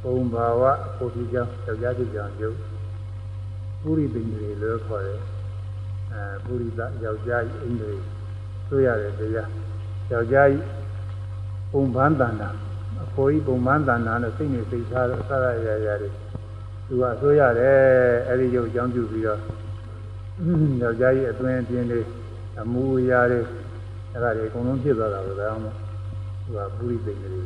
[0.03, 0.63] ဘုံဘာဝ
[0.97, 2.57] ကိုဖြစ်ကြောင်းယောက်ျားဖြစ်ကြောင်းယုတ်
[3.81, 5.19] ပုရိသိင်္ဂရေလို့ခေါ်တယ်
[6.11, 7.91] အဲပုရိသယောက်ျားကြီးအိန္ဒြေ
[8.67, 9.49] ဆိုရတယ်တရား
[10.11, 10.63] ယောက်ျားကြီး
[11.71, 12.49] ပုံပန်းတန်တာ
[13.03, 16.09] အဖိုးကြီးပုံပန်းတန်တာနဲ့စိတ်နေစိတ်ထားအစရရရတွေ
[16.87, 17.77] သူကဆိုရတယ်
[18.27, 19.39] အဲ့ဒီရုပ်အကြောင်းပြုပြီးတော့
[20.81, 22.05] ယောက်ျားကြီးအတွင်းအပြင်းလေး
[22.61, 23.39] အမူအရာတွေ
[24.13, 25.69] အဲ့ဒါတွေအကုန်လုံးဖြစ်သွားတာပဲဒါမှ
[26.43, 27.41] သူကပုရိသိင်္ဂရေ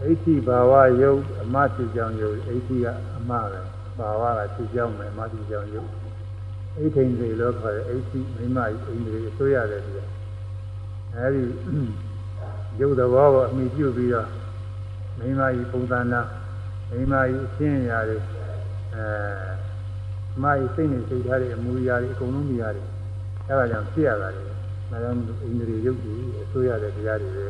[0.00, 0.72] အဋ္ဌိဘာဝ
[1.02, 2.86] ယုတ်အမဖြစ်ကြောင်းယုတ်အဋ္ဌိက
[3.16, 3.60] အမပဲ
[4.00, 5.88] ဘာဝကသူ့ကြောင်းမယ်အမသူ့ကြောင်းယုတ်
[6.76, 9.92] အိဋ္ဌိန်တွေလို့ခေါ်တယ်အိဋ္ဌိမိမကြီးအိန္ဒြေအစိုးရတယ်ဒီ
[11.14, 11.42] အဲဒီ
[12.80, 14.28] ရုပ်သဘောကိုအမိပြုပြီးတော့
[15.18, 16.28] မိမကြီးပုံသဏ္ဍာန်
[16.90, 18.18] မိမကြီးအရှင်းအရာတွေ
[18.94, 19.04] အဲ
[20.42, 22.84] မာကြီးစိတ်နဲ့စိတ်ထားတဲ့အမူအရာတွေအကုန်လုံးတရားတွေ
[23.48, 24.54] အဲဒါကြောင့်ဖြစ်ရတာလေဒါ
[25.02, 27.46] ကြောင့်အိန္ဒြေရုပ်တွေအစိုးရတဲ့တရားတွေပဲ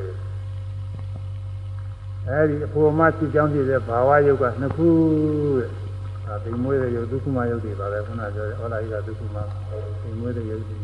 [2.28, 4.88] အဲဒီအဖို့မှဖြစ်ကြောင်းဖြစ်တဲ့ဘာဝယုတ်ကနှစ်ခု
[5.58, 5.70] တဲ့
[6.30, 9.36] ဒါသိမွေးတဲ့ယုတ်ဒုက္ခမယုတ်တွေပါပဲခုနပြောတဲ့ဩလာဟိကဒုက္ခမ
[10.02, 10.78] သိမွေးတဲ့ယုတ်တွေ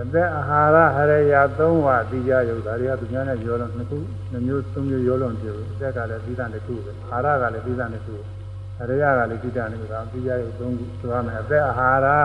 [0.00, 3.98] အသက်အာဟာရဟရယသုံးဝတိကြယုတ်ဒါတွေကသူများနဲ့ရောလုံးနှစ်ခု
[4.32, 12.18] နှစ်မျိုးသုံးမျိုးရောလုံးပြုအသက်ကလည်းပြီးတာတစ်ခုပဲအာဟာရကလည်းပြီးတာတစ်ခုဟရယကလည်းပြီးတာတစ်ခုဒါတိကြယုတ်သုံးခုသွားမယ်အသက်အာဟာ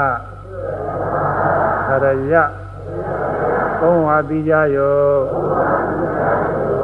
[1.90, 2.36] ရဟရယ
[3.82, 5.22] သုံးဝတိကြယုတ်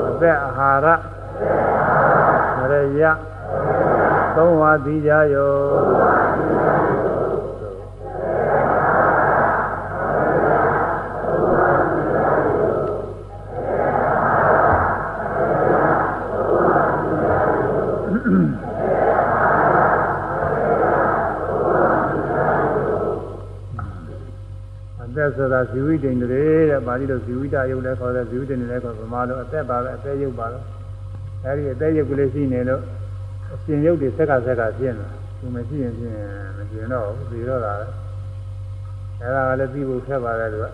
[0.09, 0.93] အသက်အာဟာ
[2.59, 3.03] ရဟရယ
[4.38, 6.73] သုံးဝတိကြယုတ်
[25.03, 30.63] အသက်ဆိုတာဇီဝိတ္တိန်တွေတဲ့ပါဠိလိုဇီဝိတယုတ်လည်းခေါ်တယ်ဇီဝိတ္တိန်လည်းခေါ်ဗမာလိုအသက်ပါပဲအသက်ယုတ်ပါတော့
[31.45, 32.81] အဲဒီအသက်ယုတ်ကလေးရှိနေလို့
[33.54, 36.18] အရှင်ယုတ်တွေဆက်ကဆက်ကပြင်းလာသူမရှိရင်ပြင်း
[36.58, 37.86] မပြင်းတော့ဘူးပြီးတော့တာပဲ
[39.22, 40.66] အဲဒါကလည်းပြီးဖို့ခက်ပါတယ်သူက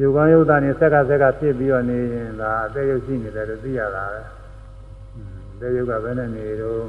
[0.00, 4.22] ယုတ်ကောင်းယုတ်သားနေဆက်ကဆက်ကဖြစ်ပြီးတော့နေရင်ဒါအသက်ယုတ်ရှိနေတယ်လို့သိရတာပဲ
[5.52, 6.82] အသက်ယုတ်ကဘယ်နဲ့နေတော့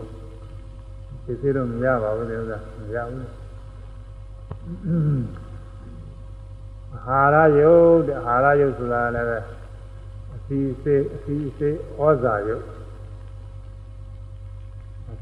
[1.26, 3.28] သိသေးလို့မရပါဘူးလေဥစ္စာမရဘူး
[7.08, 9.40] အာဟာရယုတ်တဲ့အာဟာရယုတ်ဆိုတာလည်းပဲ
[10.36, 12.81] အစီအစေအစီအစေဩဇာယုတ်အ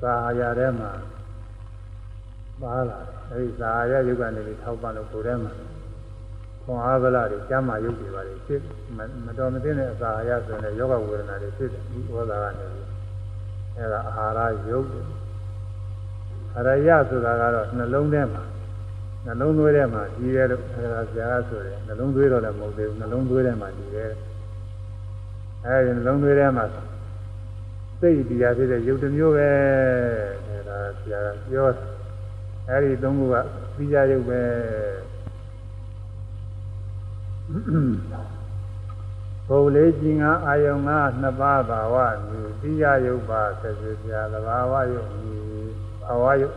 [0.02, 0.92] စာအာရထဲမှာ
[2.62, 5.52] ပါလာတယ်အဲဒီစာအာရယုတ်ကနေပြီးထောက်ပံ့လို့ကိုယ်ထဲမှာ
[6.64, 8.62] ခွန်အားဗလာတွေကျမ်းမာယုတ်တွေပါလေဖြစ်
[9.26, 12.88] မတော်မသင့်တဲ့အစာအာရဆိုရင်ယောဂဝေဒနာတွေဖြစ်တယ်ဒီဩဇာကနေပြီး
[13.78, 14.88] အဲဒါအာဟာရယုတ်
[16.56, 18.44] အရယဆိုတာကတော့နှလုံးထဲမှာ
[19.26, 24.12] နှလုံးသွေးထဲမှာကြီးတယ်လို့အဲဒါဆရာကဆိုတယ်နှလုံးသွေးတော့လည်းမဟုတ်သေးဘူးနှလုံးသွေးထဲမှာကြီးတယ်
[25.66, 26.66] အဲဒီနှလုံးသွေးထဲမှာ
[28.00, 29.50] စိတ်တရားဖြစ်တဲ့ရုပ်တစ်မျိုးပဲ
[30.48, 31.66] အဲဒါဆရာကပြော
[32.70, 33.36] အဲဒီသုံးခုက
[33.76, 34.42] ပြီးကြရုပ်ပဲ
[39.48, 41.96] ဘုံလေးကြီးငါအာယုံငါနှစ်ပါးဘာဝ
[42.28, 45.34] မြူပြီးကြရုပ်ပါဆက်စပြသဘာဝရုပ်မြူ
[46.04, 46.56] ဘာဝရုပ်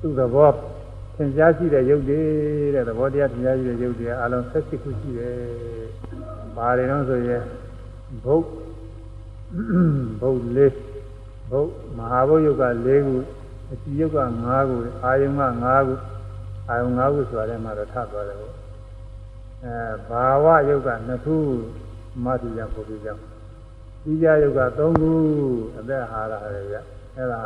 [0.00, 0.50] သူ့သဘော
[1.16, 2.22] သင်ကြားရှိတဲ့ယုတ်တွေ
[2.74, 5.36] တဲ့သဘောတရားသင်ကြားရှိတဲ့ယုတ်တွေအလုံး16ခုရှိတယ်။
[6.56, 7.42] ဘာတွေတော့ဆိုရင်
[8.24, 8.44] ဘုတ်
[10.20, 10.74] ဘုတ်လေး
[11.50, 13.14] ဘုတ်မဟာဘုတ်ယုတ်က၄ခု
[13.72, 15.94] အစီယုတ်က၅ခုအာယုံက၅ခု
[16.68, 18.54] အာယုံ၅ခုဆိုတာလည်းမှတော့ထပ်သွားတယ်ပေါ့။
[19.64, 19.76] အဲ
[20.08, 21.36] ဘာဝယုတ်က2ခု
[22.24, 23.12] မတ္တိယပုရိယံ
[24.04, 25.12] တိယယုတ်က3ခု
[25.78, 26.76] အသက်ဟာရရရ
[27.16, 27.40] အဲဒါ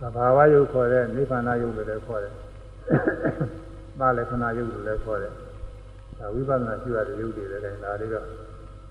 [0.00, 2.32] သဘာဝယုတ်ခေါ်တဲ့နိဗ္ဗာန်ယုတ်လို့လည်းခေါ်တယ်။
[3.98, 5.32] ဒါလည်းခဏယုတ်လို့လည်းခေါ်တယ်။
[6.18, 8.26] ဒါဝိပဿနာရှိရတဲ့ယုတ်တွေလည်းဒါလေးတော့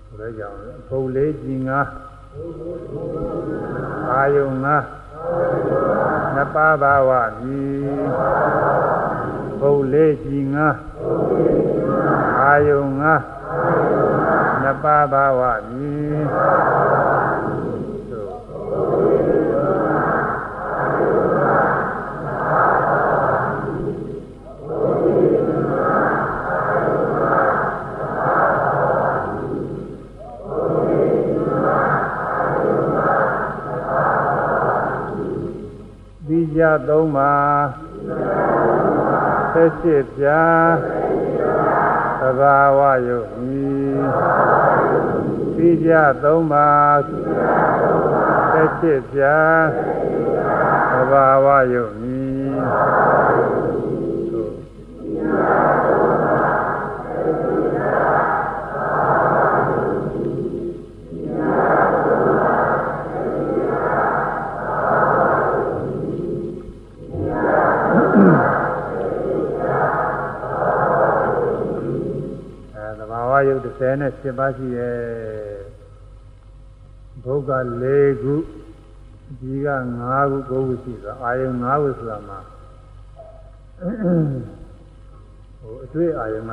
[0.08, 1.78] ဘယ်လိုကြောင်လဲ။ဘုံလေးကြည်ငါ
[4.10, 4.76] အာယုံငါ
[6.34, 7.10] နှစ်ပါးဘာဝ
[7.40, 8.06] မြည်
[9.60, 10.68] ဘုံလေးကြည်ငါ
[12.42, 13.14] အာယုံငါ
[14.62, 15.84] နှစ်ပါးဘာဝမြ
[36.58, 37.34] ည်တိကြသုံးပါ
[39.52, 40.42] ဆက်ရှိပြာ
[42.20, 43.68] သဘာဝယုတ်ဤ
[45.56, 45.92] တိကြ
[46.22, 46.68] သုံးပါ
[48.52, 49.38] ဆက်ရှိပြာ
[50.92, 53.17] သဘာဝယုတ်ဤ
[73.78, 74.96] 18ပါးရှိရဲ့
[77.24, 77.50] ဘုက
[77.82, 77.84] ၄
[78.22, 78.34] ခု
[79.40, 82.38] ဒီက၅ခု၉ခုရှိတာအာယုံ၅ခုဆိုတာမှာ
[85.60, 86.52] ဟိုအတွေ့အာယုံက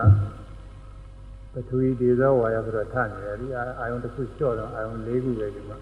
[1.54, 3.48] ပထဝီဒေဇဝါယဆိုတော့ထနေတယ်ဒီ
[3.80, 5.78] အာယုံတစ်ခုလျှော့တော့အာယုံ၄ခုပဲဒီမှာ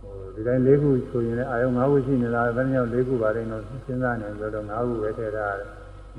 [0.00, 5.70] ဟိုဒီတိုင်း၄ခုဆိုရင်လည်းအာယုံ၅ခုရှိနေလားဘယ်နှယောက်၄ခုပါလိမ့်တော့စဉ်းစားနေဆိုတော့၅ခုပဲထည့်ထားတယ်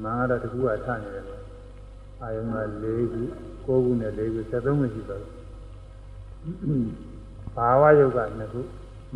[0.04, 1.26] မာနတော့တစ်ခုကထနေတယ်
[2.22, 3.22] အာယုံက၄ခု
[3.64, 5.38] ၉ခုနဲ့၄ခု73ခုရှိပါတော့
[7.56, 8.62] ဘာဝယုတ်က2ခု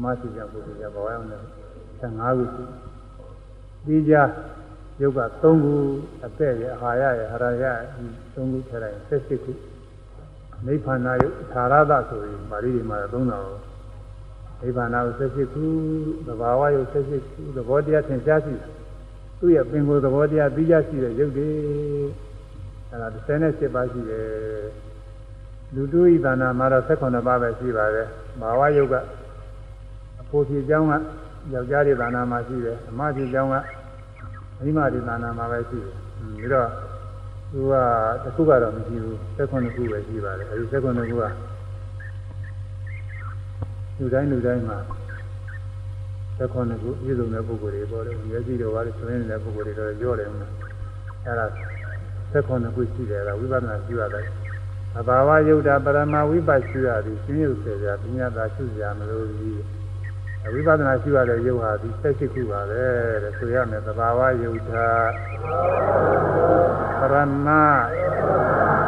[0.02, 1.42] မရှိကြပုဂ္ဂိုလ်ကဘာဝယုတ်နဲ့
[2.02, 2.64] 15ခုရှိ
[3.86, 4.14] ပြီးကြ
[5.02, 5.74] ယုတ်က3ခု
[6.26, 7.66] အသက်ရအာဟာရရဟာရရ
[8.34, 9.52] 3ခုထည့်လိုက်78ခု
[10.66, 13.58] နိဗ္ဗာန်ယုတ်သာရသဆိုရင်ပါဠိတွေမှာသုံးတာကို
[14.62, 15.64] နိဗ္ဗာန်ကို78ခု
[16.28, 18.54] သဘာဝယုတ်78ခုသဘောတရားသင်ရှားရှိ
[19.40, 21.50] သူ့ရဲ့ပင်ကိုယ်သဘောတရားပြီးကြရှိတဲ့ယုတ်တွေ
[22.92, 24.26] အဲဒါ38ပါးရှိတယ်
[25.76, 28.08] လူတို့ဤသာနာမှာတော့18ပါးပဲရှိပါတယ်
[28.42, 28.96] ဘာဝယုတ်က
[30.22, 30.94] အဖို့ဖြစ်ကြောင်းက
[31.54, 35.96] ယောက်ျားတွေသာနာမှာရှိတယ်အမဖြစ်ကြောင်းကမိန်းမတွေသာနာမှာပဲရှိတယ်
[36.38, 36.70] ပြီးတော့
[37.52, 37.74] သူက
[38.24, 40.90] တစ်ခုကတော့မရှိဘူး18ခုပဲရှိပါတယ်အဲဒီ18ခု
[41.22, 41.24] က
[43.98, 44.78] လူတိုင်းလူတိုင်းမှာ
[46.40, 50.48] 18ခုပြည့်စုံတဲ့ပုဂ္ဂိုလ်တွေပေါ်တယ်။ရည်ရှိတော်ကလည်းဆွေးနေတဲ့ပုဂ္ဂိုလ်တွေတော့ပြောတယ်မှာ
[51.26, 51.46] အဲဒါ
[52.32, 54.26] သက်ခွန်ခုရှိတယ်ကဝိပဿနာရှိရတယ်
[54.98, 59.52] အဘာဝယုတ်တာပရမဝိပဿနာရှိရသည်ရှင်းရုပ်စေကြပညာသာရှိကြမလို့ဒီ
[60.54, 62.84] ဝိပဿနာရှိရတဲ့ယုတ်ဟာဒီ78ခုပါပဲ
[63.24, 64.90] တဲ့ဆိုရမယ်သဘာဝယုတ်တာ
[67.00, 67.16] ပရ
[67.46, 67.48] မ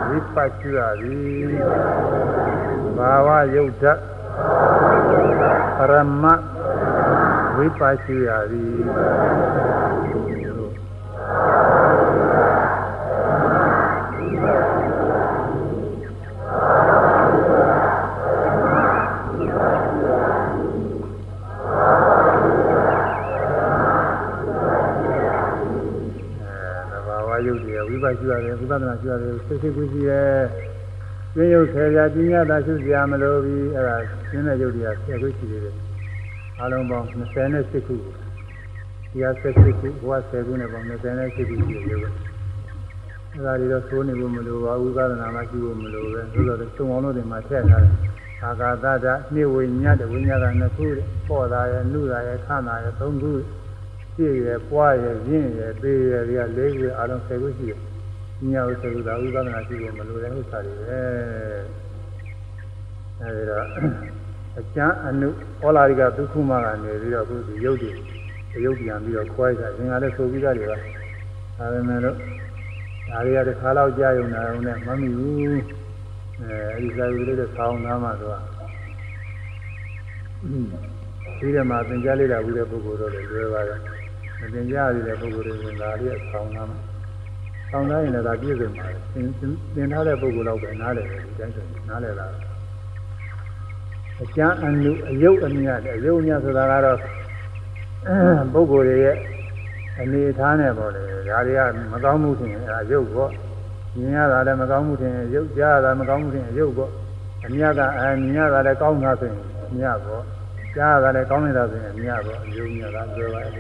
[0.09, 1.51] ဝိပဿနာသည်
[2.97, 3.93] ဘာဝယုတ်တာ
[5.77, 6.23] ပရမ
[7.55, 8.81] ဝိပါရှိရာသည်
[27.47, 30.41] ယုတ်တွေဝိပဿနာ ရှိရတယ်ဝိပဿနာရှိရတယ်စိတ်စိတ်ကူးရှိတယ်
[31.35, 33.95] ကျင်းရုပ်ခေရာပညာသာရှုစရာမလိုဘူးအဲ့ဒါ
[34.29, 35.75] ကျင်းတဲ့ယုတ်တွေကဆယ်ခုရှိသေးတယ်
[36.61, 42.05] အလုံးပေါင်း28ခုဒီဟာ78ခုဘဝ10ခုနဲ့ပေါင်း28ခုရှိတယ်ယုတ်က
[43.33, 47.93] အဲ့ဒါတွေတော့သိုးနေဖို့မလိုပါဘူးဝိပဿနာမှရှိဖို့မလိုပဲသို့တော်သုံးအောင်လို့ဒီမှာထည့်ထားတယ်
[48.43, 50.85] အာကာသတနှိဝိညာတဝိညာကနှစ်ခု
[51.27, 53.31] ပေါ့တာရဲ့နှုတာရဲ့ခန္ဓာရဲ့သုံးခု
[54.15, 57.79] ပြည့်ရဲ့ပွားရဲ့ရင်းရဲ့သေးရဲ့တွေက၄ခုအလုံး10ခုရှိတယ်
[58.51, 60.99] ညောသရုသာဝိပဿနာရှိဖို့မလိုတဲ့ဥစ္စာတွေပဲ
[63.21, 63.65] အဲဒီတော့
[64.59, 65.29] အကျမ်းအနု
[65.63, 67.91] ဩလာရိကဒုက္ခမကနေပြီးတော့အခုဒီယုတ်တွေ
[68.65, 70.77] ယုတ်ပြန်ပြီးတော့ခွဲကြသင်္ဃာလည်းဆိုပြီးသားတွေကဒါ
[71.73, 72.15] ပေမဲ့လို့
[73.09, 75.37] ဒါတွေကတစ်ခါတော့ကြာရုံနဲ့နဲ့မမီဘူး
[76.41, 78.39] အဲအဲဒီစာရုပ်လေးတွေဆောင်းသားမှတော့
[81.39, 83.79] ဒီထဲမှာသင်ကြားလေးတာပြီးတဲ့ပုဂ္ဂိုလ်တော့လည်းလွယ်ပါတယ်
[84.39, 86.92] မသင်ကြားရတဲ့ပုဂ္ဂိုလ်တွေကဒါလေးဆောင်းသားမှ
[87.73, 89.27] ဆောင်းသားရင်လည်းဒါပြည့်စုံပါတယ်သင်
[89.75, 92.39] သင်ထားတဲ့ပုဂ္ဂိုလ်တော့ပဲနားလည်တယ်ဒီတိုင်းဆိုနားလည်လာတယ်
[94.21, 96.97] အကျမ်းအနုအယုတ်အမြတ်အယုတ်အမြတ်ဆိုတာကတော့
[98.53, 99.17] ပုဂ္ဂိုလ်တွေရဲ့
[100.01, 101.61] အနေထားနဲ့ပေါ့လေဒါတွေက
[101.93, 103.31] မကောင်းမှုထင်အဲရုပ်ပေါ့
[103.97, 106.91] မြင်ရတာလည်းမကောင်းမှုထင်ရုပ်ကြားရတာမကောင်းမှုထင်ရုပ်ပေါ့
[107.45, 110.23] အမြတ်ကအဲမြင်ရတာလည်းကောင်းတာဆိုရင်အမြတ်ပေါ့
[110.75, 113.53] ကြားရတာလည်းကောင်းနေတာဆိုရင်အမြတ်ပေါ့အယုတ်မြတ်ကပြောပါရဲ့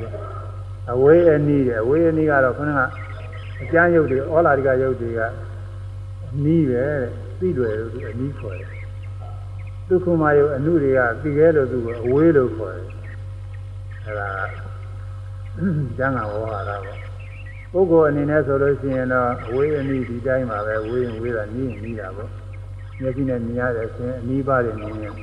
[0.91, 2.81] အဝေးအနည်းတဲ့အဝေးအနည်းကတော့ခုနက
[3.63, 5.19] အကျမ်းရုပ်တွေဩလာရိကရုပ်တွေက
[6.33, 7.03] အနည်းပဲတဲ့
[7.39, 8.69] သိတယ်လို့သူအနည်းခေါ်တယ်
[9.87, 12.87] ဒုက္ခမယုအနုတွေကသိခဲလို့သူကအဝေးလို့ခေါ်တယ်
[14.05, 14.29] အဲဒါ
[15.97, 16.99] ကျမ်းဂန်ဝဟတာပေါ့
[17.71, 22.29] ပုဂ္ဂိုလ်အနေနဲ့ဆိုလို့ရှိရင်တော့အဝေးအနည်းဒီတိုင်းပါပဲဝေးရင်ဝေးတာနီးရင်နီးတာပေါ့
[22.99, 25.13] မျက်စိနဲ့မြင်ရတဲ့အခြင်းအနီးပါတယ်မြင်ရင်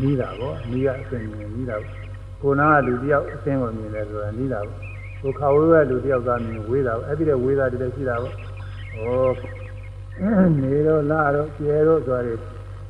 [0.00, 1.94] နီးတာပေါ့နီးရအခြင်းမြင်နီးတာပေါ့
[2.42, 4.89] ကိုနာကလူတယောက်အခြင်းကိုမြင်တယ်ဆိုတာနီးတာပေါ့
[5.22, 8.34] ကိုခါဝေးကလူတယောက်သားမြင်ဝေးတာပေါ့အဲ့ဒီတဲ့ဝေးတာတည်းရှိတာပေါ့
[10.20, 10.26] ဩ
[10.62, 12.38] နေတော့လာတော့ကျဲတော့ဆိုရတယ်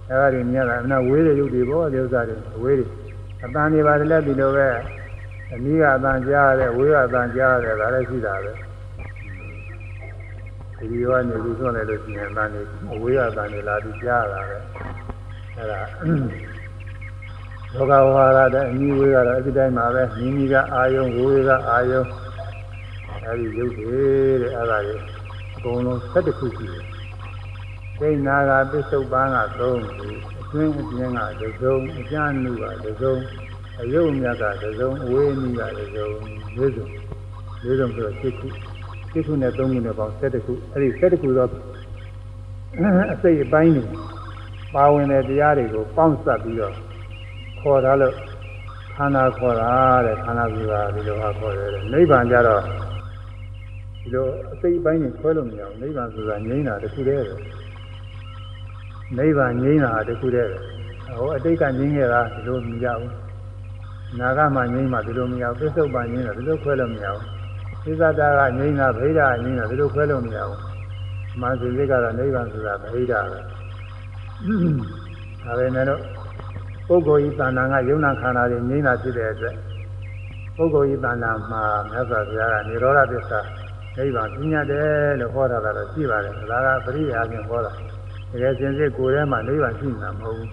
[0.08, 2.86] အဲ့ဒါတွေမြင်ရတာအနာဝေးတဲ့ရုပ်တွေပေါ့ဒီဥစ္စာတွေဝေးတွေ
[3.44, 4.68] အတန်တွေပါတယ်လည်းဒီလိုပဲ
[5.52, 8.52] အနည်းကအတန်ကြားရတယ်ဝေးကအတန်ကြားရတယ်ဒါလည်းရှိတာပဲ
[10.90, 12.62] ဒီရောနေပြီးဆိုလည်းလို့ရှိရင်အတန်တွေ
[12.94, 14.56] အဝေးကအတန်တွေလာပြီးကြားရတာပဲ
[15.56, 15.80] အဲ့ဒါ
[17.74, 22.02] လောကဝါရတဲ့အနည်းဝေးကတော့အဲ့ဒီတိုင်းမှာပဲမိမိကအာယုံဝေးကအာယုံ
[23.24, 24.02] အဲ့ဒီရုပ်တွေ
[24.42, 24.96] တဲ့အဲ့ဒါတွေ
[25.56, 26.84] အကုန်လုံး7ခုရှိတယ်
[28.00, 29.68] ဒိနာကပစ္စုပန်က3ခု
[30.40, 33.14] အတွင်းအပြင်းကတစ်စုံအကျဉ်းနုကတစ်စုံ
[33.80, 36.08] အယုတ်မြတ်ကတစ်စုံအဝေးနည်းကတစ်စုံ
[36.56, 36.86] လေးစုံ
[37.64, 38.48] လေးစုံဆိုတော့7ခု
[39.12, 41.50] 7ခုနဲ့3ခုနဲ့ပေါင်း7ခုအဲ့ဒီ7ခုတော့
[43.12, 43.84] အစိတ်အပိုင်းတွေ
[44.74, 46.74] ပါဝင်တဲ့တရားတွေကိုပေါင်းစပ်ပြီးတော့
[47.60, 48.14] ခေါ်ထားလို့
[48.96, 49.70] ခန္ဓာခေါ်တာ
[50.06, 52.62] တဲ့ခန္ဓာဆိုတာဒီလိုဟာခေါ်တယ်နိဗ္ဗာန်ကြတော့
[54.00, 57.36] ဒီလိုအစိတ်အပိုင်းတွေခွဲလို့မရဘူးနိဗ္ဗာန်ဆိုတာငြိမ်းတာတစ်ခုတည်းပဲ
[59.18, 63.12] နိဗ္ဗာန်ငြိမ်းတာတခုတည်းပဲဟိုအတိတ်ကငြိမ်းခဲ့တာဒီလိုမရဘူး
[64.18, 67.24] နာဂမှငြိမ်းမှဒီလိုမရဘူးပစ္စုပန်ငြိမ်းတာဒီလိုခွဲလို့မရဘူး
[67.84, 70.58] သိသတာကငြိမ်းတာဗိဓာငြိမ်းတာဒီလိုခွဲလို့မရဘူး
[71.40, 73.38] မန်စီစိတ်ကတော့နိဗ္ဗာန်ဆိုတာဗိဓာပဲ
[75.44, 76.00] ဒါပဲနဲ့တော့
[76.88, 79.56] ပုဂ္ဂိုလ်ဤတဏ္ဍာကယုံနာခန္ဓာတွေငြိမ်းတာဖြစ်တဲ့အတွက်
[80.56, 83.40] ပုဂ္ဂိုလ်ဤတဏ္ဍာမှာမြတ်စွာဘုရားကនិရောဓသစ္စာ
[83.96, 84.88] နိဗ္ဗာန်ပြညာတယ်
[85.20, 87.72] လို့ဟောတာကတော့ရှိပါတယ်ဒါကပရိယာချင်းဟောတာ
[88.30, 90.50] တကယ်စင်စစ်ကိုယ်ထဲမှာနိဗ္ဗာန်ရှိနေတာမဟုတ်ဘူး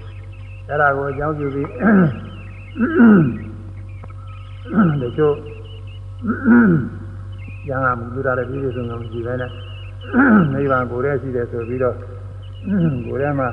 [0.68, 1.68] အဲ့ဒါကိုအကြောင်းပြုပြီး
[5.02, 5.36] တချို့
[7.70, 9.52] ရဟန်းမူသူရတဲ့ပြည်စုံကမရှိဘဲနဲ့
[10.54, 11.96] နိဗ္ဗာန်ကိုယ်ထဲရှိတယ်ဆိုပြီးတော့
[13.08, 13.50] ကိုယ်ထဲမှာ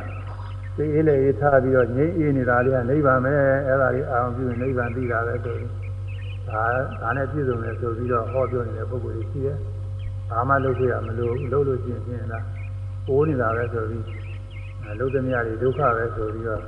[0.76, 3.32] သိအေးလေရေးထားပြီးတော့ငြိမ်းအေးနေတာလေးကနိဗ္ဗာန်ပဲ
[3.66, 5.70] အဲ့ဒါလေးအောင်ပြုရင်နိဗ္ဗာန်သိတာပဲဆိုပြီး
[6.48, 6.62] ဒါ
[7.02, 9.58] ဒါနဲ့ပြည့်စုံတယ်ဆိုပြီးတော့ဟောပြောနေတဲ့ပုဂ္ဂိုလ်ကြီးရှိတယ်
[10.34, 12.44] ဘာမှလုပ်ပြရမလို့လုပ်လို့ရှိရင်ဖြင့်လား
[13.06, 14.04] ပိုးနေတာပဲဆိုပြီး
[15.00, 16.60] လုပ်သမျှတွေဒုက္ခပဲဆိုပြီးတော့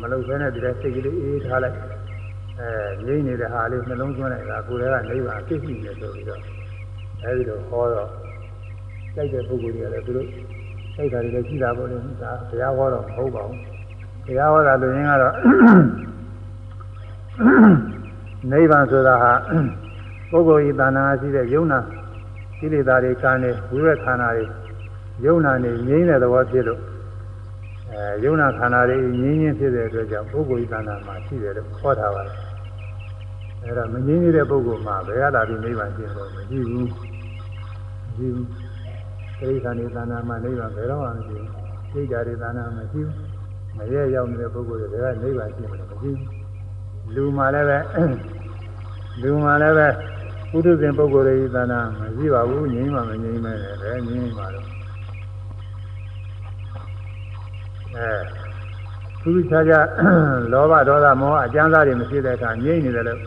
[0.00, 1.76] မလုပ်ဘဲနဲ့ဒီတိုင်းစိတ်ကလေးအေးထားလိုက်
[2.60, 2.70] အဲ
[3.06, 6.40] ငြိမ့်နေတဲ့ဟာလေးနှလုံးသွင်းလိုက်တာကိုယ်ကနိဗ္ဗာန်သိရှိနေဆိုပြီးတော့
[7.22, 8.08] အဲဒီလိုဟောတော့
[9.14, 10.28] ကြိုက်တဲ့ပုဂ္ဂိုလ်တွေကလည်းသူတို့
[10.94, 13.60] စိတ်ဓာတ်တွေလည်းရှိတာပေါ့လေဒါဘုရားဟောတော့မဟုတ်ပါဘူး
[14.26, 15.34] ဘုရားဟောတာလူရင်းကတော့
[18.50, 19.32] နိဗ္ဗာန်ဆိုတာဟာ
[20.30, 21.78] ပုဂ္ဂိုလ်ဤတဏ္ဍာရှိတဲ့ယုံနာ
[22.58, 24.44] ကိလေသာတွေကံနေဝိရခန္ဓာတွေ
[25.24, 26.80] ယုံနာနေငြိမ်းတဲ့သဘောဖြစ်လို့
[27.90, 32.36] အဲယုံနာခန္ဓာတွေငြင်းချင်းဖြစ်တဲ့အတွက်ကြောင့်ပုဂ္ဂိုလ်ဤတဏ္ဍာမှာရှိတယ်လို့ခေါ်ထားပါတယ်
[33.62, 36.90] အဲဒါမငြင်းနေတဲ့ပုဂ္ဂိုလ်မှာဘယ်ရလာပြီးနိဗ္ဗာန်ရှိလို့မရှိဘူးမ
[38.16, 38.46] ရှိဘူး
[39.40, 41.48] တိဋ္ဌာန်ဤတဏ္ဍာမှာနိဗ္ဗာန်ဘယ်တော့မှမရှိဘူး
[41.92, 43.08] သိကြတဲ့တဏ္ဍာမရှိဘူး
[43.76, 46.16] မရဲရောက်နေတဲ့ပုဂ္ဂိုလ်တွေကနိဗ္ဗာန်ရှိမှလည်းမရှိဘူး
[47.14, 47.78] လူမှာလည်းပဲ
[49.22, 49.88] လူမှာလည်းပဲ
[50.50, 54.66] ပုထုဇဉ်ပုဂ္ဂိုလ်ရဲ့သဏ္ဍာန်မရှိပါဘူးငြိမ်းမှမငြိမ်းမဲနဲ့ပဲငြိမ်းပါတော့
[57.96, 58.10] အဲ
[59.22, 59.86] သူခြားခြား
[60.52, 63.20] လောဘဒေါသမောဟအကျမ်းစာတွေမရှိတဲ့အခါငြိမ်းနေတယ်လို့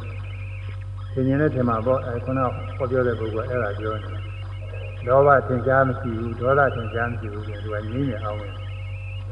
[1.13, 2.39] သင်ញင်တဲ့ထင်မှာပေါ့အဲခုန
[2.77, 4.21] ဟောပြောတဲ့ပုဂ္ဂိုလ်အဲ့ဒါပြောနေတယ်
[5.07, 8.53] လောဘသင်ကြားမရှိဘူးဒေါသသင်ကြားမရှိဘူးသူကငြိမ်းနေအောင်ဝင်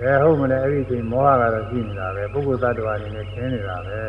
[0.01, 3.99] အဲဟုတ်မလဲအဲ့ဒီအချိန်မောဟကတော့ရှိနေတာပဲပုဂ္ဂိုလ်သတ္တဝါအနေနဲ့သင်နေတာပဲ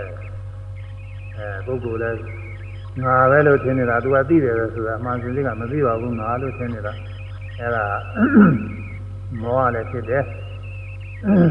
[1.36, 2.40] အဲပုဂ္ဂိုလ်လည်း
[3.05, 6.93] ငါပဲလို့ထင်နေတာသူကသိတယ်ပဲဆိုတာအမှန်စင်စစ်ကမသိပါဘူးငါလို့ထင်နေတာ
[7.59, 7.85] အဲ့ဒါ
[9.41, 10.25] မောဟလည်းဖြစ်တယ်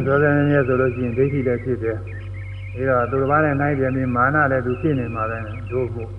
[0.06, 1.98] သောတယ်နည်းဆိုလို့ရှိရင်ဒိဋ္ဌိလည်းဖြစ်တယ်
[2.74, 5.38] ပြီးတော့သူတစ်ပါးနဲ့နိုင်ပြန်ပြီးမာနလည်းသူဖြစ်နေမှာပဲ
[5.72, 6.10] တို့ဖို့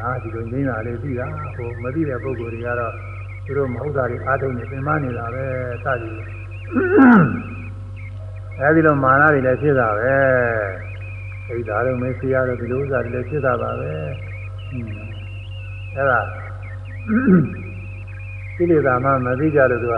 [0.00, 1.26] အာဒီလိုငိမ့်တာလေးသိတာ
[1.56, 2.92] ဟိုမသိတဲ့ပုဂ္ဂိုလ်တွေကတော့
[3.44, 5.44] သူတို့မဟုတ်တာတွေအားထုတ်နေသင်မနေတာပဲ
[5.84, 6.18] စသည်
[8.60, 10.14] အဲဒီလိုမာနတွေလည်းဖြစ်တာပဲ
[11.48, 13.92] ဣဒ္ဓါတို့မေဆီယာတို့ဒီလိုဥစ္စာတွေလည်းဖြစ်တာပါပဲ
[14.74, 16.20] အဲ့ဒါ
[18.56, 19.96] ကိလေသာမှမသိကြလို့သူက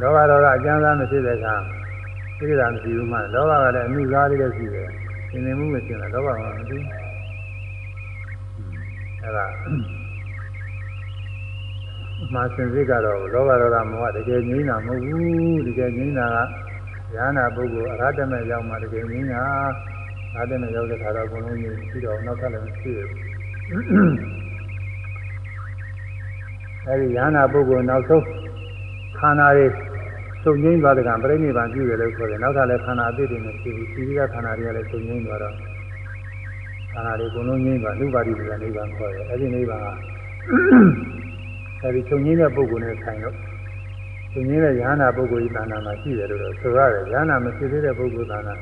[0.00, 1.54] လောဘဒေါသအကျဉ်းစားမဖြစ်တဲ့အခါ
[2.38, 4.88] ကိလေသာမရှိဘူးမှလောဘကလည်းအမှုစားလေးလည်းရှိတယ်
[5.30, 6.78] သင်္နေမှုမရှိရင်လောဘမှမသိ
[9.22, 9.46] အဲ့ဒါ
[12.34, 16.28] မာစင်စိတ်ကတော့လောဘဒေါသမောဟတကယ်ငြိမ်းတာမဟုတ်ဘူးတကယ်ငြိမ်းတာ
[17.12, 19.42] ကဉာဏပုဂ္ဂိုလ်အရဟတမေရောက်မှတကယ်ငြိမ်းတာ
[20.34, 23.27] အရဟတမေရောက်တဲ့ခါတော့အကုန်လုံးကြီးပြီးတော့နောက်ထပ်လည်းမရှိဘူး
[23.70, 28.24] အဲဒီယန္နာပုဂ္ဂိုလ်နောက်ဆုံး
[29.18, 29.66] ခန္ဓာတွေ
[30.42, 35.54] စုံငိမ့်သွားတဲ့ကံပြိဋိဘံပြုတယ်လို့ဆိုတယ်နောက်ထပ်လည်းခန္ဓာအသစ်တွေနဲ့ရှိပြီးစီရိကခန္ဓာတွေကလည်းစုံငိမ့်သွားတော့
[36.92, 39.86] ခန္ဓာတွေအကုန်လုံးငိမ့်သွားလူပါတိကနိဗ္ဗာန်ခေါ်တယ်အဲဒီနိဗ္ဗာန်က
[41.82, 43.36] အဲဒီစုံငိမ့်တဲ့ပုဂ္ဂိုလ်နဲ့ဆိုင်တော့
[44.32, 48.54] စုံငိမ့်တဲ့ယန္နာပုဂ္ဂိုလ်ဤတဏ္ဍာမှာရှိတယ်လို့ဆိုရတယ်ယန္နာမရှိသေးတဲ့ပုဂ္ဂိုလ်တဏ္ဍာ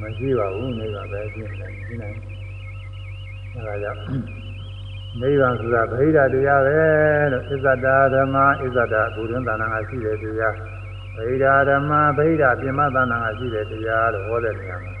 [0.00, 2.37] မရှိပါဘူးနိဗ္ဗာန်ပဲရှိနေတယ်ရှိနေတယ်
[3.58, 4.00] အဲဒါကြောင့်
[5.20, 6.78] နိဗ္ဗာန်ဆိုတာဗိဓာတရားပဲ
[7.32, 10.54] လို့ဣဇဒာဓမ္မဣဇဒာဘုရင်တဏ္ဍာကရှိတဲ့တရား
[11.16, 14.94] ဗိဓာဓမ္မဗိဓာပြမတဏ္ဍာကရှိတဲ့တရားလို့ဟောတဲ့နေရာမှာ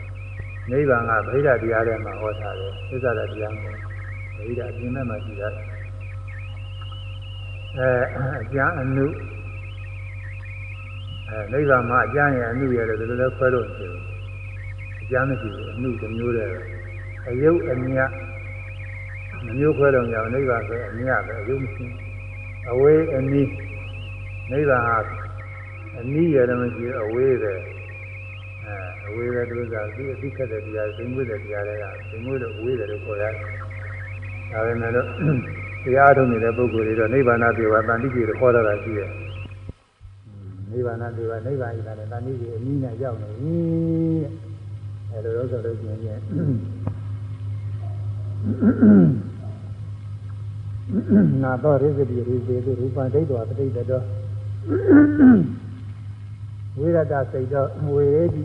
[0.70, 3.72] နိဗ္ဗာန်ကဗိဓာတရားထဲမှာဟောထားတယ်ဣဇဒာတရားမှာ
[4.46, 5.48] ဗိဓာအပြင်မှာရှိတာ
[7.78, 7.90] အဲ
[8.42, 9.06] အကျမ်းအနု
[11.28, 14.02] အဲနိဗ္ဗာန်မှာအကျမ်းရဲ့အနုရဲ့လည်းဒီလိုလဲခွဲလို့ရှိတယ်
[15.02, 16.52] အကျမ်းမရှိဘူးအနုတစ်မျိုးတည်း
[17.28, 18.10] အယုတ်အမြတ်
[19.46, 21.86] မမျိုးခွဲတော့ကြောင်နိဗ္ဗာန်ဆိုအမြတ်ပဲအယုံမရှိ
[22.70, 23.50] အဝေးအနီး
[24.50, 24.98] နိဗ္ဗာန်ဟာ
[25.98, 27.52] အနီးရတယ်မရှိအဝေးပဲ
[28.64, 28.74] အဲ
[29.06, 33.34] အဝေးပဲသူကသူအသိခက်တဲ့တရားသိမွေးတဲ့တရားတွေကသိမွေးလို့အဝေးတယ်လို့ခေါ်ရတယ်
[34.52, 35.06] ဒါပေမဲ့လို့
[35.84, 39.10] တရားထုတ်နေတဲ့ပုဂ္ဂိုလ်တွေတော့နိဗ္ဗာန်ပြေဝတန်တိပြေခေါ်တာရှိတယ်
[40.72, 43.56] နိဗ္ဗာန်ပြေဝနိဗ္ဗာန်ဤတာနဲ့တန်တိပြေအနည်းနဲ့ရောက်နေပြီ
[45.10, 46.20] အဲလိုလို့ဆိုလို့ရှိရင်
[51.42, 54.02] နာတော့ရိသတိရိသေသူရူပံဒိဋ္ဌဝပဋိတတော
[56.78, 58.42] ဝိရတစိတ်တော့ဝေရေတိ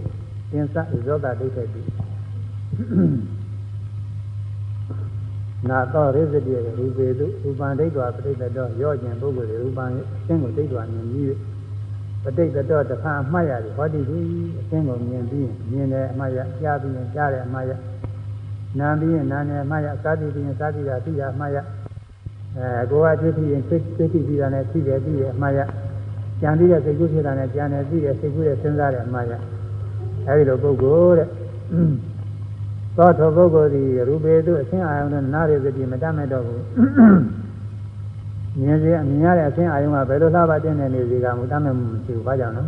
[0.51, 1.81] သင်္သဇောတာဒိဋ္ဌတိ
[5.69, 11.35] နာသောရိသတိရူပေတုရူပံဒိဋ္ဌဝပဋိတ္တောရော့ကျင်ပုဂ္ဂိုလ်တွေရူပံအရှင်းကိုဒိဋ္ဌဝမြင်ပြီး
[12.23, 14.19] ပဋိတ္တောတခါအမှတ်ရတယ်ဟောတိဒီ
[14.59, 17.71] အရှင်းကိုမြင်ပြီးမြင်တယ်အမှတ်ရကြားပြီးရင်ကြားတယ်အမှတ်ရ
[18.79, 21.57] နာပြီးရင်နာတယ်အမှတ်ရစားပြီးရင်စားပြီးတာသိတာအမှတ်ရ
[22.57, 25.59] အဲကိုယ်ကသိပြီးရင်သိသိပြီးတာနဲ့သိတယ်သိတယ်အမှတ်ရ
[26.41, 29.33] ကြံပြီးတဲ့စိတ်ကူးဖြစ်တာနဲ့ကြံတယ်သိတယ်စိတ်ကူးတဲ့စဉ်းစားတယ်အမှတ်ရ
[30.27, 31.27] အဲဒီလိုပုဂ္ဂိုလ်တဲ့
[32.97, 36.61] သောထောပုဂ္ဂိုလ်ဒီရူပေတုအရှင်းအာယုန်နဲ့နာရစတိမတတ်မဲ့တော့ဘူး
[38.59, 42.63] မြင်စေအမြင်ရတဲ့အရှင်းအာယုန်ကဘယ်လိုလှပတဲ့နေနေစီကမတတ်မဲ့မှုမရှိဘူးဘာကြောင့်လဲ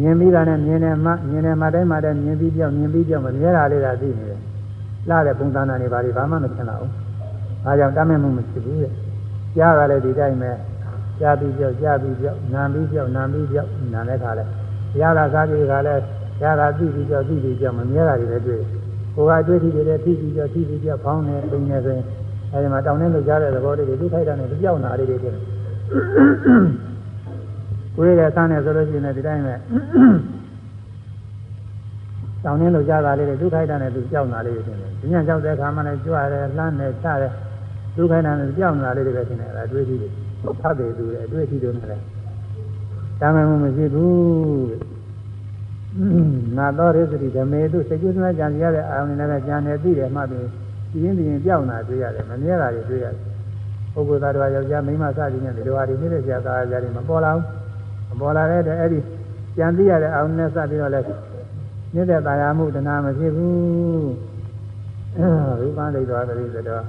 [0.00, 4.40] မြင်ပြီးတာနဲ့မြင်တယ်မှမြင်တယ်မှတိုင်းမှတိုင်းမြင်ပြီးပြောက်မြင်ပြီးပြောက်မမြဲတာလေးသာသိနေတယ်
[5.08, 6.90] လှတဲ့ပုံသဏ္ဍာန်တွေဘာတွေဘာမှမဖြစ်လာဘူး
[7.64, 8.92] ဘာကြောင့်တတ်မဲ့မှုမရှိဘူးတဲ့
[9.56, 10.50] ကြားကလည်းဒီတိုင်းပဲ
[11.20, 14.44] ကြားပြီးပြောက်ကြားပြီးပြောက်နာပြီးပြောက်နာပြီးပြောက်နာတဲ့ခါလဲ
[15.00, 15.94] ရတာစားပြီးခါလဲ
[16.42, 18.60] ရတာသိပြီးကြောက်သိပြီးကြောက်မမြဲတာတွေလည်းတွေ့
[19.14, 22.04] ကိုယ်ကတွေ့ထိတယ်ထိပြီးကြောက်ထိပြီးကြောက်ဖောင်းနေပိနေဆိုရင်
[22.52, 25.42] အဲဒီမှာတောင်းနေလို့ကြားတဲ့သဘောလေးတွေသူထိုက်တာနဲ့သူကြောက်နာလေးတွေဖြစ်တယ်
[27.96, 29.54] ကိုယ်ရဲ့ဆန်းနေဆိုလို့ရှိရင်ဒီတိုင်းပဲ
[32.44, 37.32] တောင်းနေလို့ကြားတာလေးတွေသူထိုက်တာနဲ့သူကြောက်နာလေးတွေဖြစ်တယ်ဒီညကြောက်တဲ့အခါမှလည်းကြွရတယ်လှမ်းနေချတယ်
[37.94, 40.08] သူခိုင်းတာနဲ့ကြောက်နာလေးတွေပဲဖြစ်နေတယ်အတွေ့အထိတွေ
[40.60, 42.04] ဖတ်တယ်သူအတွေ့အထိတွေနဲ့လည်း
[43.20, 44.14] တာမန်မှုမရှိဘူး
[46.56, 50.48] နာတော်ရစ္စတိဓမေတုစိတ်ကူးစမ်းကြံရတဲ့အာရုံနဲ့လည်းကြံနေသိတယ်မှပြီး
[51.02, 53.22] ပြင်းပြင်းပြောင်းတာတွေ့ရတယ်မမြဲတာတွေတွေ့ရတယ်
[53.92, 57.63] ပုဂ္ဂိုလ်သားတော်ယောက်ျားမိန်းမစသည်နဲ့ဒီလိုဟာတွေနေတဲ့ဆရာသားကြတယ်မပေါ်လာဘူးမ
[58.20, 58.98] ပေါ်လာတဲ့အတွက်အဲ့ဒီ
[59.56, 61.06] ကြံသိရတဲ့အာရုံနဲ့စပြီးတော့လည်း
[61.94, 64.10] နေတဲ့တာယာမှုတဏှာမရှိဘူး
[65.60, 66.80] ရူပံဒိဋ္ဌဝတရိသတော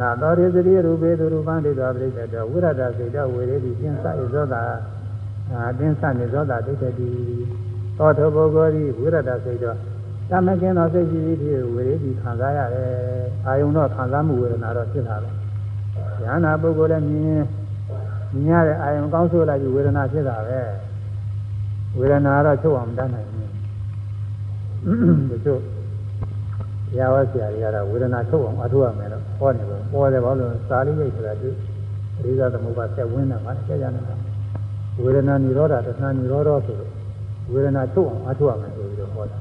[0.00, 4.62] နာတော်ရစ္စတိရူပေသူရူပံဒိဋ္ဌဝပရိသတောဝိရဒစေတဝေရေတိသင်္စဣဇောတာ
[5.68, 7.08] အတင်းစနေဇောတာဒိဋ္ဌတိ
[7.98, 9.76] သောထပုဂ္ဂိုလ်ဤဝိရဒစိတ်တော့
[10.30, 12.90] တမကင်းသောစိတ်ရှိသည်ဖြစ်ဝေရိတိခံစားရတယ်။
[13.46, 15.30] အာယုံတော့ခံစားမှုဝေဒနာတော့ဖြစ်တာပဲ။
[16.24, 17.42] ဉာဏ်နာပုဂ္ဂိုလ်လည်းမြင်
[18.34, 20.60] မြင်ရတဲ့အာယုံကောင်းဆိုးလိုက်ပြီးဝေဒနာဖြစ်တာပဲ။
[21.98, 23.48] ဝေဒနာတော့ချုပ်အောင်မတတ်နိုင်ဘူး။
[25.30, 31.50] ဒီလိုတရားဝဆရာတွေကတော့ဝေဒနာချုပ်အောင်အထုရမယ်လို့ဟောနေလို့ပေါ်တယ်ဘာလို့စာလေးရိတ်ဆိုတာဒီ
[32.18, 34.14] အရိသသမုပ္ပါဆက်ဝင်တာပါဆက်ကြနေတာ
[35.02, 36.92] ဝေဒနာនិရောဓတဏှာនិရောဓဆိုလို့
[37.52, 39.38] ဝေဒနာချုပ်အောင်အထုတ်ရမယ်ဆိုပြီးတော့ဟောတာ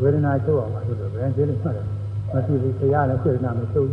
[0.00, 1.86] ဝေဒနာချုပ်အောင်အထုတ်လို့ဘယ်ကျေးလို့မှတ်တယ်
[2.32, 3.88] မရှိဘူးဆရာလည်းစေတနာမချုပ်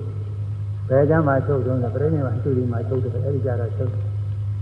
[0.90, 3.92] ဘယ်ကြမ်းမှချုပ်တော့ပြိဋိမှာသူဒီမှာချုပ်တယ်အဲ့ဒီကြတော့ချုပ်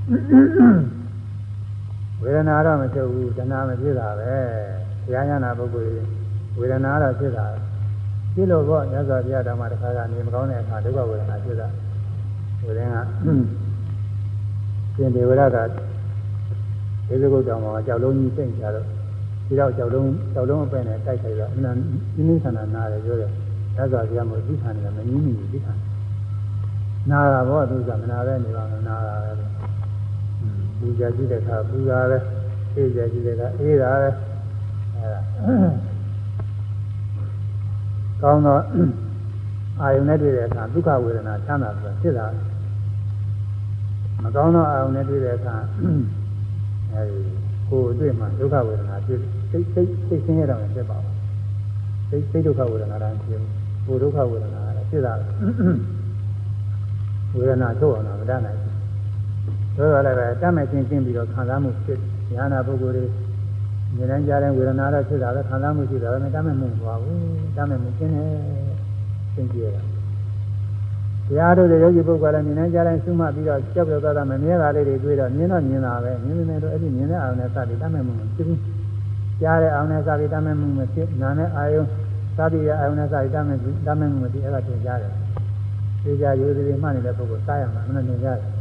[0.08, 4.32] ဝေဒနာတော့မချုပ်ဘူးတဏှာမဖြစ်တာပဲ
[5.06, 5.92] ဘုရားညာနာပုဂ္ဂိုလ်
[6.60, 7.46] ဝေဒနာတော့ဖြစ်တာ
[8.34, 11.68] ဖြစ်လို့ပေါ့ညဇောဘုရားတော်မှာတစ်ခါကနေမကောင်းတဲ့အခါဒုက္ခဝေဒနာဖြစ်တာ
[12.66, 13.02] ဝေဒနာ
[14.96, 18.86] ရှင်ဒေဝရကဒီစကုတ်တောင်မှာကြောက်လုံးကြီးစိတ်ကြတော့
[19.48, 23.32] ဒီတော့ကြောက်လုံးကြောက်လုံးအပဲ့နဲ့တိုက်ခိုက်တော့အနန္နင်းနင်းဆန္ဒနာတယ်ပြောတယ်
[23.78, 25.74] ရသော်ပြမို့သိခံတယ်မငြင်းနေဘူးသိခံ
[27.10, 29.32] နာတာဘောသူကမနာပဲနေပါမနာတာပဲ
[30.80, 32.18] ပူဇာကြည့်တဲ့အခါပူဇာပဲ
[32.76, 34.10] အေးကြကြည့်တဲ့အခါအေးတာပဲ
[34.96, 35.22] အဲဒါ
[38.22, 38.62] ကောင်းတော့
[39.82, 42.26] အာယုန်နဲ့တွေ့တဲ့အခါဒုက္ခဝေဒနာချမ်းသာဆိုတာဖြစ်တာ
[44.24, 45.56] မကောင်းတော့အာယုန်နဲ့တွေ့တဲ့အခါ
[46.94, 47.20] အဲဒီ
[47.70, 49.20] ကိုယ်တွေ့မှဒုက္ခဝေဒနာဖြစ်
[49.52, 51.16] စိတ်စိတ်စိတ်ဆင်းရဲတာလည်းဖြစ်ပါဘူး
[52.10, 53.52] စိတ်စိတ်ဒုက္ခဝေဒနာတိုင်းဖြစ်ဘူး
[53.86, 55.14] ကိုယ်ဒုက္ခဝေဒနာလည်းဖြစ်တာ
[57.38, 58.77] ဝေဒနာထုတ်အောင်တော့မတတ်နိုင်ဘူး
[59.78, 62.00] ဆိုတော့လည်းပဲတတ်မဲ့ချင်းချင်းပြီးတော့ခံစားမှုဖြစ်
[62.36, 63.06] ဉာဏပုဂ္ဂိုလ်တွေ
[64.10, 67.20] ဉာဏ်ကြားတဲ့ဝေဒနာတော့ဖြစ်တာပဲခံစားမှုရှိတာပဲတတ်မဲ့မှုမသွားဘူး
[67.56, 68.32] တတ်မဲ့မှုကျင်းတယ်
[69.36, 69.82] သင်ကြရတာ
[71.28, 78.60] တရားတို့တဲ့ယောဂီပုဂ္ဂိုလ်လည်းမြင်နေကြတိုင်းရှုမှတ်ပြီးတော့ကြောက်ကြောက်သားသားမမြဲတာလေးတွေတွေ့တော့မြင်တော့မြင်တာပဲမြင်နေတယ်တော့အဲ့ဒီမြင်တဲ့အာရုံနဲ့စပြီးတတ်မဲ့မှုမဖြစ်ဘူး
[79.42, 81.84] ကြားတဲ့အာရုံနဲ့စပြီးတတ်မဲ့မှုမဖြစ်နာနဲ့အာရုံ
[82.38, 85.14] စပြီးတဲ့အာရုံနဲ့စပြီးတတ်မဲ့တတ်မဲ့မှုမဖြစ်အဲ့ဒါသင်ကြားတယ်
[86.04, 88.57] သိကြရိုးသေးသေးမှတ်နေတဲ့ပုဂ္ဂိုလ်စားရမှာမနဲ့မြင်ကြတယ်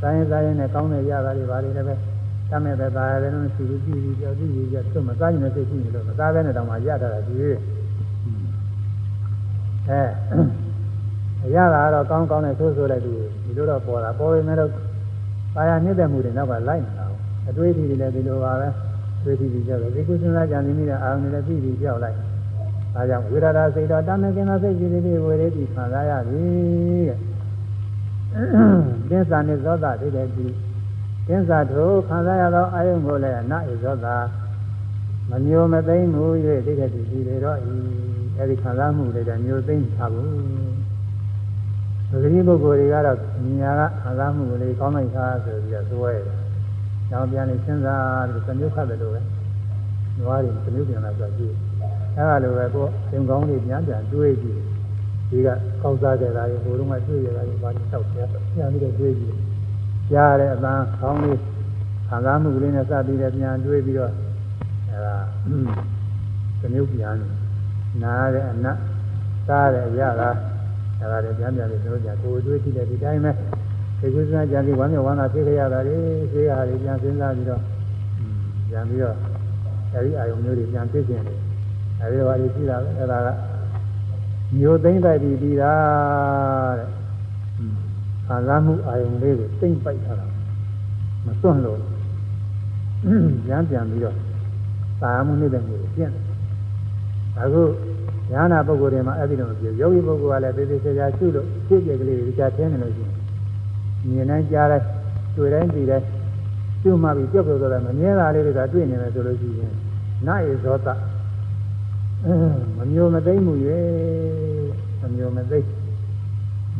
[0.00, 1.94] စားရင်စားရင်နဲ့ကောင်းတဲ့ရတာတွေဘာတွေလည်းပဲ
[2.50, 7.50] တတ်မဲ့ပဲသားရတယ်လို့ရှိပြီးပြီးပြီးကြောက်ပြီးပြီးကြောက်သူ့မစားရင်လည်းသိရှိနေလို့မစားဘဲနဲ့တောင်မှရတာတာဒီအဲ
[11.44, 13.12] အရတာကတော့ကောင်းကောင်းနဲ့ဆိုးဆိုးလိုက်သူ
[13.44, 14.70] ဒီလိုတော့ပေါ်တာပေါ်ပေမဲ့တော့
[15.54, 17.16] ကာယနှိမ့်တဲ့မှုတွေတော့ကလိုက်နေတာကို
[17.48, 18.68] အတွေးထီတွေလည်းဒီလိုပါပဲ
[19.24, 22.16] တွေးထီတွေကြောက်တယ်ဒီကုသနာကြံနေမိတဲ့အာရုံတွေလည်းပြီးပြီးကြောက်လိုက်
[22.94, 26.40] ဒါကြောင့်ဝိရဒစိတ်တော်တမကင်သောစိတ်ကြီးလေးဝေရေတိခံစားရပြီ
[27.08, 27.18] တဲ့
[29.10, 30.46] သစ္စာနဲ့ဇောတာဒိဋ္ဌိတိ
[31.28, 34.16] သစ္စာထိုခံစားရသောအာယုံကိုလည်းနာဣဇောတာ
[35.30, 36.24] မမျိုးမသိမ့်မှု၍
[36.66, 37.74] ဒိဋ္ဌိတိဒီလေတော့ဤ
[38.38, 40.32] အဲဒီခံစားမှုတွေလည်းမျိုးသိမ့်ထားဘူး
[42.10, 43.18] သတိပုဂ္ဂိုလ်တွေကတော့
[43.60, 46.36] ညာကခံစားမှုလေးကောင်းလိုက်တာဆိုပြီးတော့သွဲတယ်။
[47.10, 49.20] နောက်ပြန်နေစဉ်းစားပြီးသမျိုးခတ်တယ်လို့ပဲ။
[50.18, 51.54] နွားတွေသမျိုးပြန်လာဆိုကြည့်။
[52.16, 54.60] အဲလိုပဲကိုယ်သင်ကောင်းလေးပြန်ပြန်တွေးကြည့်
[55.30, 55.48] ဒီက
[55.82, 58.18] ကောက်စားကြတာရေဟိုတုန်းကတွေ့ရတာရေဘာလို့တောက်ကြ
[58.54, 59.34] ပြန်ပြီးတော့တွေ့ပြီး
[60.10, 61.38] ကြားရတဲ့အတန်းခေါင်းလေး
[62.08, 64.12] ခံစားမှုကလေးနဲ့စပြီးတော့ပြန်တွေ့ပြီးတော့
[64.90, 65.16] အဲဒါ
[66.60, 67.14] သမြုပ်ပြန်
[68.02, 68.76] နားရတဲ့အနတ်
[69.46, 70.22] စားရတဲ့အရာက
[71.00, 73.32] အဲဒါလည်းပြန်ပြန်ပြီးတို့ကြကိုယ်တွေ့ကြည့်တဲ့ဒီတိုင်းပဲ
[74.00, 75.96] ဒီကုသနာကြံပြီးဝမ်းမြောက်ဝမ်းသာဖြစ်ကြရတာလေ
[76.32, 77.62] သိရတာတွေပြန်စဉ်းစားပြီးတော့
[78.70, 79.16] ပြန်ပြီးတော့
[79.92, 81.38] အဲဒီအာယုံမျိုးတွေပြန်သိကျင်တယ်
[82.00, 83.28] အဲဒီဘာတွေရှိတာလဲအဲဒါက
[84.56, 85.74] မျိုးသိမ့်တိုက်ပြီးပြီးတာ
[86.78, 86.88] တဲ့
[88.26, 90.26] ခံစားမှုအာယုံလေးကိုသိမ့်ပိုက်ထားတာ
[91.26, 91.78] မစွန့်လို့
[93.46, 94.16] ပြန်ပြန်ပြီးတော့
[95.02, 96.24] သာမှုနေတဲ့မျိုးကိုပြင့်တယ်
[97.40, 97.62] အခု
[98.32, 103.14] ညာနာပုဂ္ဂိုလ်တွေမှာအဲ့ဒီလိုပြောယောဂီပုဂ္ဂိုလ်ကလည်းသေသေးချာချာရှုလို့ရှင်းကြကလေးတွေကြာထင်းနေလို့ရှိရင်
[104.10, 104.86] မြင်တိုင်းကြားတိုင်း
[105.36, 106.06] တွေ့တိုင်းသိတိုင်း
[106.82, 109.72] ရှုမှပြီးကြောက်ကြောက်တော့မမြဲတာလေးတွေကတွေ့နေမယ်ဆိုလို့ရှိရင်
[110.26, 110.88] နာယေဇောတ
[112.78, 113.86] မမျိုးမသိမ့်မှုရဲ့
[115.02, 115.68] မမျိုးမသိမ့်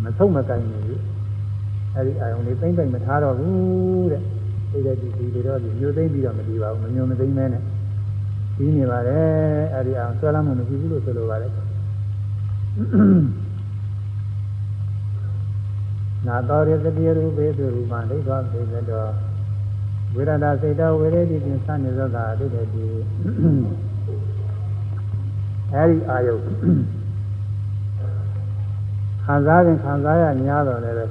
[0.02, 1.01] မဆုံးမကိုင်းဘူး
[1.94, 4.23] အဲ့ဒီအာယုံလေးသိမ့်ပိုက်မထားတော့ဘူးတဲ့
[4.70, 7.62] ဒီတဲ့ဒီဒီတော့ဒီမျိုးသိမ့်ပြီးတော့မဒီပါဘူးမမျိုးမသိမ့်မဲနဲ့
[8.56, 9.28] ပြီးနေပါတယ်
[9.74, 11.52] အဲ့ဒီအောင်ဆွဲလမ်းမှုမရှိဘူးလို့ဆိုလိုပါတယ်
[16.27, 19.06] နာတော်ရသတိရူပေသူရူပံဒိဋ္ဌောသေသတော
[20.15, 22.85] ဝိရဒစိတ်တော်ဝိရေတိပင်စနေသောတာဒိဋ္ဌိတိ
[25.74, 26.35] အဲ့ဒီအာယု
[29.24, 31.11] ခံစားရင်ခံစားရညာတော်လည်းပဲအ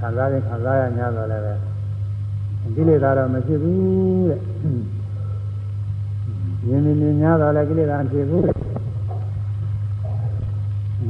[0.00, 1.54] ခံစားရင်ခံစားရညာတော်လည်းပဲ
[2.74, 4.40] ဒီလေသာတော့မရှိဘူးတဲ့
[6.68, 8.42] ယင်းနေနေများတော့လည်းကိလေသာမဖြစ်ဘူး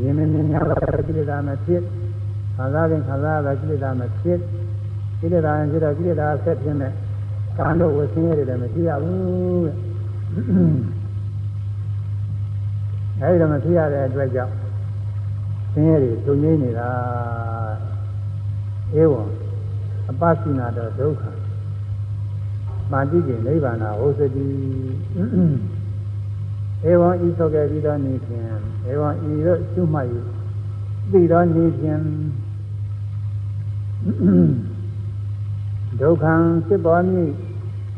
[0.00, 1.80] ယင်းနေနေများတော့ကိလေသာမဖြစ်
[2.56, 4.38] ခံစားရင်ခံစားရတာကိလေသာမဖြစ်
[5.20, 6.88] ကိလေသာရင်ဖြစ်တော့ကိလေသာဆက်ဖြစ်နေ
[7.58, 9.76] ကာလို့ဝဆင်းရဲတယ်လည်းမရှိရဘူးတဲ့
[13.22, 14.54] အဲဒီတော့မဖြစ်ရတဲ့အတွက်ကြောင့်
[15.72, 16.90] ဆင်းရဲတွေတုံငိမ့်နေတာ
[19.00, 19.22] ဧဝံ
[20.08, 21.22] အပ္ပစိနာတော့ဒုက္ခ
[22.92, 24.46] မာတိကေနိဗ္ဗာန်ဟောစတိ
[26.90, 28.46] ဧဝံဤသောကဲ့ပြီးသောနေဖြင့်
[28.90, 30.06] ဧဝံဤတို့ရှုမှတ်၍
[31.12, 32.00] သိသောနေဖြင့်
[36.00, 36.34] ဒုက္ခံ
[36.66, 37.30] ဖြစ်ပေါ်မည်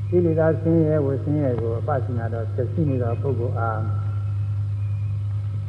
[0.09, 4.02] ဒီလေသာဆင်းရဲဝဆင်းရဲကိုအပ္ပစိနာတော့ဖြစ်ရှိနေသောပုဂ္ဂိုလ်အား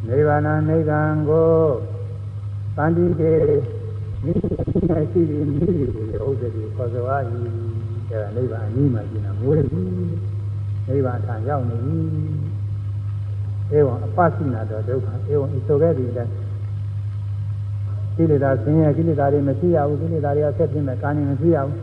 [0.10, 1.52] နိဗ္ဗာန်နိဗ္ဗာန်ကို
[2.78, 3.34] တန်တိကေ
[4.26, 4.34] မိ
[5.12, 7.22] ရှိသည်မိသည်ကိုဥစ္စတိခေါ်ဆိုအား၏
[8.10, 9.82] အဲဒါနိဗ္ဗာန်အနည်းမှကျင်တာမိုးရပြီ
[10.88, 11.98] နိဗ္ဗာန်ထံရောက်နေပြီ
[13.72, 16.28] ဧဝံအပ္ပစိနာတော်ဒုက္ခဧဝံဤဆိုခဲ့သည်တဲ့
[18.16, 21.78] ကိလေသာဆင်းရဲကိလေသာတွေမရှိရဘူးကိလေသာတွေကဆက်ပြင်းမဲ့ကာနေမရှိရဘူး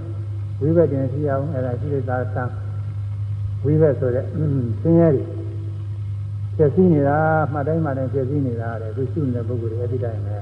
[0.60, 2.44] ဝိဘက်တင်ရှိရဘူးအဲဒါကိလေသာဆံ
[3.64, 4.24] ဝိဘက်ဆိုတဲ့
[4.82, 5.22] ဆင်းရဲတွေ
[6.60, 7.18] ဖြစ်စီနေတာ
[7.52, 10.36] မှတ်တိုင်းမှတ်တိုင်းဖြစ်စီနေတာတဲ့သူရှုနေတဲ့ပုဂ္ဂိုလ်တွေအဲ့ဒီတိုင်းပဲ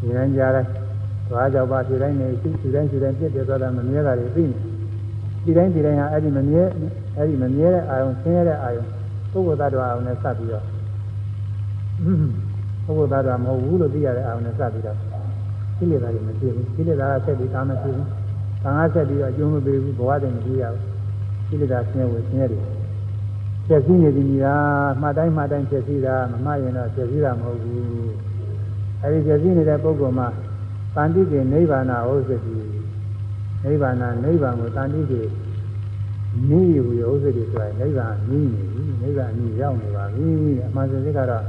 [0.00, 0.70] ဒီတိုင်းကြားတိုင်း
[1.30, 4.56] သွားကြောက်ပါဒီတိုင်းနေရှုဒီတိုင်းဒီတိုင်းပြည့်တယ်ဆိုတာမမြဲတာတွေသိနေ
[5.44, 6.62] ဒီတိုင်းဒီတိုင်းဟာအဲ့ဒီမမြဲ
[7.16, 8.84] အဲ့ဒီမမြဲတဲ့အာယုံဆင်းရဲတဲ့အာယုံ
[9.32, 10.64] ပုဂ္ဂိုလ်သတ္တဝါအာယုံနဲ့စပ်ပြီးတော့
[12.86, 14.98] ပုဂ္ဂိုလ်သတ္တဝါမဟုတ်ဘူးလို့သိရတဲ့အာယုံနဲ့စပ်ပြီးတော့
[15.78, 18.06] ကိလေသာတွေမဖြစ်ဘူးကိလေသာကဆက်ပြီးကာမဖြစ်ဘူး။
[18.62, 20.82] ဘာငါဆက်ပြီးတော့အကျိုးမပေးဘူးဘဝတည်းမကြည့်ရဘူး။
[21.48, 22.77] ကိလေသာဆင်းရဲဝဆင်းရဲတွေ
[23.68, 27.82] ဖြစ်စည်းနေပြီလားမှတ်တိုင်းမှတ်တိုင်းဖြစ်စည်းတာမမှတ်ရင်တော့ဖြစ်စည်းတာမဟုတ်ဘူး။
[29.02, 30.28] အဲဒီဖြစ်စည်းနေတဲ့ပုဂ္ဂိုလ်မှာ
[30.94, 32.56] တန်တိကေနိဗ္ဗာန်ဟောစတိ
[33.64, 35.22] နိဗ္ဗာန်နိဗ္ဗာန်ကိုတန်တိကေ
[36.50, 40.26] နိယဝေဥစ္စတိဆိုတာနိဗ္ဗာန်နည်းနေပြီနိဗ္ဗာန်နည်းရောက်နေပါပြီ
[40.66, 41.42] အမှန်စင်စစ်ကတော့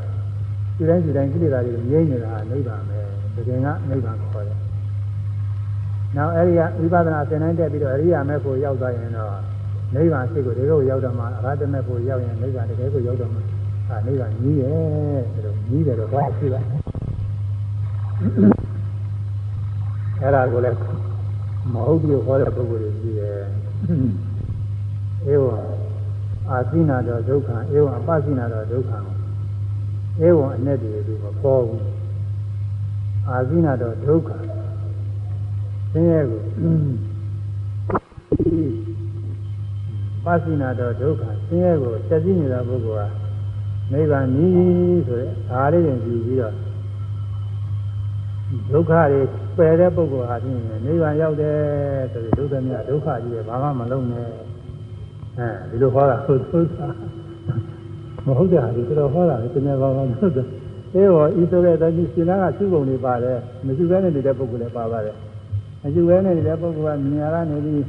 [0.75, 2.99] ဒီတိုင်းဒီတိုင်းကိလေသာတွေငြိမ့်နေတာနိဗ္ဗာန်ပဲ
[3.35, 4.57] တကယ်ကနိဗ္ဗာန်ခေါ်တယ်
[6.15, 9.58] နောက်အဲဒီကဝိပဿနာသင်တိုင်းတက်ပြီးတော့အရိယာမေဖို့ရောက်သွားရင်တော့
[9.95, 13.39] နိဗ္ဗာန်စိတ်ကိုတကယ်ကိုရောက်တော့မှအရဟတမေဖို့ရောက်ရင်နိဗ္ဗာန်တကယ်ကိုရောက်တော့မှ
[13.89, 16.59] အာနိဗ္ဗာန်ကြီးရဲ့ဒါလိုကြီးတယ်တော့ဘာဖြစ်လဲ
[20.21, 20.77] အဲ့ဒါကိုလည်း
[21.73, 23.39] မဟုတ်ဘူးခေါ်တဲ့ပုဂ္ဂိုလ်တွေကြီးတယ်
[25.31, 25.57] ဧဝံ
[26.49, 28.91] အာသိနာတော်ဒုက္ခဧဝံအပသိနာတော်ဒုက္ခ
[30.25, 31.83] ဧဝံအ내တည်းသူမပေါ်ဘူး
[33.29, 34.29] အာသိနာတော်ဒုက္ခ
[35.91, 36.41] ဆင်းရဲကို
[40.29, 43.07] ပသိနာတော်ဒုက္ခဆင်းရဲကိုတက်သိနေတာပုဂ္ဂိုလ်ဟာ
[43.91, 46.53] နိဗ္ဗာန်နည်းဆိုတဲ့ဒါလေးရင်ကြည့်ပြီးတော့
[48.71, 49.21] ဒုက္ခတွေ
[49.57, 51.57] ပယ်တဲ့ပုဂ္ဂိုလ်ဟာဖြင့်နိဗ္ဗာန်ရောက်တယ်
[52.11, 54.27] ဆိုပြီးဒုက္ခမြဒုက္ခကြီးပဲဘာမှမလုပ်နဲ့
[55.39, 56.87] အဲဒီလိုဟောတာဟုတ်သုသာ
[58.25, 60.47] မဟုတ်ကြဘူးတော်ဟောတာလေတကယ်ဘာမှမဟုတ်ဘူး
[60.93, 65.15] အဲဟောဤဆိုတဲ့တတိရှင်လာကသူ့ပုံတွေပါတယ်မရှိဘဲနဲ့နေတဲ့ပုဂ္ဂိုလ်လည်းပါပါတယ်
[65.83, 67.83] မရှိဘဲနဲ့နေတဲ့ပုဂ္ဂိုလ်ကမြင်ရတာနေပြီး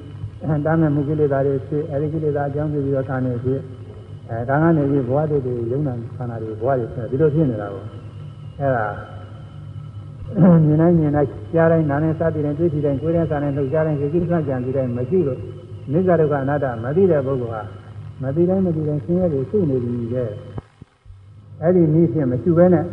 [0.67, 3.61] တားမဲ့မှုကိလေသာတွေဖြစ်အဲဒီကိလေသာအကြောင်းပြုပြီးတော့ခံနေဖြစ်
[4.31, 7.83] အဲကံကနေပြီးဘဝတည်းတည်းယုံနာခန္ဓာတွေဘဝတွေဆိုဒီလိုဖြစ်နေတာကို
[8.61, 8.87] အဲ့ဒါ
[10.65, 15.39] မြင်တိုင်းမြင်တိုင်းကြားတိုင်းနားနဲ့စသည်တိုင်းတွေ့ထိတိုင်းကိုယ်နဲ့စာနဲ့လှုပ်ရှားတိုင်းစိတ်ကကြံပြီးတိုင်းမရှိလို့
[15.93, 17.63] နိစ္စဒုက္ခအနတ္တမသိတဲ့ပုဂ္ဂိုလ်ဟာ
[18.23, 20.25] မသိတိုင်းမသိတိုင်းဆင်းရဲတွေရှိနေပြီလေ
[21.61, 22.85] အဲ့ဒီနည်းဖြင့်မရှိဘဲနဲ့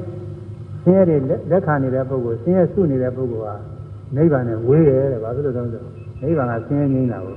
[0.84, 1.18] ဆင်းရဲတွေ
[1.52, 3.56] လက်ခံနေတဲ့ပုဂ္ဂိုလ်ဆင်းရဲစုနေတဲ့ပုဂ္ဂိုလ်ဟာ
[4.16, 7.36] နိဗ္ဗာန်နဲ့ဝေးတယ်တဲ့ဘာဖြစ်လို့လဲဆိုတော့ နိဗ္ဗာန်ကဆင်းရဲငြိမ်းတာကို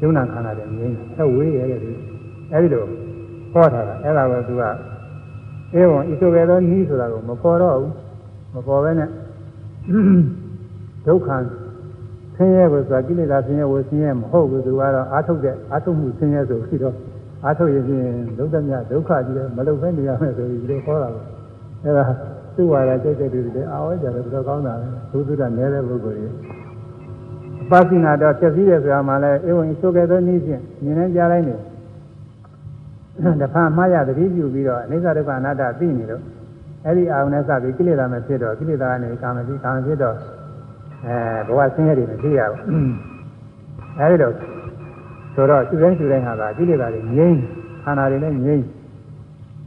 [0.00, 1.92] ယုံနာခန္ဓာတွေငြိမ်းတယ်ဆက်ဝေးတယ်တဲ့ဒီ
[2.52, 2.82] အဲ့ဒီလို
[3.52, 4.62] ဟောထားတာအဲ့ဒါကိုသူက
[5.74, 7.92] အေဝံဣဆိုပဲသောနည်းဆိုတာကိုမပေါ်တော့ဘူး
[8.54, 9.08] မပေါ်ဘဲနဲ့
[11.06, 11.28] ဒုက္ခ
[12.36, 16.96] ဆင်းရဲကိုဆိုတာကိလေသာဆင်းရဲကိုဆင်းရဲမဟုတ်ဘူးသူကတော့အာထုတ်တဲ့အာထုတ်မှုဆင်းရဲဆိုပြီးတော့
[17.44, 18.04] အာထုတ်ရင်ဖြင့်
[18.38, 21.22] ဒုက္ခမြဒုက္ခကြီးတယ်မလုံဖဲနေရမယ်ဆိုပြီးဒီလိုခေါ်တာကို
[21.84, 22.04] အဲဒါ
[22.54, 26.32] သူ့ဝါရကြိတ်တဲ့တူတွေအာဝဲကြတယ်ဘယ်တော့ကောင်းတာလဲဘုသူကနဲတဲ့ပုဂ္ဂိုလ်ကြီး
[27.64, 31.54] အပသိနာတော့ဖြစ်စည်းတယ်ဆိုတာမှလည်းအေဝံဆိုခဲ့သောနည်းဖြင့်မြင်နေကြတိုင်းနေ
[33.40, 36.22] တဖန်မှားရသတိပြုပြီးတော့အိသဒုက္ခအနတ္တသိနေလို့
[36.84, 40.16] အဲ့ဒီအာရုံနဲ့စပြီးကိလေသာမဖြစ်တော့ကိလေသာကနေကာမတိကာမဖြစ်တော့
[41.06, 41.16] အဲ
[41.46, 42.60] ဘဝဆင်းရဲတွေမဖြစ်ရဘူး
[43.98, 44.32] အဲဒီတော့
[45.34, 47.38] ဆိုတော့သူတိုင်းသူတိုင်းဟာကကိလေသာတွေငြိမ်း
[47.84, 48.64] ခန္ဓာတွေလည်းငြိမ်း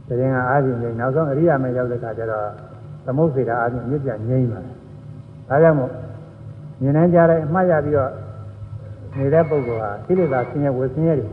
[0.08, 2.46] တရင်ကအားဖြင့်လည်းနောက်ဆုံးအရိယာမေရောက်တဲ့အခါကျတော့
[3.06, 4.74] သမုတ်စေတာအားဖြင့်မြစ်ပြငြိမ်းပါတယ်
[5.48, 5.90] ဒါကြောင့်မို့
[6.80, 8.12] မြင်နိုင်ကြတဲ့အမှားရပြီးတော့
[9.16, 11.26] နေတဲ့ပုဂ္ဂိုလ်ဟာကိလေသာဆင်းရဲဝေဆင်းရဲတွေ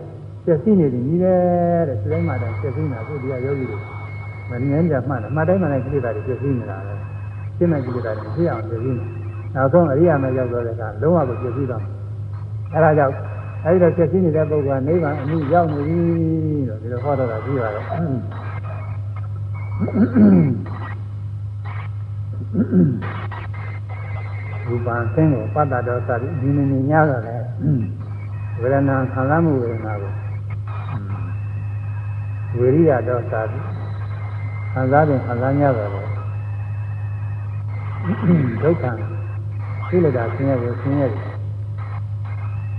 [0.43, 3.77] ပြည့်စည်နေပြီကြီးတယ်တဲ့သူတိုင်းမှာတိုင်းပြည့်စည်နေတာကိုဒီကယောဂီတွေ
[4.49, 6.95] မငြင်းကြမှတ်တယ်မှတ်တိုင်းမှတိုင်းကိလေသာတွေပြည့်စည်နေတာလေ
[7.57, 9.03] ရှင်းတဲ့ကိလေသာတွေဖြစ်အောင်ပြည့်စည်နေ
[9.55, 11.83] နောက်ဆုံးအရိယာမေရောက်တော့တဲ့အခါလုံးဝကိုပြည့်စည်တော့
[12.73, 13.15] အဲဒါကြောင့်
[13.63, 15.99] အဲဒီတော့ဖြစ်နေတဲ့ပုဂ္ဂိုလ်ကနိဗ္ဗာန်အမှုရောက်နေပြီ
[16.67, 17.83] လို့ဒီလိုဟောတော့တာပြီးပါတယ်
[24.67, 27.35] ရူပံသင်္ကိုပတ္တတော်စသည်ဒီနေနေညတော့လေ
[28.59, 30.11] ဝေဒနာခံစားမှုဝေဒနာကို
[32.57, 33.63] ဝေရိယတော်စသည်
[34.71, 36.01] ခံစားရင်ခံစားညတော့လေ
[38.63, 38.83] ဒုက္ခ
[39.89, 41.25] သိလတာဆင်းရဲကိုဆင်းရဲတယ်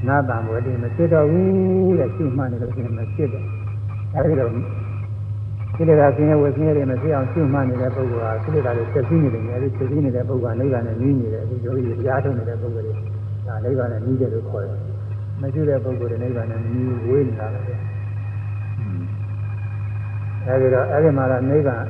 [0.07, 3.45] နာတံဝတိမဖြစ်တော့ဘူးတဲ့ရှိမှနေလို့ရှိရင်မဖြစ်တော့
[4.15, 4.51] အဲဒီတော့
[5.77, 12.95] ကိလေသာဆင်းရဲဝဆင်းရဲတွေမဖြစ်အောင်ရှိမှနေတဲ့ပုဂ္ဂိုလ်ဟာကိလေသာတွေဆက်ပြီးနေတယ်အဲဒီဆက်ပြီးနေတဲ့ပုဂ္ဂိုလ်ကနိဗ္ဗာန်နဲ့နီးနေတယ်အခုယောဂီတရားထုတ်နေတဲ့ပုဂ္ဂိုလ်တွေ
[13.47, 14.79] ဒါနိဗ္ဗာန်နဲ့နီးတယ်လို့ခေါ်တယ်
[15.41, 17.61] မရှိတဲ့ပုဂ္ဂိုလ်တွေနိဗ္ဗာန်နဲ့နီးဝေးနေတာပဲ
[20.47, 21.83] အဲဒီတော့အဲဒီမှာတော့နိဗ္ဗာန်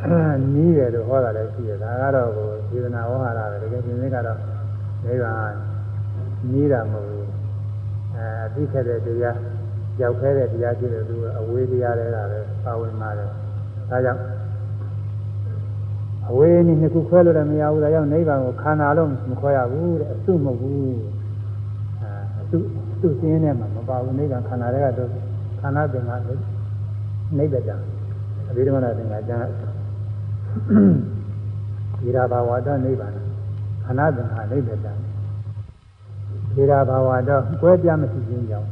[0.54, 4.38] နီးတယ်လို့ဟောတာလည်းရှိတယ်ဒါကတော့ကိုသေဒနာဝဟာရပဲတကယ်ရှင်လေးကတော့
[5.04, 5.52] နိဗ္ဗာန်
[6.52, 7.28] နီးတာမဟုတ်ဘူး
[8.16, 9.36] အဲအသိခဲ့တဲ့တရား
[10.00, 13.30] ရောက်ခဲ့တဲ့တရားရှိတယ်သူအဝေးတရားတွေကလည်းပါဝင်ပါတယ်
[13.90, 14.22] ဒါကြောင့်
[16.28, 20.96] အဝေးနည်းနှစ်ခုခွဲလို့လည်းမရဘူးဒါကြောင့်နိဗ္ဗာန်ကိုခန္ဓာလုံးမခွဲရဘူးတဲ့အစုမဟုတ်ဘူး
[22.00, 22.10] အဲ
[22.40, 22.56] အစု
[22.92, 25.10] အစုစင်းထဲမှာမပါဘူးနိဗ္ဗာန်ခန္ဓာတွေကတော့
[25.60, 27.80] ခန္ဓာသင်္ခါနိဗ္ဗာန်
[28.48, 29.42] အဘိဓမ္မာသင်္ခါကျမ်း
[32.00, 33.12] ဒီရာဘာဝတ္တနိဗ္ဗာန်
[33.84, 34.98] ခန္ဓာသင်္ခါနိဗ္ဗာန်
[36.54, 38.68] ဒီရာဘာဝတော့ကွဲပြားမရှိခြင်းကြောင့်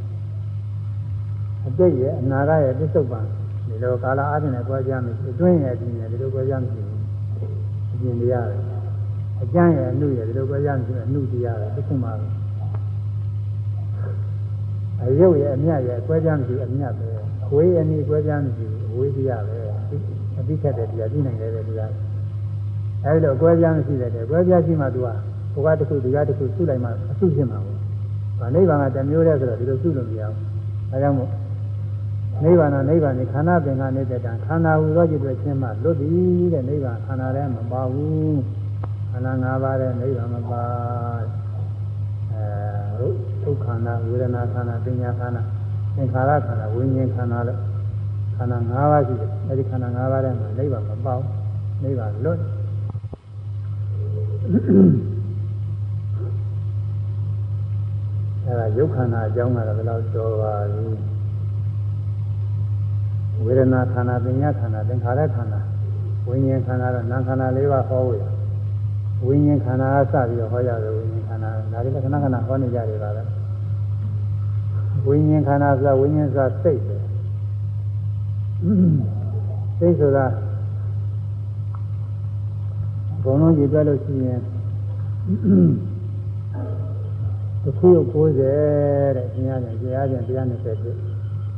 [1.66, 3.20] အတိတ်ရဲ့အနာဂတ်ရဲ့ပြစ္ဆုတ်ပံ
[3.68, 7.00] ဒီလိုကာလအားဖြင့်လည်းကွဲပြားမရှိအတွင်းရဲ့အပြင်ရဲ့ဒီလိုကွဲပြားမရှိဘူး
[7.94, 8.56] အပြင်တရားပဲ
[9.42, 12.10] အကျမ်းရဲ့အနုရဲ့ဒီလိုကွဲပြားမရှိဘူးအနုတရားပဲတစ်ခုမှ
[15.02, 17.08] အယုတ်ရဲ့အမြတ်ရဲ့ကွဲပြားမရှိဘူးအမြတ်ပဲ
[17.44, 19.58] အဝေးအနည်းကွဲပြားမရှိဘူးအဝေးတရားပဲ
[20.38, 21.92] အသိခက်တဲ့တရားသိနိုင်တဲ့တရား
[23.04, 25.08] အဲဒီလိုကွဲပြားမရှိတဲ့ကွဲပြားရှိမှသူက
[25.54, 27.78] ဘဝတစ်ခုဒီကတစ်ခုစုလိုက်မှအစုဖြစ်မှာပေါ့။
[28.40, 30.36] ဗာနိဗ္ဗာန်ကတမျိုးတည်းဆိုတော့ဒီလိုစုလို့မရဘူး။
[30.90, 31.30] ဒါကြောင့်မို့
[32.42, 38.38] နိဗ္ဗာန်နိဗ္ဗာန်ဒီခန္ဓာပင်ကနေတတံခန္ဓာဟူသောจิตတွေချင်းမှလွတ်သည်တဲ့နိဗ္ဗာန်ခန္ဓာထဲမပါဘူး
[39.10, 40.64] ခန္ဓာ၅ပါးတဲ့နိဗ္ဗာန်မပါ
[42.32, 43.06] အဲ
[43.44, 45.42] ဒုက္ခန္ဓာဝေဒနာခန္ဓာပညာခန္ဓာ
[45.96, 47.58] သင်္ခါရခန္ဓာဝိညာဉ်ခန္ဓာလို့
[48.36, 51.28] ခန္ဓာ၅ပါးရှိတယ်အဲဒီခန္ဓာ၅ပါးထဲမှာနိဗ္ဗာန်မပါဘူး
[51.82, 52.40] နိဗ္ဗာန်လွတ်
[58.46, 61.13] အဲဒါယုတ်ခန္ဓာအကြောင်းကတော့ဘယ်လောက်တော်ပါလဲ
[63.42, 65.60] ဝေဒနာခန္ဓာပညာခန္ဓာသင်္ခါရခန္ဓာ
[66.28, 68.18] ဝိညာဉ်ခန္ဓာတော့နာမ်ခန္ဓာ၄ပါးဟောဝေ
[69.26, 73.22] ဝိညာဉ်ခန္ဓာအစပြီးတော့ဟောရတယ်ဝိညာဉ်ခန္ဓာဒါတွေလည်းခဏခဏဟောနေကြတယ်ပါပဲ
[75.06, 76.96] ဝိညာဉ်ခန္ဓာဆိုဝိညာဉ်ဆိုစိတ်ပဲ
[79.78, 80.26] စိတ်ဆိုတာ
[83.22, 84.40] ဘုံလုံးကြည့်ပြလို့ရှိရင်
[87.62, 90.98] တစ်ခု90တဲ့ကျင်ရတယ်ကျင်ရခြင်း120ပြည့်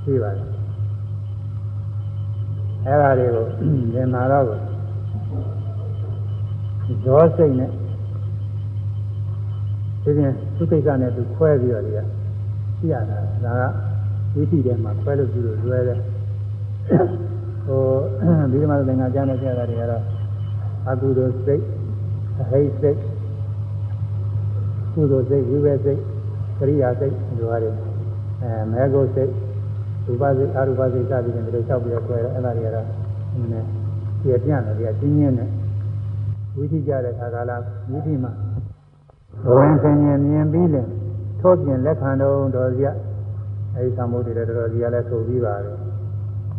[0.03, 0.56] ရှိပါတယ်
[2.87, 3.45] အဲ့ဒါတွေကို
[3.95, 4.59] သင်္မာတော့ကို
[7.05, 7.71] ဇောစိတ်နဲ့
[10.03, 11.99] ဒီပြင်သူကိစ္စနဲ့သူခွဲပြီးတော့ဒီက
[12.79, 13.75] ရှိရတာဒါက
[14.35, 15.99] ဝိသိထဲမှာခွဲလို့ပြုလို့လွယ်တယ်
[17.67, 17.83] ဟို
[18.53, 20.03] ဒီမှာသင်္ကန်းကျမ်းတဲ့ဆရာတွေကတော့
[20.89, 21.63] အကုသိုလ်စိတ်
[22.41, 22.99] အဟိတ်စိတ်
[24.93, 26.01] ကုသိုလ်စိတ်ဝိဘစိတ်
[26.59, 27.71] ကရိယာစိတ်ဒီလိုဟာတွေ
[28.43, 29.33] အဲမေဂုစိတ်
[30.07, 33.66] ရူပစိတ်အရူပစိတ်စသည်ဖြင့်ဒီလိုလျှောက်ပြီးတော့ခွဲတယ်အဲ့ဒါတွေကတော့နည်းနည်း
[34.20, 35.49] ပြည့်ပြန့်တယ်ဒီကချင်းချင်းနဲ့
[36.57, 37.53] ဝိသိကြတဲ့ခါကာလ
[37.91, 38.33] ဝိသိမှာ
[39.45, 40.83] ဘဝင်ဆင်ញင်မြင်ပြီးလဲ
[41.41, 42.89] ထို့ပြင်လက်ခံတော်တော်စီရ
[43.74, 45.74] အဲဒီသံမှုတွေလည်းတော်တော်စီရလည်းဆိုပြီးပါတယ်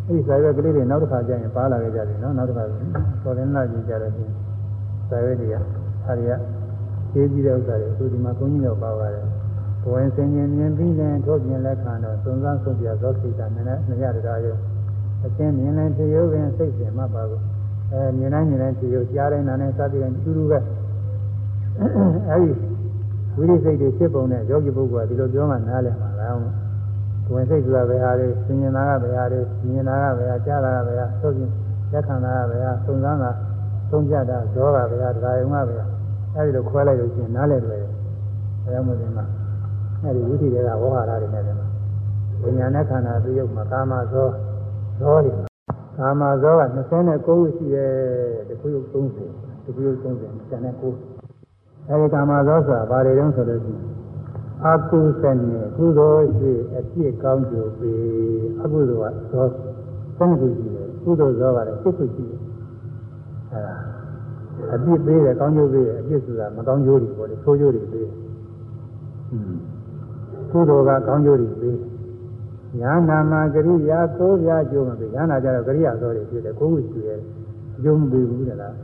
[0.05, 4.31] အဲဒီစာရွက်ကလေးတွေနောက်တစ်ခါကျရင်ပါလာကြကြတယ်နော်နောက်တစ်ခါဆိုရင်လာကြည့်ကြတယ်ပြင်
[5.09, 5.55] စာရွက်တွေက
[6.05, 6.31] အဲဒီက
[7.11, 9.36] ကျေးကြီးတဲ့ဥစ္စာတွေသူဒီမှာကိုကြီးတော့ပါပါတယ်ဘ
[9.91, 14.57] ဝင်ဆင်ញင်မြင်ပြီးလဲထို့ပြင်လက်ခံတော်သုံးစားဆုံးပြသောခိတာနည်းနည်းနှစ်ရတရားရော
[15.25, 17.43] အချင်းမြင်လဲတရုပ်ပင်စိတ်စဉ်မှပါဘူး
[17.91, 20.59] အဲမြင်တိုင်းမြင်တိုင်းတရုပ်ကြားတိုင်းနားတိုင်းစသည်ဖြင့်တူတူပဲ
[22.29, 22.51] အဲဒီ
[23.35, 26.35] ဝိရိစိတ်တွေဖြစ်ပုံနဲ့ယောဂီပုဂ္ဂိုလ်ကဒီလိုပြောမှနားလည်မှာလား။
[27.33, 31.51] ဝင်စိတ်ဆိုတာဘယ်ဟာလဲ၊သင်ញင်တာကဘယ်ဟာလဲ၊မြင်တာကဘယ်ဟာ၊ကြားတာကဘယ်ဟာ၊သို့ပြင်
[31.91, 33.31] လက်ခံတာကဘယ်ဟာ၊သုံးသမ်းတာ
[33.91, 35.85] သုံးပြတာဇောကဘယ်ဟာ၊တရားယုံကဘယ်ဟာ
[36.35, 37.85] အဲဒီလိုခွဲလိုက်လို့ရှိရင်နားလည်တယ်။
[38.65, 39.25] အဲဒါမှမဟုတ်မှာ
[40.03, 41.67] အဲဒီဝိသိတွေကဝေါဟာရတွေနဲ့တည်းမှာ
[42.41, 44.27] ဝိညာဉ်နဲ့ခန္ဓာပြုတ်မှာကာမဇော
[44.99, 45.31] ဇောတွေ
[45.97, 46.61] ကာမဇောက
[46.95, 47.91] 29ခုရှိတယ်
[48.47, 50.05] တခုရုပ်30တခုရုပ်30
[50.51, 53.85] 29အဲဒီကာမဇောဆိုတာဘာတွေတုံးဆိုလို့ရှိရင်
[54.65, 57.93] အကုသနဲ့ကုသိုလ်ရှိအပြည့်ကောင်းကြပေ
[58.61, 59.45] အကုသိုလ်ကဇော
[60.17, 62.39] ဆန်းခုရှိတယ်ကုသိုလ်ဇောကလည်းစိတ်ခုရှိတယ်
[63.51, 63.73] အဲဒါ
[64.75, 68.13] အပြည့်ပေးတယ်ကောင်းကျိုးပေးတယ်အပြည့်ဆိုတာမကောင်းကျိုးတွေပေါ့လေဆိုးကျိုးတွေပေးတယ်
[70.51, 71.79] ကုသိုလ်ကကောင်းကျိုးတွေပေး
[72.79, 77.19] ညာနာမှာကရိယာကိုးပြကျိုးမပေးညာနာကြတော့ကရိယာဇောတွေဖြစ်တယ်ကိုယ်ကိုရှိတယ်
[77.75, 78.75] အကျိုးမပေးဘူးတလား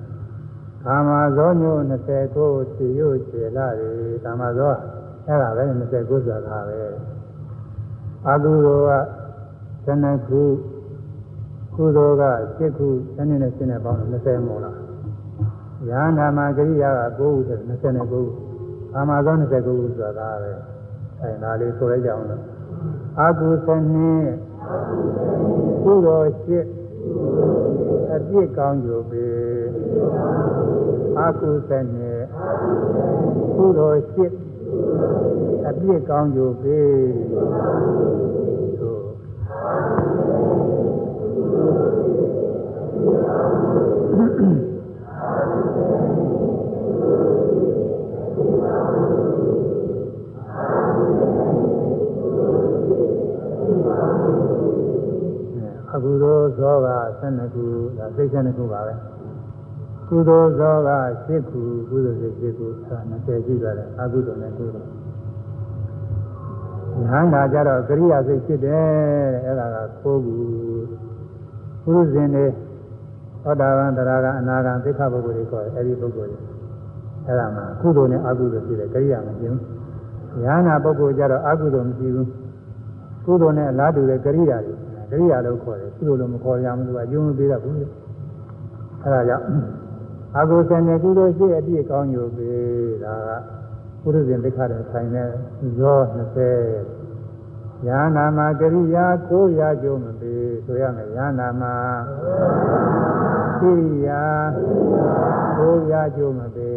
[0.86, 4.74] ကာမဇောညို20ကိုစီရွခြေလာတယ်ကာမဇော
[5.28, 6.80] အဲ့ဒါပဲ20ကိုဆိုတာပဲ
[8.28, 8.94] အကုသိုလ်က
[9.86, 10.42] 12ခု
[11.76, 12.24] ကုသိုလ်က
[12.58, 14.78] 7ခု7နဲ့7နဲ့ပေါင်း20မို့လား
[15.90, 18.22] ယာနာမကရိယာက9ခုဆို29ခု
[18.94, 20.52] ကာမဇော29ခုဆိုတာပဲ
[21.24, 22.42] အဲ့ဒါလေးဆိုလိုက်ကြအောင်လို့
[23.22, 24.28] အကုသနှစ်
[25.84, 29.26] ကုသိုလ်7အပြည့်ကောင်းကြပေ
[31.20, 32.22] အကုသနဲ့
[33.56, 34.26] ကုသိုလ်ရှိ
[35.68, 36.80] အပြည့်ကောင်းကြပေ
[38.80, 39.04] သို့
[44.72, 44.73] အ
[56.04, 56.90] ကုသိုလ်ဇောက
[57.22, 57.64] 12ခု
[57.98, 58.94] ဒါစိတ်12ခုပါပဲ
[60.10, 60.90] ကုသိုလ်ဇောက
[61.28, 61.60] 7ခု
[61.90, 64.90] ကုသိုလ်စိတ်7ခုအဲ20ရှိပါတယ်အကုသိုလ်နဲ့ကုသိုလ်
[67.10, 68.84] ဉာဏ်သာကြတော့ကရိယာစိတ်ဖြစ်တယ်
[69.46, 70.12] အဲ့ဒါက9ခု
[71.84, 72.46] ပုရုဇဉ်တွေ
[73.44, 76.40] သောတာပန်တရားကအနာဂံသိက္ခာပုဂ္ဂိုလ်တွေခေါ်တယ်အဲ့ဒီပုဂ္ဂိုလ်တွေ
[77.28, 79.60] အဲ့ဒါမှကုသိုလ်နဲ့အကုသိုလ်ဖြစ်တယ်ကရိယာမကျင်း
[80.44, 82.30] ဉာဏ်နာပုဂ္ဂိုလ်ကြတော့အကုသိုလ်မရှိဘူး
[83.26, 84.76] ကုသိုလ်နဲ့အလားတူတဲ့ကရိယာတွေ
[85.10, 87.88] ကရိယာလို့ခေါ်တယ်ကုသိုလ်လို့မခေါ်ရဘူးသူကအကျိုးမပေးတတ်ဘူးအဲ့
[89.14, 89.46] ဒါကြောင့်
[90.38, 92.52] အကုသနဲ့ကုသိုလ်ရှိအပြည့်ကောင်းอยู่ပေ
[93.04, 93.30] ဒါက
[94.02, 95.28] ပုရိသေသိက္ခာတွေဆိုင်တဲ့
[95.78, 96.00] ဇော
[96.92, 100.34] 20ယာနာမကရိယာကိုရာကျုံမပေ
[100.66, 101.64] ဆိုရမယ်ယာနာမ
[103.62, 104.22] ကရိယာ
[105.58, 106.72] ကိုရာကျုံမပေ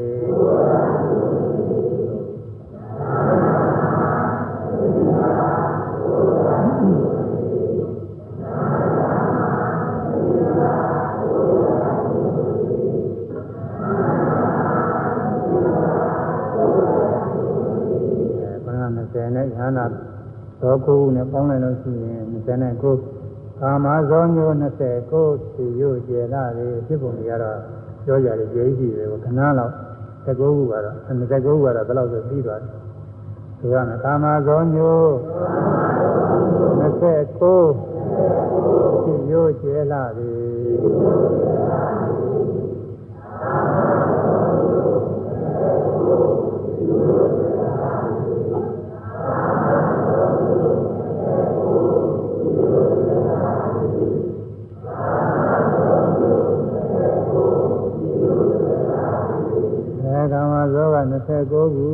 [19.16, 19.80] 20နဲ့ဉာဏ
[20.60, 24.50] သောကုနဲ့ပေါင်းလိုက်လို့ရှိရင်29ကာမဇောညို
[25.02, 27.58] 29စီရွကျေလာတယ်ဖြစ်ပုံတွေကတော့
[28.04, 29.74] ပြောကြတယ်ကျေးကြီးတယ်ခဏလောက်
[30.26, 32.70] 19ခုကတော့29ခုကတော့ဘယ်လောက်ဆိုပြီးသွားတယ်
[33.58, 34.98] ဆိုရမယ်ကာမဇောညို
[36.80, 40.36] 29စီရွကျေလာတယ်
[61.00, 61.88] 29ခု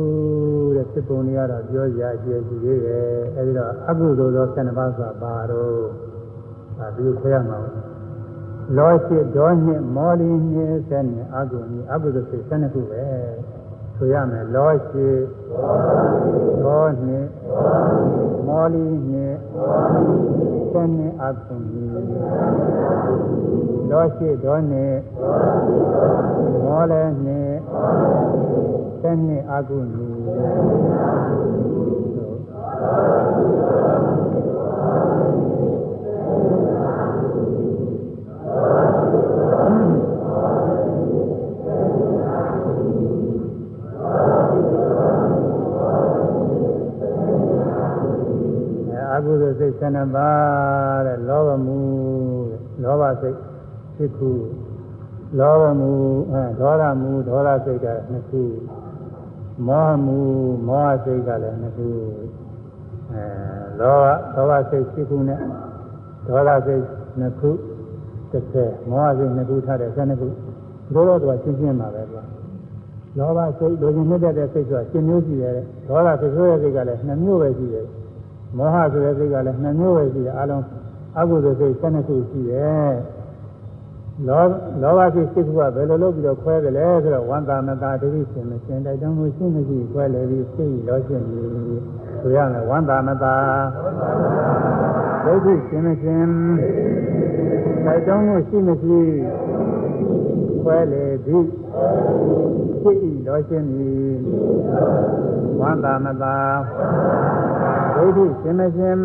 [0.75, 3.05] တဲ့ဖြစ်ပုံတွေကတော့ပြောကြအကျယ်ရှိသေးတယ်
[3.37, 5.69] အဲဒီတော့အကုသိုလ်သော12ပါးဆိုတာဘာတော့
[6.77, 7.59] ဒါဒီခွဲရမှာ
[8.77, 13.03] လောရှိဒေါညစ်မောလီညစ်ဆက်နဲ့အကုညစ်အကုသိုလ်စိတ်12ခုပဲ
[13.95, 15.07] ဆိုရမယ်လောရှိ
[16.63, 17.27] လောနှင့်
[18.47, 19.37] မောလီနှင့်
[20.71, 21.81] သင်္နှအကုမီ
[23.89, 24.97] လောရှိဒေါနှင့်
[26.65, 27.55] မောလည်းနှင့်
[29.03, 30.07] သင်္နှအကုမီ
[49.25, 51.79] ကုသိုလ်စိတ်7ပါးတဲ့လောဘမှု
[52.49, 53.37] တဲ့လောဘစိတ်
[53.81, 54.31] 7ခု
[55.39, 55.91] လောဘမှု
[56.31, 58.41] အဲဒေါသမှုဒေါသစိတ်က2ခု
[59.67, 60.17] မောဟမှု
[60.67, 61.87] မောဟစိတ်ကလည်း2ခု
[63.11, 63.23] အဲ
[63.79, 64.05] လောဘ
[64.35, 65.39] ဒေါသစိတ်7ခုနဲ့
[66.27, 66.83] ဒေါသစိတ်
[67.21, 67.49] 2ခု
[68.31, 72.19] 30မောဟစိတ်2ခုထားတဲ့12ခုဒီလိုတော့သူကရှင်းရှင်းပါပဲသူက
[73.17, 75.53] လောဘစိတ်လိုချင်မြတ်တဲ့စိတ်ဆိုတာ7မျိုးရှိတယ်
[75.87, 77.85] ဒေါသစိတ်ဆိုတဲ့စိတ်ကလည်း2မျိုးပဲရှိတယ်
[78.57, 80.63] မောဟဆိုတဲ့စိတ်ကလည်းနှစ်မျိုးပဲရှိတယ်အလုံး
[81.19, 82.91] အကုသိုလ်စိတ်12ခုရှိတယ်
[84.27, 84.43] လော
[84.81, 91.41] လောဘစိတ်စိတ်ကဘယ်လိုလုပ်ပြီးတော့ခွဲကြလဲဆိုတော့ဝန္တာမတာဒိဋ္ဌိရှင်မရှင်တိုက်တုံးမှုရှင်းမရှိခွဲလေပြီးစိတ်လောရှင်းပြီ
[92.21, 93.35] ဆိုရမယ်ဝန္တာမတာ
[95.25, 96.27] ဒိဋ္ဌိရှင်မရှင်
[97.85, 98.99] တိုက်တုံးမှုရှင်းမရှိ
[100.61, 101.49] ခွဲလေပြီး
[102.81, 103.93] စိတ်လောရှင်းပြီ
[105.59, 106.35] ဝန္တာမတာ
[107.95, 108.97] ဒိဋ္ဌိရှင်မရှင်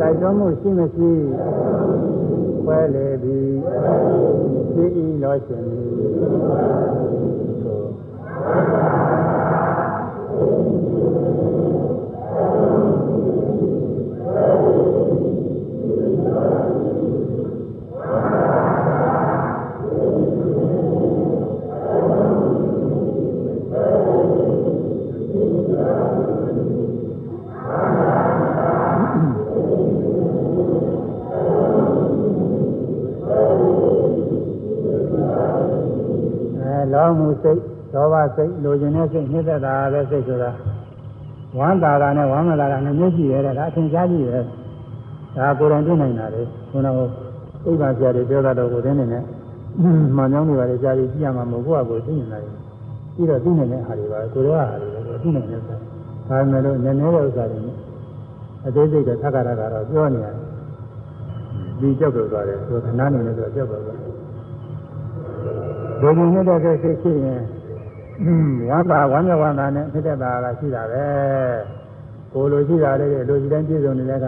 [0.00, 1.12] တိုက်တွန်းမှုရှိမရှိ
[2.64, 3.43] ခွဲလေ
[4.74, 5.62] သည်ရှိဤလောရှင်
[37.04, 37.60] လောမှုစိတ်
[37.94, 40.50] ဒေါဘစိတ်လိုချင်တဲ့စိတ်နှိမ့်သက်တာပဲစိတ်ဆိုတာ
[41.58, 44.44] ဝမ်းသာတာနဲ့ဝမ်းမသာတာနဲ့မျက်ရှိရတဲ့ဒါအထင်ရှားကြည့်တယ်
[45.36, 46.98] ဒါကိုယ်တော်သိနိုင်တာလေခုနက
[47.70, 49.22] ဥပ္ပါဆရာတွေပြောတာတော့ကိုယ်တည်းနေနဲ့
[50.16, 52.50] မှန်ကြောင်းတွေပါလေကြားပြီးကြည့်ရမှာမဟုတ်ဘူးကိုယ်သိနေတာလေ
[53.14, 57.60] ပြီးတော့သိနိုင်တဲ့အားတွေပါကိုယ်တော်အားတွေပဲသိနိုင်တဲ့ဥစ္စာဒါပေမဲ့လို့နည်းနည်းတဲ့ဥစ္စာတွေ
[58.66, 60.34] အသေးစိတ်ကသက္ကရာကတော့ပြောနေရတယ်
[61.80, 63.96] ဒီကြောက်ကြသွားတယ်ဆိုခဏနေလို့ဆိုကြောက်သွားတယ်
[66.02, 67.42] ဒုက္ခနေတဲ့စိတ်ဖြစ်ရင်
[68.70, 71.04] ဝါသာဝမ်းမြောက်ဝမ်းသာနဲ့ဖြစ်တဲ့တာကရှိတာပဲ
[72.32, 74.26] ကိုလိုရှိတာလေးတွေလူကြီးတိုင်းပြည့်စုံနေတဲ့က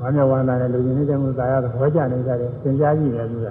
[0.00, 3.48] ဝမ်းမြောက်ဝမ်းသာနဲ့လူကြီးနေတဲ့မှုသာရသဘောကျနေကြတယ်သင်ကြားကြည့်တယ်သူက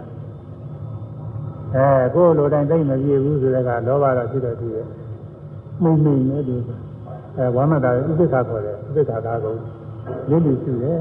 [1.76, 4.88] အဲကိုလိုတိုင်းသိမပြည့်ဘူးဆိုတဲ့ကလောဘတော့ရှိတော့ရှိတယ်
[5.82, 6.62] မှုမိန်နေတယ်
[7.38, 9.60] အဲဝမ်းမသာဥပ္ပခါခေါ်တယ်ဥပ္ပခါကားကုန်
[10.30, 11.00] လင်းပြီးရှိတယ်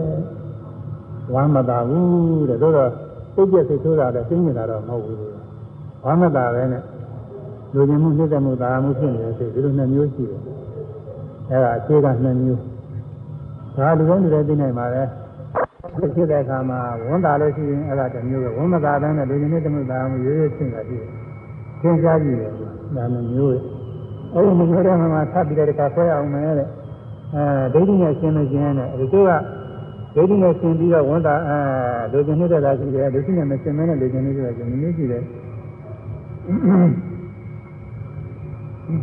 [1.34, 2.90] ဝမ်းမသာဘူးတဲ့တို့တော့
[3.34, 5.33] စိတ်ပြည့်စိတ်ဆိုးတာလည်းသိနေတာတော့မဟုတ်ဘူး
[6.04, 6.82] ဘာမှသာပဲနဲ့
[7.74, 10.40] လူကျင်မှုနှိမ့်သက်မှုသာမှုဖြစ်နေတဲ့စိတ်ဒီလိုနှစ်မျိုးရှိတယ်
[11.50, 12.60] အဲဒါအခြေကနှစ်မျိုး
[13.76, 15.02] ဒါလူတိုင်းလူတိုင်းသိနိုင်ပါလေ
[16.14, 16.78] ဖြစ်တဲ့အခါမှာ
[17.08, 21.08] ဝန်တာလို့ရှိရင်အဲ့ဒါတစ်မျိုးပဲဝန်မသာတဲ့နဲ့လူကျင်နှိမ့်သက်မှုသာမှုရိုးရိုးချင်းတာရှိတယ်
[21.82, 22.52] သင်ကြားကြည့်တယ်
[22.96, 23.52] ဒါမျိုးမျိုး
[24.32, 26.68] အဲ့ဒီမျိုးတွေမှာထပ်ပြီးတဲ့အခါဆွဲအောင်မယ်တဲ့
[27.34, 29.32] အဲဒိဋ္ဌိနဲ့ရှင်းမရှင်းနဲ့ဒီတို့က
[30.14, 31.56] ဒိဋ္ဌိနဲ့ရှင်းပြီးတော့ဝန်တာအဲ
[32.12, 35.22] လူကျင်နှိမ့်သက်တာရှိတယ်လူကျင်နဲ့မရှင်းမနဲ့လူကျင်နှိမ့်သက်တာရှိတယ်မျိုးရှိတယ်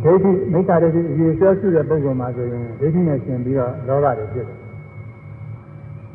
[0.04, 4.58] ဒိဋ္ဌိမိစ္ဆာဒိဋ္ဌိအရေးဆွဲရှိတဲ့ပုဂ္ဂိုလ်မှာဆိုရင်ဒိဋ္ဌိနဲ့ရှင်ပြီးတော့လောဘတွေဖြစ်တယ်။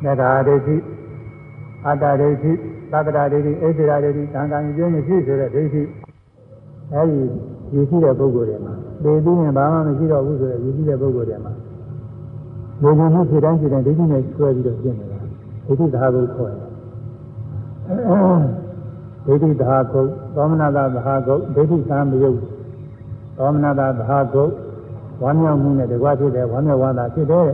[0.03, 0.75] မေတ္တာဒိဋ္ဌိ
[1.85, 2.51] အတ္တဒိဋ္ဌိ
[2.91, 5.81] သတ္တရာဒိဋ္ဌိအိစ္ဆရာဒိဋ္ဌိသံဃာကျိုးမရှိဆိုတဲ့ဒိဋ္ဌိ
[6.93, 7.19] အဲဒီ
[7.73, 8.73] ရည်ရှိတဲ့ပုဂ္ဂိုလ်တွေမှာ
[9.03, 11.53] သိပြီးရင်ဘာမှမရှိတော့ဘူးဆိုတဲ့ရည်ရှိတဲ့ပုဂ္ဂိုလ်တွေမှာ
[12.81, 15.17] လူကြီးမှုဖြစ်တိုင်းဖြစ်တိုင်းဒိဋ္ဌိနဲ့ဆွဲပြီးတော့ဖြစ်နေတာ
[15.67, 16.67] ဒိဋ္ဌိသာဘုခေါ်တယ်
[19.27, 22.39] ဒိဋ္ဌိသာကုတ်သောမနာသာသာကုတ်ဒိဋ္ဌိသံမယုတ်
[23.37, 24.51] သောမနာသာသာကုတ်
[25.23, 27.49] ဝမ်းမြောက်မှုနဲ့တကွဖြစ်တယ်ဝမ်းမြောက်ဝမ်းသာဖြစ်တယ်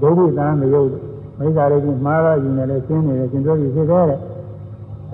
[0.00, 0.90] ဒိဋ္ဌိသံမယုတ်
[1.38, 4.18] မိစ္ဆာရိတိမှားတော့ယူနေလဲရှင်းနေတယ်ရှင်တို့ကြီးဖြစ်တယ်တဲ့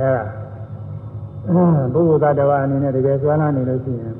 [0.00, 4.14] အဲဒါပုဂ္ဂိုလ်သားတော်အနေနဲ့တကယ်ဆွမ်းလာနေလို့ရှိရင်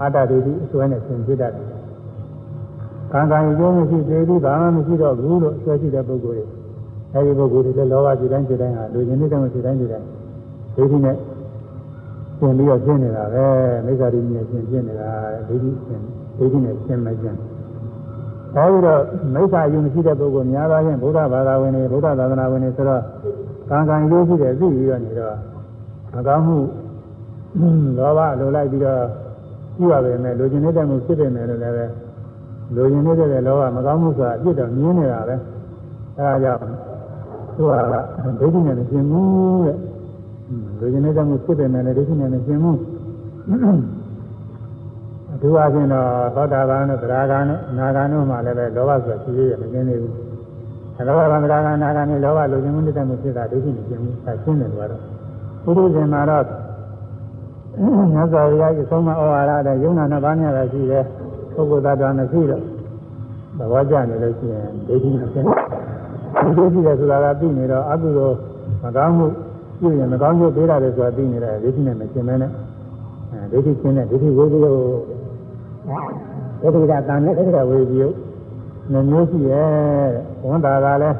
[0.00, 1.66] အာတ္တဒိဋ္ဌိအစွဲနဲ့ဆင်ဖြစ်တတ်တယ်
[3.12, 6.46] ကံကံအကျိုးမရှိသေးဘူးဘာမှမရှိတော့ဘူးလို့ဆွဲရှိတဲ့ပုဂ္ဂိုလ်တွေ
[7.14, 10.21] အဲဒီပုဂ္ဂိုလ်တွေလည်းလောဘစိတ်တိုင်းစိတ်တိုင်းဟာလူကျင်နေတဲ့စိတ်တိုင်းစိတ်တိုင်း
[10.76, 11.16] ဒိဋ္ဌိနဲ့
[12.38, 13.46] ရှင်းပြီးတော့ရှင်းနေတာပဲ
[13.86, 15.10] မိစ္ဆာဒိဋ္ဌိနဲ့ရှင်းရှင်းနေတာ
[15.48, 16.04] ဒိဋ္ဌိရှင်း
[16.38, 17.38] ဒိဋ္ဌိနဲ့ရှင်းမရှင်း
[18.56, 19.00] အဲဒီတော့
[19.34, 23.02] မိစ္ဆာယုံရှိတဲ့ပုဂ္ဂိုလ်များပါရင်ဗုဒ္ဓဘာသာဝင်တွေဗုဒ္ဓသာသနာဝင်တွေဆိုတော့
[23.70, 25.36] ကံကံရိုးရှိတယ်သိပြီးတော့နေတော့
[26.14, 26.56] မကောင်းမှု
[27.98, 29.02] လောဘလိုလိုက်ပြီးတော့
[29.76, 31.92] ရှိရပေမဲ့လူကျင်နေတဲ့မှုဖြစ်နေတယ်လို့လည်း
[32.74, 35.36] လူကျင်နေတဲ့လောကမကောင်းမှုဆိုတာအပြစ်တော့မြင်နေတာပဲ
[36.18, 36.60] အဲဒါကြောင့်
[37.56, 37.72] သူက
[38.40, 39.76] ဒိဋ္ဌိနဲ့မရှင်းဘူးတဲ့
[40.78, 42.78] လူကျင်နေတဲ့မှုဖြစ်နေတယ်ဒိဋ္ဌိနဲ့မရှင်းဘူး
[45.32, 50.12] အထူးအချင်းတော့သောတာပန်တို့သရဂန်တို့အနာဂန်တို့မှလည်းပဲလောဘဆိုတာရှိသေးတယ်မရှင်းသေးဘူး
[51.06, 55.02] လောဘကံသရဂန်အနာဂန်နဲ့လောဘလူကျင်မှုနေတဲ့မှုဖြစ်တာဒိဋ္ဌိမရှင်းဘူးအဲရှင်းတယ်လို့ကတော့
[55.64, 56.44] ပုရုဇဉ်မှာတော့
[58.14, 61.04] မြတ်စွာဘုရားကြီးဆုံးမဩဝါဒတဲ့ယုံနာနှစ်ပါးများပဲရှိတယ်
[61.54, 62.62] ပုဂ္ဂိုလ်သတ္တဝါမရှိတော့
[63.58, 65.50] သဘောကျနေလို့ရှိရင်ဒိဋ္ဌိနဲ့ဆင်းဒီ
[66.56, 68.36] လိုရှိတယ်ဆိုတာကသိနေတော့အကုသိုလ်
[68.82, 69.26] မကောင်းမှု
[69.82, 72.50] ပြုရင်မကောင်းမှုပေးရတယ်ဆိုတာသိနေတယ်ဒိဋ္ဌိနဲ့မရှင်းမဲနဲ့
[73.52, 74.72] အဲဒိဋ္ဌိရှင်းတဲ့ဒိဋ္ဌိဝိပယု
[76.62, 78.08] ဒိဋ္ဌိကတန်နဲ့ဒိဋ္ဌိကဝိပယု
[78.92, 80.10] နှမျိုးရှိရဲ့
[80.46, 81.16] ဝန်တာကလည်း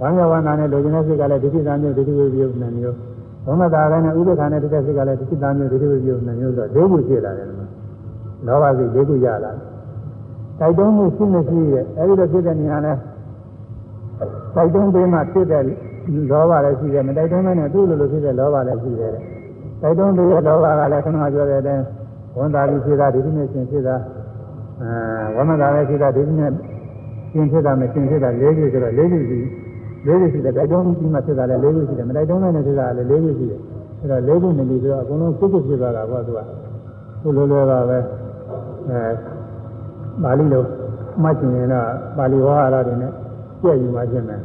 [0.00, 2.96] ဘာမြဝန္တာနဲ့လူကျင်တဲ့စိတ်ကလည်းဒိဋ္ဌိတန်မျိုးဒိဋ္ဌိဝိပယုနှမျိုး
[3.44, 7.48] ဘုမတာလည်းနဲ့ဥပ္ပခါနဲ့တစ်သက်စိတ်ကလည်းဒိဋ္ဌိတန်မျိုးဒိဋ္ဌိဝိပယုနှမျိုးဆိုတော့၄ခုရှိလာတယ်
[8.46, 9.52] လောဘစိတ်၄ခုရလာ
[10.60, 12.92] တိုက်တွန်းမှုရှိမရှိရဲ့အဲဒီလိုဖြစ်တဲ့နေရာလဲ
[14.54, 15.62] တိုက်တွန်းပေးမှဖြစ်တဲ့
[16.30, 19.12] လောဘလည်းရှိတယ်မတိုက်တွန်းမဲနဲ့သူ့လိုလိုဖြစ်တဲ့လောဘလည်းရှိတယ်
[19.82, 21.84] တိုက်တွန်းပေးတဲ့လောဘကလည်းခဏပြောတဲ့အတိုင်း
[22.36, 23.96] ဝန်တာပြီးဖြစ်တာဒိဋ္ဌိနဲ့ရှင်ဖြစ်တာ
[24.82, 26.50] အဲဝမတာလည်းဖြစ်တာဒိဋ္ဌိနဲ့
[27.32, 29.38] ရှင်ဖြစ်တာမရှင်ဖြစ်တာ၄ခုဆိုတော့၄ခုရှိ
[30.06, 33.60] ၄ခုရှိတယ်တိုက်တွန်းပြီးမှဖြစ်တာလည်း၄ခုရှိတယ်မတိုက်တွန်းမဲနဲ့ဖြစ်တာလည်း၄ခုရှိတယ်
[34.00, 36.38] အဲတော့၄ခုနေပြီးတော့အကုန်လုံးစုစုဖြစ်သွားတာပေါ့သူက
[37.22, 37.98] သူ့လိုလိုပါပဲ
[38.88, 39.00] အဲ
[40.22, 40.62] ပါဠိလို
[41.22, 43.12] မှတ်ကျင်ရင်တော့ပါဠိဝါဟာရတွေနဲ့
[43.62, 44.40] ကြည့်ယူမှဖြစ်မယ်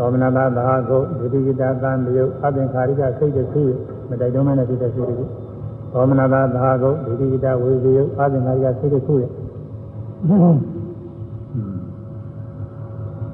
[0.00, 3.62] သောမနတာသာကုဒုတိယတာသံမြုပ်အပင်ခါရိကစိတ်တခု
[4.08, 5.24] မတိုက်တွန်းမဲနဲ့ဖြစ်တဲ့စိတ်တခု
[5.92, 9.30] သောမနတာသာကုဒုတိယတာဝေဇယုအပင်ခါရိကစိတ်တခုရဲ့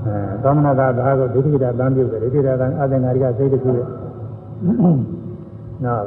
[0.04, 3.86] အဲသောမနတာသာကုဒုတိယတာသံမြုပ်ဒုတိယတာသံအပင်ခါရိကစိတ်တခုရဲ့
[5.84, 6.04] နောက်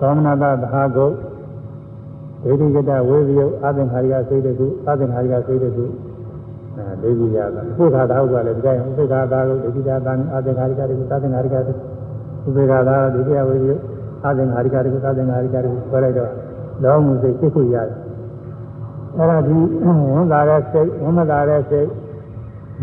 [0.00, 1.06] သောမနတာသာကု
[2.44, 5.84] ဒိဋ္ဌိကတဝေဇယုအသင်္ခါရိကစိတ်တခုအသင်္ခါရိကစိတ်တခု
[6.76, 11.68] အဲလေးခုရတာဥပ္ပခါသာဟုတ်ကလည်းဒီတိုင်းဥပ္ပခါသာကိုဒိဋ္ဌိတာသံအသင်္ခါရိကတခုသသင်္ခါရိကတ
[12.44, 13.76] ခုဥပ္ပခါသာဒိဋ္ဌိဝေဇယု
[14.24, 16.30] အသင်္ခါရိကတခုသသင်္ခါရိကတခုပြောလိုက်တော့
[16.82, 17.88] လောမှုစိတ်စိတ်ခုရတယ်
[19.16, 19.56] အဲ့ဒါဒီ
[20.14, 21.88] ဝန်သာတဲ့စိတ်ဝန်မသာတဲ့စိတ်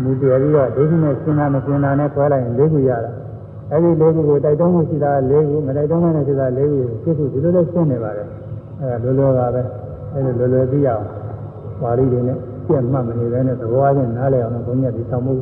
[0.02, 3.10] မူတည်ပြီးတော့ဒိဋ္ဌိနဲ့စဉ်းစားမစဉ်းစားနဲ့ခွဲလိုက်ရင်လေးခုရတာ
[3.70, 8.28] အဲ့ဒီလေးခုကိုတိုက်တွန်းမှုရှိတာလေးခုမတိုက်တွန်းနိုင်တဲ့ရှိတာလေးခုစိတ်ခုဒီလိုလဲရှင်းနေပါတယ်
[8.80, 9.62] အဲလိုလိုပါပဲ
[10.12, 11.04] အဲလိုလွယ်သိအောင်
[11.82, 15.32] ပါဠိတွေနဲ့ ပြတ်မှတ်မနေပဲနဲ့သဘောအချင်းနားလည်အောင်လို့ဘုန်းကြီးကဒီဆောင်မှု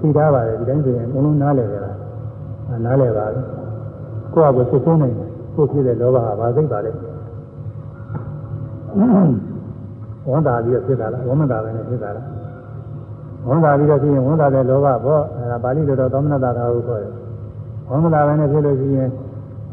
[0.00, 1.92] သိထားပါတယ်ဒီတိုင်းဆိုရင်အကုန်လုံးနားလည်ကြတာ
[2.86, 3.40] နားလည်ပါပြီ
[4.34, 6.92] ကိုယ့်အကိုစစ်ဆုံးနေတယ်ကိုယ်ဖြစ်တဲ့လောဘဟာဘာသိပါလဲ
[10.28, 12.26] ဝန်တာပြီးတော့ဖြစ်တာလားဝမတာပဲနဲ့ဖြစ်တာလား
[13.48, 17.12] ဝန်တာပြီးတော့ဖြစ်ရင်ဝန်တာတဲ့လောဘပေါ့အဲဒါပါဠိလိုတော့သောမနတာသာဟုခေါ်တယ်
[17.90, 19.08] ဝမတာပဲနဲ့ဖြစ်လို့ရှိရင်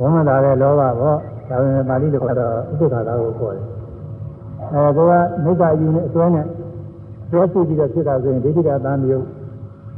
[0.01, 1.17] ဝမတာတဲ့လောဘပေါ့
[1.49, 3.65] ဒါပေမဲ့ပါဠိတော်ကတော့ဥပ္ပခါသာကိုခေါ်တယ်
[4.73, 5.11] အဲကောက
[5.43, 6.45] မိစ္ဆာယူနဲ့အတွဲနဲ့
[7.35, 9.25] တွဲစုပြီးတော့ဖြစ်တာဆိုရင်ဒိဋ္ဌိကသံမျိုး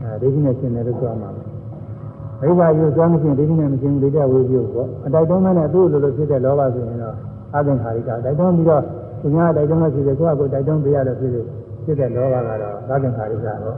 [0.02, 7.16] အဲဒိဋ္ဌိနဲ့ရှင်တယ်လို့ပြောမှာမိစ္ဆာယူသွားမရှိရင်ဒိဋ္ဌိနဲ့မရှင်ဘူးဒိဋ္ဌိဝေပြုပေါ့အတိုက်တွန်းမဲ့သူ့လိုလိုဖြစ်တဲ့လောဘဆိုရင်တော့
[7.56, 8.82] အသင်္ခါရိကတိုက်တွန်းပြီးတော့
[9.22, 11.46] သူများတိုက်တွန်းလို့ဖြစ်တယ်ကိုယ့်အကိုတိုက်တွန်းပေးရလို့ဖြစ်တယ်
[11.84, 13.78] ဖြစ်တဲ့လောဘကတော့အသင်္ခါရိကတော့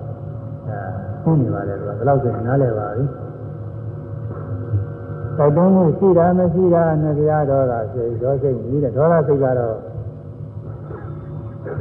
[0.68, 0.78] အဲ
[1.24, 3.04] ရှင်းနေပါလေဆိုတော့ဘယ်လောက်ဆိုရင်နားလည်ပါပြီ
[5.38, 9.76] တိုက်တွန်းမှုရှိတာမရှိတာနဲ့တရားတော်တာစိတ်ဒေါစိတ်ကြီးတဲ့ဒေါသစိတ်ကတော့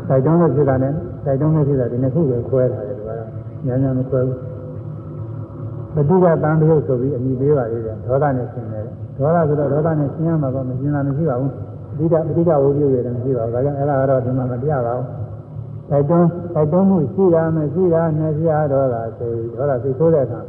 [0.09, 0.95] တိုက်တွန်းလို့ဖြစ်တာနဲ့
[1.29, 3.29] တိုက်တွန်းလို့ဖြစ်တာဒီနှစ်ခုပဲခွဲထားတယ်ဒီကတော့
[3.67, 4.37] ညာညာမခွဲဘူး
[5.95, 8.85] ပဋိကတန်တရုပ်ဆိုပြီးအမိပေးပါလေတဲ့ဒေါသနဲ့ရှင်တယ်
[9.19, 11.53] ဒေါသဆိုတော့ဒေါသနဲ့ရှင်ရမှာပေါ့မရှင်တာမရှိပါဘူး
[11.97, 15.07] ပဋိကပဋိကဝိပယရတယ်မရှိပါဘူးဒါကြောင့်အဲ့ဒါကတော့ဒီမှာမပြပါဘူး
[15.91, 20.41] တိုက်တွန်းတိုက်တွန်းမှုရှိတာမရှိတာနဲ့ပြတော့တာဆိုဒေါသစိတ်ဆိုးတဲ့အခါ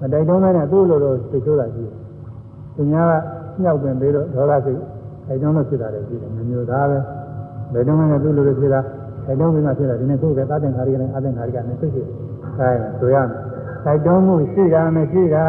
[0.00, 1.94] မတိုက်တွန်းတဲ့သူ့လိုလိုစိတ်ဆိုးတာရှိတယ်
[2.76, 3.14] သူများက
[3.62, 4.80] ညှောက်ပင်ပြီးတော့ဒေါသစိတ်
[5.28, 6.98] အဲကြောင့်လို့ဖြစ်တာလည်းရှိတယ်မျိုးသားပဲ
[7.72, 8.80] ဘယ်တော့မှလည်းသူ့လိုလိုဖြစ်တာ
[9.26, 12.02] အဲကြောင့်ပြီးမှဖြစ်တာဒီနေ့သူ့ပဲသာသင်္ခါရိကနဲ့အသင်္ခါရိကနဲ့သိရှိ
[12.58, 12.70] အဲ
[13.00, 13.28] ဆိုရမယ်
[13.84, 15.46] တိုက်တွန်းမှုရှိတာမရှိတာ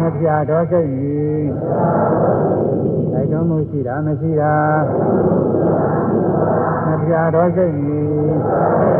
[0.00, 1.48] မပြတော့စိတ်ကြီး
[3.12, 4.54] တိုက်တွန်းမှုရှိတာမရှိတာ
[6.86, 8.97] မပြတော့စိတ်ကြီး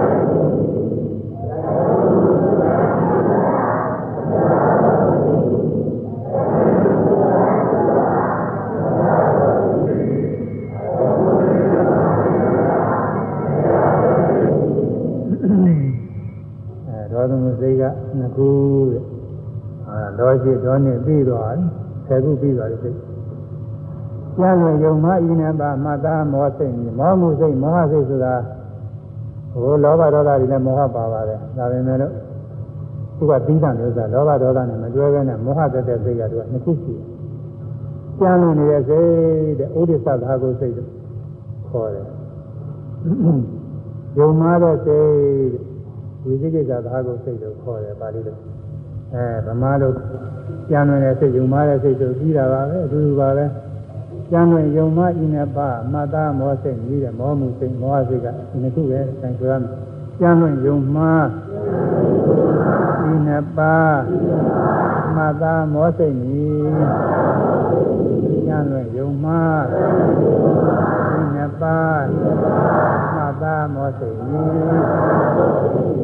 [17.60, 17.82] စိတ်က
[18.18, 18.48] နှစ်ခု
[18.92, 19.02] တဲ့
[19.86, 21.66] ဟာလောရှိဒေါနဲ့ပြီးသွားတယ်
[22.06, 22.96] ဆယ်ခုပြီးသွားတယ်စိတ်
[24.36, 28.34] ကျမ်းလို့ယုံမဤနဲ့ပါမသာမောစိတ်မောမှုစိတ်မောဟစိတ်ဆိုတာ
[29.52, 32.12] ဟိုလောဘဒေါသတွေနဲ့မောဟပါပါတယ်ဒါပေမဲ့လို့
[33.16, 37.04] သူကသီးသန့်မျိုးစားလောဘဒေါသနဲ့မတွဲဘဲနဲ့မောဟတက်တဲ့စိတ်ကသူကနှစ်ခုရှိတယ်
[38.18, 39.08] ကျမ်းလို့နေတဲ့စိတ်
[39.58, 40.88] တဲ့ဥဒိစ္စသာကိုစိတ်တော့
[41.68, 42.06] ခေါ်တယ်
[44.18, 45.67] ယုံမာတဲ့စိတ်
[46.28, 48.36] ဝိသိကိစ္စသာကိုစိတ်တော့ခေါ်တယ်ပါဠိလို
[49.14, 49.92] အဲဗမာလို
[50.70, 53.44] ကျမ်းနေတဲ့စိတ်ယုံမာတဲ့စိတ်ဆိုပြီးတာပါပဲအတူတူပါပဲ
[54.30, 59.72] ကျမ်းတွင်ယုံမဤနှစ်ပါးမတ္တမောစိတ်ကြီးတဲ့မောမှုစိတ်မောဟစိတ်ကဒီနှစ်ခုပဲဆံဆိုရမယ်
[60.20, 61.26] ကျမ်းတွင်ယုံမှား
[63.12, 63.98] ဤနှစ်ပါး
[65.16, 66.70] မတ္တမောစိတ်ကြီး
[68.46, 69.62] ကျမ်းတွင်ယုံမှား
[71.18, 72.06] ဤနှစ်ပါး
[73.16, 73.44] မတ္တ
[73.74, 75.98] မောစိတ်ကြီး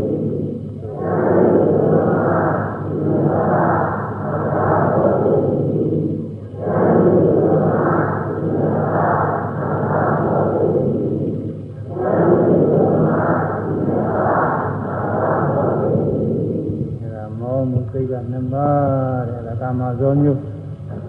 [17.94, 20.38] စိတ်က နှစ်ပါးတဲ့လကာမဇောမျိုး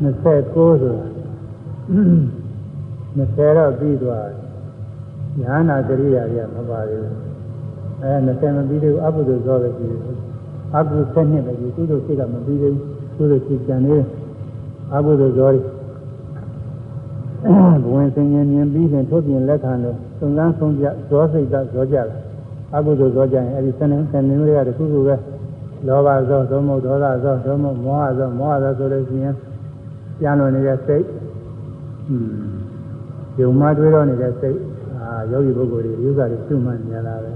[0.01, 1.05] 29ဆိုတာ
[3.17, 4.27] 20တော့ပြီးသွား
[5.41, 7.19] ညာနာကရိယာတွေကမပါသေးဘူး
[8.01, 9.99] အဲ20မပြီးသေးဘူးအဘုဒ္ဓဇောပဲရှိတယ်
[10.75, 12.83] အဘု7နှစ်ပဲရှိသူတို့စိတ်ကမပြီးသေးဘူး
[13.17, 13.95] သူတို့စိတ်ကြံနေ
[14.93, 15.61] အဘုဒ္ဓဇောတွေ
[17.83, 22.07] ဘဝင်စင်ရင်မြင်ပြီးရင်ထုတ်ပြင်လက်ခံလို့သုံးလန်းဆုံးကြဇောစိတ်ကဇောကြတယ်
[22.75, 25.15] အဘုဒ္ဓဇောကြရင်အဲဒီ7နှစ်7နှစ်တွေကတခုခုပဲ
[25.87, 29.35] လောဘဇောသုံးမုတ်ဒေါသဇောသုံးမုတ်မောဟဇောမောဟဇောဆိုလို့ရှိရင်
[30.19, 31.05] ပြန်လို့နေတဲ့စိတ်
[32.09, 32.55] อืม
[33.39, 34.59] ယုံမှတွေးတော့နေတဲ့စိတ်
[34.99, 37.31] အာယောဂီပုဂ္ဂိုလ်တွေဥစ္စာတွေရှုမှတ်နေရတာပဲ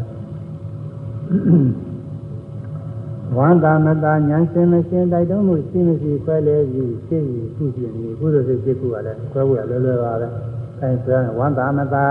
[3.35, 12.09] ဝန္တာမတာဉာဏ်ရှင်မရှင်တိုက်တုံးမှုရှိမရှိခွဲလဲပြီးရှိပြီးခုရှိနေကုသိုလ်စိတ်ရှိခုကလည်းခွဲဖို့ရလွယ်လွယ်ပါပဲအဲ ဆိုရင်ဝန္တာမတာ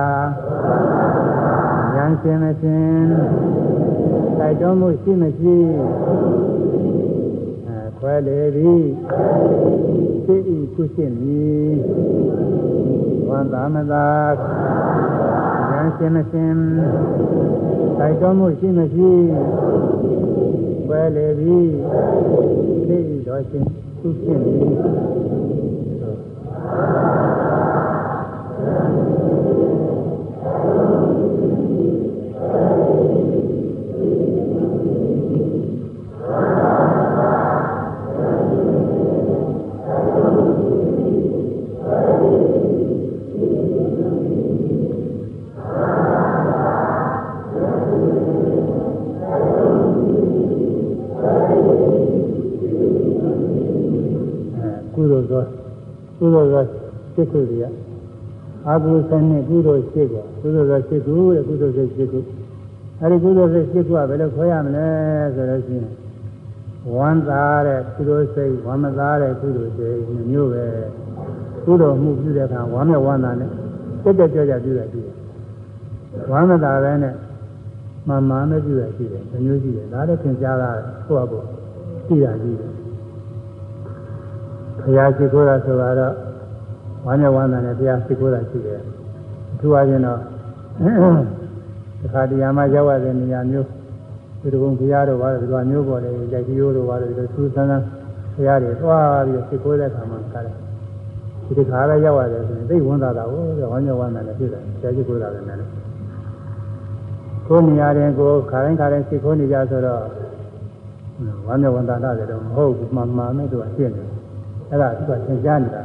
[1.95, 3.07] ဉာဏ်ရှင်မရှင်
[4.39, 5.57] တိုက်တွန်းမှုရှိမရှိ
[7.66, 8.85] အဲခွဲလေသည်
[10.27, 11.73] သိဤကုရှိမည်
[13.28, 14.07] ဝန္တာမသာ
[15.70, 16.57] ဉာဏ်ရှင်မရှင်
[17.99, 19.11] တိုက်တွန်းမှုရှိမရှိ
[20.86, 21.69] ခွဲလေသည်
[22.89, 23.65] သိဤတော်ရှင်
[24.01, 24.77] ကုရှိမည်
[54.95, 56.62] ကုသိုလ်သော
[57.15, 57.88] စိတ်ခုတွေက
[58.66, 62.20] အကုသနဲ့ကုသိုလ်စိတ်ကကုသိုလ်သောစိတ်ခုတဲ့ကုသိုလ်စိတ်စိတ်ခု
[63.01, 64.89] အဲဒီကုသိုလ်စိတ်စိတ်ခုကဘယ်လိုခွဲရမလဲ
[65.35, 65.90] ဆိုတော့ရှိရင်
[66.94, 69.98] ဝမ်းသာတဲ့ကုသိုလ်စိတ်ဝမ်းမသာတဲ့ကုသိုလ်စိတ်
[70.30, 70.64] မျိုးပဲ
[71.64, 73.51] ကုသိုလ်မှုပြုတဲ့အခါဝမ်းမြောက်ဝမ်းသာနဲ့
[74.02, 75.18] တက်တက်ကြွကြွပြုရပြုတယ်
[76.30, 77.14] ဝမ်းမသာပဲနဲ့
[78.09, 80.70] မမှန်နဲ့ပြုရရှိတယ်ဒီမျိုးရှိတယ်ဒါလည်းသင်ကြားတာ
[81.06, 81.44] ကိုယ့်အဖို့
[82.06, 82.72] သိရကြည့်တယ်
[84.82, 86.14] ဘုရားရှိခိုးတာဆိုတော့
[87.09, 88.80] ဝမ်းမြောက်ဝမ်းသာနဲ့ဘုရားရှိခိုးတာရှိတယ်
[89.52, 90.20] အထူးအားဖြင့်တော့
[92.01, 93.66] တခါတရားမှရောက်ရတဲ့နေရာမျိုး
[94.40, 97.85] ဒီကုံဘုရားတို့ဘာလို့ဒီလိုမျိုးပေါ်လေကြိုက်ကြီးရိုးတို့ဘာလို့ဒီလိုသူးဆန်းဆန်း
[98.35, 100.55] ဘုရားတွေသွားပြီးရှိခိုးတဲ့အခါမှာခါတယ်
[101.44, 103.40] ဒီတခါလည်းရောက်ရတယ်ဆိုရင်သိဝန်သာတာကို
[103.72, 105.59] ဝမ်းမြောက်ဝမ်းသာနဲ့ဖြစ်တယ်ဆရာရှိခိုးတာလည်းနဲ့
[107.47, 110.02] ကိုနေရာရင်ကိုခါတိုင်းခါတိုင်းရှိခိုးနေကြဆိုတော့
[111.47, 114.09] ဝမ်းမြောက်ဝမ်းသာတယ်တော့မဟုတ်ဘူးမှန်မှန်နဲ့သူကရှင်းတယ်
[114.70, 115.82] အဲ့ဒါသူကသင်ကြားနေတာ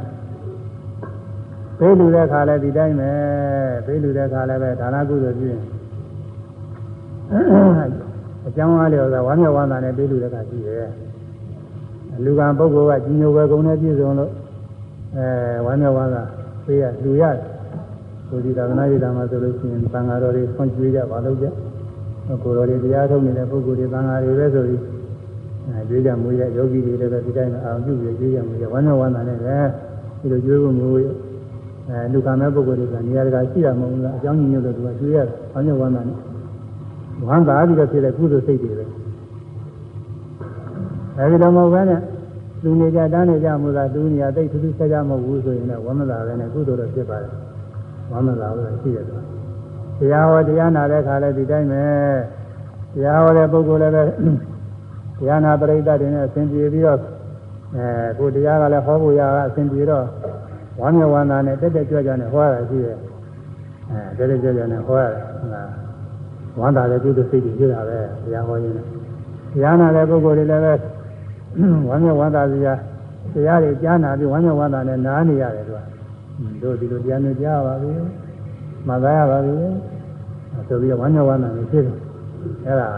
[1.78, 3.10] ဘေးလူတဲ့ခါလဲဒီတိုင်းပဲ
[3.86, 5.62] ဘေးလူတဲ့ခါလဲပဲဒါနကုသိုလ်ပြုရင်
[8.46, 10.90] အကြောင်းအားလျော်စွာဝမ်းမြောက်ဝမ်းသာနဲ့ဘေးလူတဲ့ခါရှိတယ်
[12.24, 14.30] လူကံပုဂ္ဂိုလ်ကကြီးညိုပဲဂုဏ်နဲ့ပြည့်စုံလို့
[15.16, 15.26] အဲ
[15.66, 16.22] ဝမ်းမြောက်ဝမ်းသာ
[16.64, 17.44] ပေးရလူရတယ်
[18.28, 21.46] ကိုဒီသာသနာ့ရေးတာမှာဆိုလို့ရှိရင်သံဃာတော်တွေဆွန့်ကျွေးကြပါလို့ကြ
[22.42, 24.80] ကိုယ်တော်တွေတရားထုတ်နေတဲ့ပုဂ္ဂိုလ်တွေသံဃာတွေပဲဆိုပြီး
[25.66, 29.56] အဲကြွေးကြမွေးရယောဂီတွေလည်းဒီတိုင်းအာရုံပြုပြီးကြွေးကြမွေးရဝမ်းမြောက်ဝမ်းသာနဲ့ပဲ
[30.20, 30.98] ဒီလိုကြွေးဖို့မျိုး
[31.88, 35.18] အဲလူကမဲ့ပုဂ္ဂိုလ်တွေကနေရာတကာရှိရမဟုတ်လားအကြောင်းညွှန်လို့သူကကြွေးရ
[35.52, 36.16] ဝမ်းမြောက်ဝမ်းသာနဲ့
[37.28, 38.84] ဝမ်းသာပြီးတော့ဖြစ်တဲ့ကုသိုလ်စိတ်တွေပဲ
[41.18, 42.00] အဲဒီတော့မဟုတ်ဘဲနဲ့
[42.64, 47.32] လူနေကြတန်းနေကြမှုသာလူနေရသိထူးထူးခြားခြားမဟုတ်ဘူးဆိုရင်လည်းဝမ်းမသာပဲနဲ့ကုသိုလ်တော့ဖြစ်ပါတယ်
[48.10, 49.22] ဝမ်းမသာလို့ရှိရတယ်
[49.98, 51.84] တရားဟောတရားနာတဲ့ခါလည်းဒီတိုင်းပဲ
[52.94, 54.02] တရားဟောတဲ့ပုဂ္ဂိုလ်လည်းပဲ
[55.18, 56.98] တရားနာပရိသတ်တွေနဲ့အစဉ်ပြေပြီးတော့
[57.76, 57.86] အဲ
[58.18, 60.04] ကိုတရားကလည်းဟောဖို့ရတာအစဉ်ပြေတော့
[60.80, 62.98] ဝမ်းမြောက်ဝမ်းသာနဲ့တက်တက်ကြွကြွနဲ့ဟောရတာရှိတယ်
[63.90, 65.68] အဲတက်တက်ကြွကြွနဲ့ဟောရတယ်ဟုတ်လား
[66.58, 68.86] ဝမ်းသာတဲ့ကုသိုလ်စိတ်တွေဖြစ်တာပဲတရားဟောရင်းနဲ့
[69.52, 70.74] တရားနာတဲ့ပုဂ္ဂိုလ်တွေလည်းပဲ
[71.88, 72.74] ဝမ်းမြောက်ဝမ်းသာစရာ
[73.34, 75.80] တရားတွေကြားနာပြီးဝမ်းမြောက်ဝမ်းသာနဲ့နားနေရတယ်သူက
[76.62, 77.90] တို့ဒီလိုတရားမျိုးကြားပါပြီ
[78.88, 79.54] မှတ်သားရပါပြီ
[80.68, 81.96] ဆိုပြီးတော့ဝမ်းမြောက်ဝမ်းသာနေဖြစ်တယ်
[82.66, 82.88] အဲ့ဒါ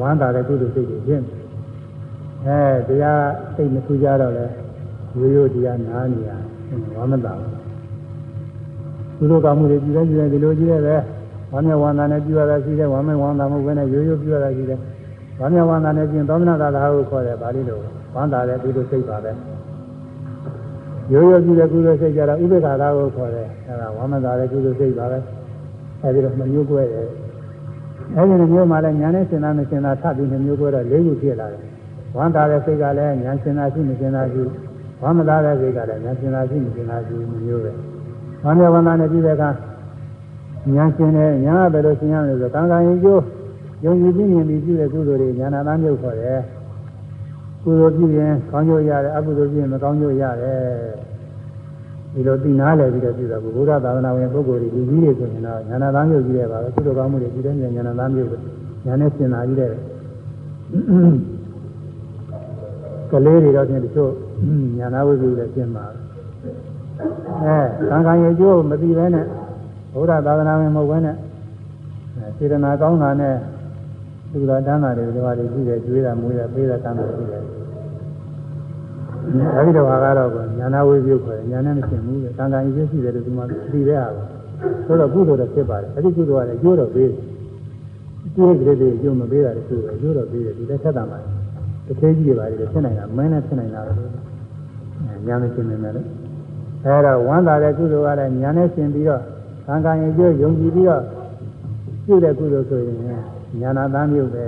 [0.00, 1.22] ဝမ်းသာတဲ့ကုသိုလ်စိတ်တွေဖြစ်
[2.46, 3.24] အဲတရား
[3.54, 4.46] စိတ်မထူကြတော့လဲ
[5.18, 6.30] ရိုးရိုးတရားနားနေရ
[6.96, 7.32] ဝမ်းမသာ
[9.16, 10.96] ဘူးကုသိုလ်ကောင်းမှုတွေကြည်တယ်ကြည်တယ်ဒီလိုကြည့်ရပဲ
[11.52, 14.78] ဝမ်းမြောက်ဝမ်းသာနဲ့ပြုရတာရှိတယ်ဝမ်းမြောက်ဝမ်းသာမှုပဲနဲ့ရိုးရိုးပြုရတာရှိတယ်
[15.40, 17.78] ဝမ်းမြောက်ဝမ်းသာနဲ့ပြင်သောမနာသာသာကိုခေါ်တယ်ဗာလိလို
[18.14, 19.32] ဝမ်းသာတဲ့ကုသိုလ်စိတ်ပါပဲ
[21.12, 25.18] ရိုးရိုးပြုတဲ့ကုသိုလ်စိတ်ကြတော့ဥပေက္ခသာကိုခေါ်တယ်အဲဒါဝမ်းမသာတဲ့ကုသိုလ်စိတ်ပါပဲ
[26.02, 27.08] အဲဒီတော့မမျိုးကွဲတယ်
[28.16, 31.62] အဲဒီလိုမျိုးမှလည်းညာနဲ့စင်သားမစင်သားထပ်ပြီးမျိုးကွဲတော့လေးခုဖြစ်လာတယ်
[32.16, 34.42] ဝမ်းသာတဲ့စိတ်ကလည်းညာစင်သားရှိမစင်သားရှိ
[35.02, 37.14] ဝမ်းမသာတဲ့စိတ်ကလည်းညာစင်သားရှိမစင်သားရှိ
[37.46, 37.72] မျိုးပဲ
[38.44, 39.50] ဝမ်းမြောက်ဝမ်းသာနဲ့ပြုတဲ့အခါ
[40.74, 43.22] ညာရှင်တယ်ညာဘယ်လိုရှင်းရမလဲဆိုကံကံရင်ကျိုး
[43.84, 46.40] ယုံကြည်ပြီးမြင်ပြီးပြုတဲ့ကုသိုလ်တွေညာနာသားမျိုးခေါ်တယ်
[47.62, 50.60] ကုသိုလ်ပြုရင်ကောင်းကျိုးရတယ်အကုသိုလ်ပြုရင်မကောင်းကျိုးရတယ်
[52.14, 58.36] ဒီလိုသိနာလဲပြီးတော့ပြုတာဘုရားသာသနာဝင်ပုဂ္ဂိုလ်တွေဒီကြီးတွေဆိုရင်တော့ညာနာသားမျိုးကြီးတယ်ပါပဲကုသိုလ်ကောင်းမှုတွေပြုတဲ့ညာနာသားမျိုးပဲ
[58.86, 59.72] ညာနဲ့စင်တာကြီးတယ်
[63.10, 64.12] ကလေးတွေတော့ချင်းတချို့
[64.78, 65.84] ညာနာဝိသုလည်းရှင်းပါ
[67.44, 67.58] အဲ
[67.90, 69.26] ကံကံရဲ့ကျိုးမသိဘဲနဲ့
[69.92, 71.16] ဘုရားသာသနာဝင်မဟုတ်ဘဲနဲ့
[72.36, 73.34] စေတနာကောင်းတာနဲ့
[74.30, 77.42] သူတော်တန်းတာတွေဒီမှာတွေရှိတယ်ကျွေးတာမွေးတာပေးတာတန်းတာရှိတယ်
[79.56, 84.24] အဲဒီတော့ဟာကတော့ညာနာဝိသုခေါ်တယ်ညာနဲ့မရှင်းဘူးကံကံရဲ့ရှိတယ်လို့ဒီမှာသိတဲ့ဟာကို
[84.86, 87.20] ဆိုတော့ကုသိုလ်တော့ဖြစ်ပါတယ်အဲဒီကုသိုလ်ကလည်းကျိုးတော့ပေးတယ်
[88.34, 91.18] ကျိုးကလေးတွေကျိုးမပေးတာတချို့ပဲကျိုးတော့ပေးတယ်ဒီလက်ထက်တာမှာ
[91.86, 94.31] တစ်သေးကြီးတွေပါလေဖြစ်နိုင်တာမင်းနဲ့ဖြစ်နိုင်တာလို့
[95.26, 96.02] ညာနဲ့ရှင်းနေတယ်လေ
[96.84, 99.22] အဲဒါဝမ်းသာတဲ့ကုသိုလ်ကလည်းညာနဲ့ရှင်းပြီးတော့
[99.66, 101.02] ကံကံရဲ့ကျိုးယုံကြည်ပြီးတော့
[102.06, 102.98] ပြုတဲ့ကုသိုလ်ဆိုရင်
[103.60, 104.44] ညာနာသားမျိုးပဲ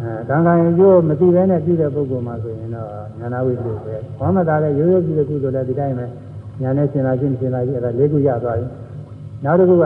[0.00, 2.88] အဲကံကံရဲ့ကျိုးမသိဘဲနဲ့ပြုတဲ့ပုဂ္ဂိုလ်မှာဆိုရင်တော့
[3.18, 6.06] ညာနာဝိသုပဲဝမ်းမသာတဲ့ရိုးရိုးပြုတဲ့ကုသိုလ်လည်းဒီတိုင်းပဲ
[6.62, 8.66] ညာနဲ့ရှင်းလာခြင်းရှင်းလာခြင်းအဲဒါလေးခုရသွားပြီ
[9.44, 9.84] နောက်တစ်ခုက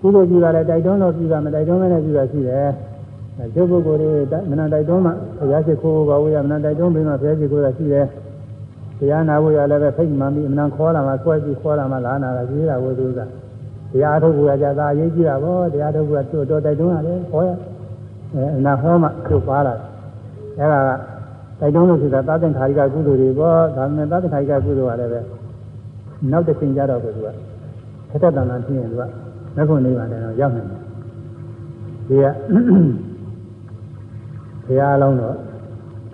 [0.00, 2.68] ကုသိုလ်ပြုတာလည်းတိုက်တွန်းလို့ပြုတာမတိုက်တွန်းမဲနဲ့ပြုတာရှိတယ်
[3.54, 8.06] ကျုပ်ပုဂ္ဂိုလ်တွေမနာတိုက်တွန်းမှဘုရားရှိခိုးပါဝေးရမနာတိုက်တွန်းပြီးမှဘုရားရှိခိုးတာရှိတယ်
[8.98, 13.20] တရားနာဖို့ရလည်းပဲဖိတ်မှန်ပြီးအမှန်ခေါ်လာမှဆွဲပြီးခေါ်လာမှလာနာတာကြီးတာဝိသုက
[13.92, 17.50] တရားထုတ်ဖို့ရကြတာအရေးကြီးတာပေါ့တရားထုတ်ဖို့ကတို့တော့တိုက်တွန်းရတယ်ခေါ်ရ
[18.34, 19.74] အဲအနာဟောမှကျုပ်ပါလာ
[20.58, 20.90] အဲဒါက
[21.60, 25.20] တိုက်တွန်းလို့ဆိုတာသာသင်္ခါရိကကုသိုလ်တွေပေါ့ဒါပေမဲ့သာသင်္ခါရိကကုသိုလ်ကလည်းပဲ
[26.30, 27.28] နောက်တစ်ချိန်ကြတော့ပဲသူက
[28.10, 29.02] ထက်ထက်တန်တန်ဖြစ်ရင်သူက
[29.56, 30.80] လက်ခွန်လေးပါနဲ့တော့ရောက်နိုင်တယ်
[32.08, 33.09] ဒီကဘု
[34.78, 35.36] ရားအလောင်းတော့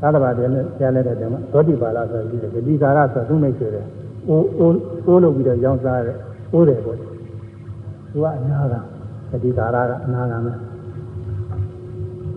[0.01, 3.87] သာသဘာတည်းနဲ့ဆရာလက်တဲ့တည်းမှာသောတိပါဠဆိုပြီးတယ်ဂတိကာရဆိုသူ့မိတ်ဆွေတယ်
[4.29, 6.17] အိုးအိုးအိုးလုပ်ပြီးတော့ရောင်းစားတယ်
[6.53, 7.07] အိုးတယ်ပေါ့သူ
[8.23, 8.75] ကအနာက
[9.31, 10.57] ဂတိကာရကအနာကမယ်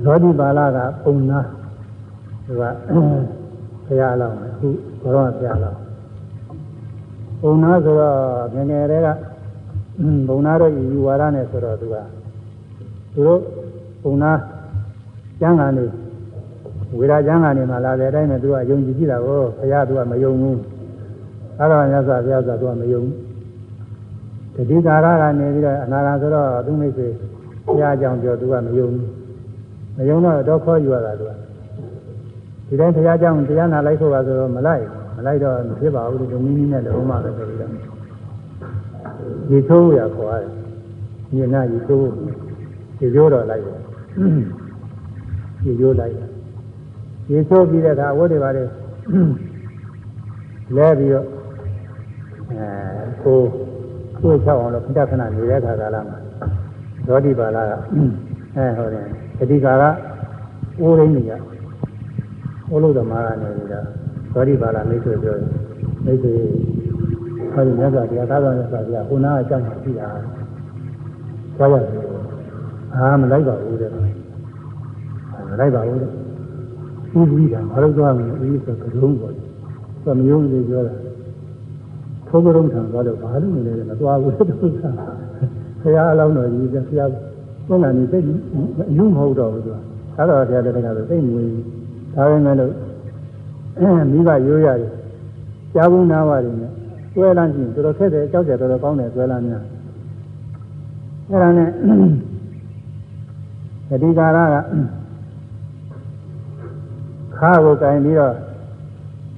[0.04, 1.40] သောတိပါဠကပုံနာ
[2.46, 2.64] သူက
[3.86, 4.68] ဘုရားအလောင်းအခု
[5.02, 5.80] ဘုရားဘုရားအလောင်း
[7.42, 8.18] ပုံနာဆိုတော့
[8.56, 9.08] ငငယ်တွေက
[10.28, 11.96] ဘုံနာတော့ယူဝါဒနဲ့ဆိုတော့သူက
[13.14, 13.42] သူတို့
[14.04, 14.32] ဘုံနာ
[15.42, 15.86] ကျမ်းဂန်နေ
[16.98, 20.60] ဝေဒကျမ်းဂန်နေမှာလာတဲ့အတိုင်းနဲ့သူကယုံကြည်ကြည့်တာကိုဘုရားသူကမယုံဘူး
[21.58, 23.16] သာသနာ့မြတ်စွာဘုရားဆိုသူကမယုံဘူး
[24.56, 27.08] တတိကာရကနေပြီးတော့အနာဂါဆိုတော့သူမိတ်ဆွေ
[27.66, 29.08] ဘုရားကြောင့်ပြောသူကမယုံဘူး
[29.98, 31.32] မယုံတော့တော့ခေါ်ယူရတာသူက
[32.68, 34.84] ဒီတိုင်းဘုရားကြောင့်တရားနာလိုက်ဖို့ပါဆိုတော့မလိုက်
[35.16, 37.72] မလိုက်တော့မဖြစ်ပါဘူးဒီမိမိနဲ့လုံးဝပဲဆိုပြီးတော့
[39.52, 40.52] ရေချိုးရခေါ်ရတယ်။
[41.36, 42.06] ညနာရေချိုး
[43.00, 43.78] ရေချိုးတော့လိုက်တယ်။
[45.66, 46.29] ရေချိုးလိုက်တယ်။
[47.32, 48.64] ရေချိုးပြီးတဲ့အခါဝတ်တွေပါလေ
[50.76, 51.26] လဲပြီးတော့
[52.52, 52.68] အဲ
[53.24, 53.38] ကို
[54.18, 56.18] ကိုချောက်အောင်လို့ခဏခဏနေတဲ့ခါကာလမှာ
[57.08, 57.74] သောတိပါလာက
[58.56, 59.06] အဲဟောတယ်
[59.38, 59.84] တတိကာက
[60.82, 61.32] အိုးရင်းကြီးက
[62.70, 63.86] အိုးလို့သမားကနေပြီးတော့
[64.34, 65.50] သောတိပါလာမိတ်ဆွေပြောတယ်
[66.06, 66.34] မိတ်ဆွေ
[67.54, 70.08] ဟောဒီမြတ်စွာဘုရားသာသနာ့မြတ်စွာဘုရားခုနကအကြောင်းရှိတာ
[71.58, 71.94] သွားရတယ်
[72.96, 73.96] အာမလိုက်ပါဘူးတဲ့မ
[75.60, 76.29] လိုက်ပါဘူးတဲ့
[77.14, 79.48] ဥပ္ပိကမလုပ်သွားဘူးဥပ္ပိဆိုကလုံးပေါ်တယ်
[80.04, 80.94] သူမျိုးလေးပြောတာ
[82.28, 84.84] ထိုးကရုံထံသွားတော့ဘာလို့လဲမသွားဘူးတဲ့သူက
[85.82, 87.10] ဘုရားအလောင်းတော်ကြီးကဘုရား
[87.68, 88.20] သုံးကနေသိ
[88.90, 89.78] အယူမဟုတ်တော့ဘူးသူက
[90.18, 91.52] သာတော်ဘုရားတဲ့ကတော့သိမွေး
[92.16, 92.74] ဒါပဲမဲ့လို့
[94.12, 94.92] မိဘရိုးရတယ်
[95.74, 96.72] ကြားဘူးနားပါတယ်နဲ့
[97.14, 99.64] ဆွဲလန်းကြည့်တော်တော်ခက်တယ်ကြောက်ကြတော်တော်ကောင်းတယ်ဆွဲလန်းများ
[101.30, 101.70] အဲ့ဒါနဲ့
[103.90, 104.56] တတိကာရက
[107.40, 108.34] ခါကိုကင်ပြီးတော့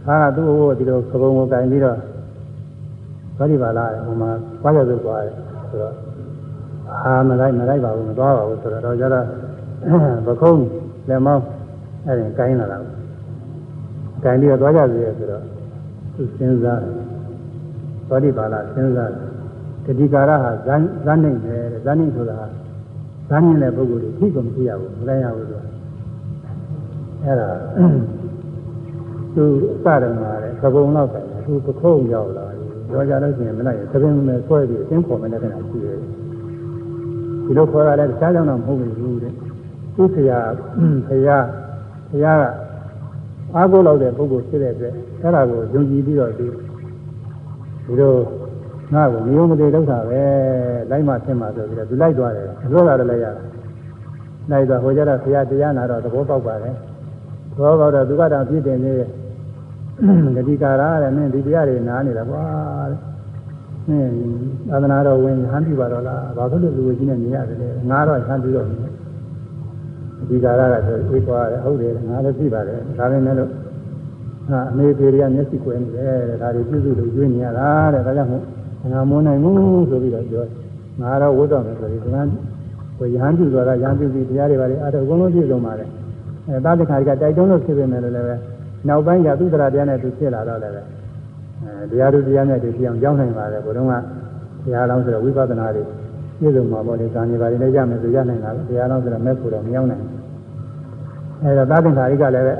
[0.05, 1.97] ခါကသူ့ဘိုးဒီလိုခပုံကိုကင်ပြီးတော့
[3.37, 4.29] သောတိပါလာတယ်ဟိုမှာ
[4.61, 5.33] ကြွားရစုသွားတယ်
[5.69, 5.93] ဆိုတော့
[6.91, 9.25] အာမလိုက်မလိုက်ပါဘူးမသွားပါဘူးဆိုတော့တော့ကျတော့
[10.27, 10.63] ပခုံး
[11.09, 11.43] လက်မောင်း
[12.05, 12.77] အဲ့ဒါကင်လာတာ
[14.23, 15.43] ကံပြီးတော့သွားကြစီရဆိုတော့
[16.15, 16.79] သူစဉ်းစား
[18.09, 19.11] သောတိပါဠစဉ်းစား
[19.85, 22.37] တတိကာရဟာဇန်ဇန်နိုင်တယ်ဇန်နိုင်ဆိုတာ
[23.29, 25.60] ဇန်နေတဲ့ပုဂ္ဂိုလ်တွေသိကုန်သိရဘူးမလဲရဘူးဆိုတာ
[27.25, 27.49] အဲ့ဒါ
[29.35, 29.43] သူ
[29.83, 35.97] စတယ်မှာလေသဘုံတော့တယ်သူပခုံးရောက်လာတယ်ပြောကြလို့ရှိရင်မလိုက်ရင်သဘင်မဲ့ဆွဲပြီးအင်းခေါ်မယ်တဲ့ခဏရှိတယ်
[37.45, 39.33] ဒီလိုခေါ်ရလဲတခြားကြောင့်တော့မဟုတ်ဘူးတဲ့
[39.95, 40.39] သူဆရာ
[41.07, 41.37] ဆရာ
[42.09, 42.43] ဆရာက
[43.55, 46.47] အားကိုးလောက်တဲ့ပုဂ္ဂိုလ်ဖြစ်တဲ့အတွက်အဲ့ဒါကိုယုံကြည်ပြီးတော့ဒီ
[47.85, 48.13] ဒီလို
[48.93, 50.21] ငါ့ကိုမျိုးမသေးတော့တာပဲ
[50.91, 53.41] လိုက်မှဖြစ်မှာဆိုပြီးတော့သူလိုက်သွားတယ်လွတ်လာတယ်လည်းရတာ
[54.51, 56.75] လိုက်သွားဟိုကြတော့ဆရာတရားနာတော့သဘောပေါက်ပါတယ်
[57.55, 59.09] သဘောပေါက်တော့သူကတော့ပြည့်တင်နေတယ်
[60.35, 62.43] ဂတိကာရတဲ့မင်းဒီတရားတွေနားနေတာကွာ
[62.91, 62.99] တဲ့
[63.87, 64.13] မင်း
[64.69, 68.75] သာသနာတော်ဝင်ဟန်ပြပါတော့လားဘာဖြစ်လို့လူကြီးနဲ့နေရတယ်လဲငါတော့ဟန်ပြတော့နေ
[70.29, 73.51] ဒီကာရကဆိုအေးကွာတဲ့ဟုတ်တယ်ငါလည်းသိပါတယ်ဒါပေမဲ့လို့
[74.49, 78.43] အာအမေဖေတွေကမျက်စိကွယ်နေတယ်တဲ့ဒါတွေပြုစုလို့ကျွေးနေရတာတဲ့ဒါကြောင့်မို့
[78.93, 80.45] ငါမွန်းနိုင်ဘူးဆိုပြီးတော့ပြော
[81.01, 82.17] ငါတော့ဝတ်တော်မယ်ဆိုပြီးဒီက
[82.97, 85.89] ကိုရဟန်းပြုသွားတာရဟန်းပြုပြီးတရားတွေပါလေအဲ့ဒါအကုန်လုံးပြည့်စုံပါတယ်
[86.51, 88.35] အဲတာတခါကတိုက်တွန်းလို့ဖြစ်ပေမဲ့လည်းပဲ
[88.87, 90.81] နောက်ပိုင်းကသူတရာတရားနဲ့သူဖြစ်လာတော့လည်းပဲ
[91.63, 94.03] အဲတရားသူတရားနဲ့သူဖြစ်အောင်ကြောင်းနိုင်ပါတယ်ဘုရား
[94.65, 95.83] ကတရားလောင်းဆိုတော့ဝိပဿနာတွေ
[96.39, 100.21] ပြည့်စုံမှာပေါ့လေဇာနေပါလေလည်းရမယ်ဆိုရနိုင်တာပဲတရားလောင်းဆိုတော့မဲ့ဖို့တော့မရောက်နိုင်ဘူး
[101.43, 102.53] အဲဒါသာသင်္ခါရိကလည်းပဲ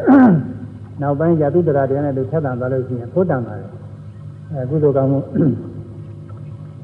[1.02, 3.70] နောက်ပိုင်းကျသူတရာတရားနဲ့သူဆက်တန်သွားလို့ရှိရင်ဖို့တန်ပါတယ်
[4.54, 5.20] အဲကုသိုလ်ကောင်းမှု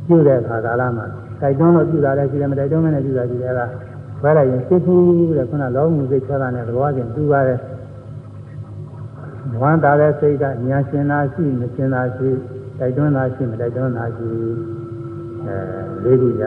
[0.07, 1.05] ပြုတဲ့အခါကာလမှာ
[1.41, 3.61] တိုက်တွန်းလို့ပြုတာလည်းရှိတယ်မတိုက်တွန်းမနဲ့ပြုတာရှိတယ်က
[4.23, 5.01] ဘယ်လိုက်ရင်စိတ်ထူး
[5.37, 7.59] တဲ့ခုနလောမှုစိတ်ချတာနဲ့သဘောချင်းတူပါတယ်
[9.61, 12.29] ဝမ်းသာတဲ့စိတ်ကညာရှင်သာရှိမရှင်သာရှိ
[12.79, 14.27] တိုက်တွန်းသာရှိမတိုက်တွန်းသာရှိ
[15.45, 15.55] အဲ
[16.03, 16.43] လေးခုရ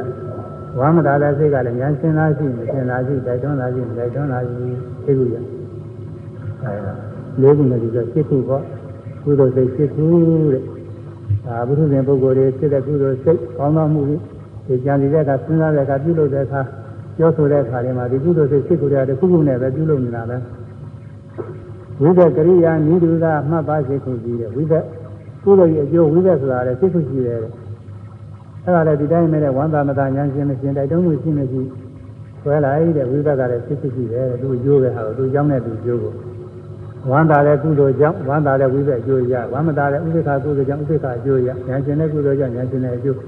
[0.79, 5.37] ဝမ်းမသာတဲ့စိတ်ကလည်းညာရှင်သာရှိမရှင်သာရှိတိုက်တွန်းသာရှိမတိုက်တွန်းသာရှိလေးခုရ
[6.63, 6.73] အဲ
[7.41, 8.63] လေးခုနဲ့ဒီကစိတ်ခုပေါ့
[9.23, 10.07] ကုသိုလ်စိတ်စိတ်ခု
[10.53, 10.63] တဲ့
[11.47, 14.17] ဒါဘုရုဇဉ်ပုဂ္ဂိုလ်တွေဖြစ်တဲ့ကုသိုလ်စိတ်ကောင်းသောမှုတွေ
[14.67, 16.61] ဒီကြံစီတဲ့အခါစဉ်းစားတဲ့အခါပြုလုပ်တဲ့အခါ
[17.21, 20.37] ပြောဆိုတဲ့အခါတွေမှာဒီကုသိုလ်စိတ်စိတ်ကိုယ်တွေတစ်ခုခုနဲ့ပဲပြုလုပ်နေတာပဲ
[22.03, 24.85] ဝိသက်ကရိယာနိဒုသာမှတ်ပါစေခုစီတဲ့ဝိသက်
[25.45, 27.53] ကုသိုလ်ရဲ့အကျိုးဝိသက်ဆိုတာလည်းစိတ်ခုရှိတယ်တဲ့
[28.65, 31.63] အဲ့ဒါလည်းဒီတိုင်းမဲ့ဝန္တာမတာညာရှင်မရှင်တိုက်တုံးမှုရှိမရှိ
[32.43, 36.13] ဆွဲလိုက်တဲ့ဝိသက်ကလည်းစိတ်ခုရှိတယ်သူအကျိုးပဲဟာသူအကြောင်းနဲ့သူအကျိုးကို
[37.11, 43.19] ဝန္တာတဲ့ကုသိုလ်ကြောင့်ဝန္တာတဲ့ဝိသက်အကျိုးရဝမ်းမတာတဲ့ဥပိ္ပခာကုသိုလ်ကြောင့်ဥပိ္ပခာအကျိုးရညာရှင်တဲ့ကုသိုလ်ကြောင့်ညာရှင်တဲ့အကျိုး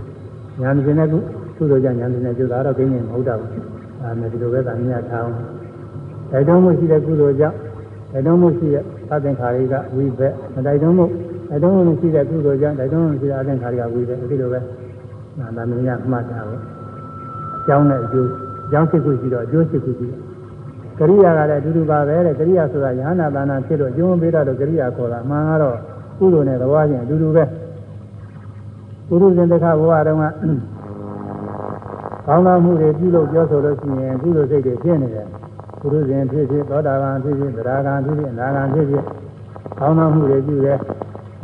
[0.61, 1.19] ညာရှင်တဲ့ကု
[1.71, 3.72] သိုလ်ကြောင့်ညာရှင်တဲ့အကျိုးဒါတော့ကိန်းနေမဟုတ်တော့ဘူး
[4.03, 5.35] အဲမဲ့ဒီလိုပဲသာမြတ်ထားအောင်
[6.31, 7.57] တိုက်တုံးမှုရှိတဲ့ကုသိုလ်ကြောင့်
[8.13, 11.07] တိုက်တွန်းမှုရှိတဲ့သတ္တင်္ခါရိကဝိဘက်မတိုက်တွန်းမှု
[11.51, 14.61] တိုက်တွန်းမှုရှိတဲ့ကုသိုလ်ကြောင့်တိုက်တွန်းမှုရှိတဲ့အသင်္ခါရိကဝိဘက်အဲဒီလိုပဲ
[15.57, 16.61] နာမည်များမှတ်ထားဖို့
[17.67, 18.29] ကျောင်းနဲ့အကျိုး
[18.71, 20.19] ကျောင်းစစ်ခုရှိတော့အကျိုးစစ်ခုရှိတယ်
[20.99, 25.77] ကရိယာကလည်းအတူတူပါပဲတဲ့ကရိယာဆိုတာယဟနာတာနာဖြစ်လို့အကျိုးပေးတာတော့ကရိယာခေါ်တာအမှန်ကတော့
[26.19, 27.45] ကုသိုလ်နဲ့သဘောချင်းအတူတူပဲ
[29.09, 30.25] ပုရုဇဉ်တခဘဝတုန်းက
[32.27, 35.27] ကောင်းသောမှုတွေပြုလုပ်ပြောဆိုလို့ရှိရင်ကုသိုလ်စိတ်တွေဖြစ်နေတယ်
[35.81, 39.05] ပုရုဇဉ်ဖြစ်ဖြစ်သောတာပန်ဖြစ်ဖြစ်သရဂံဖြစ်ဖြစ်အနာဂံဖြစ်ဖြစ်
[39.79, 40.79] ကောင်းသောမှုတွေပြုတယ်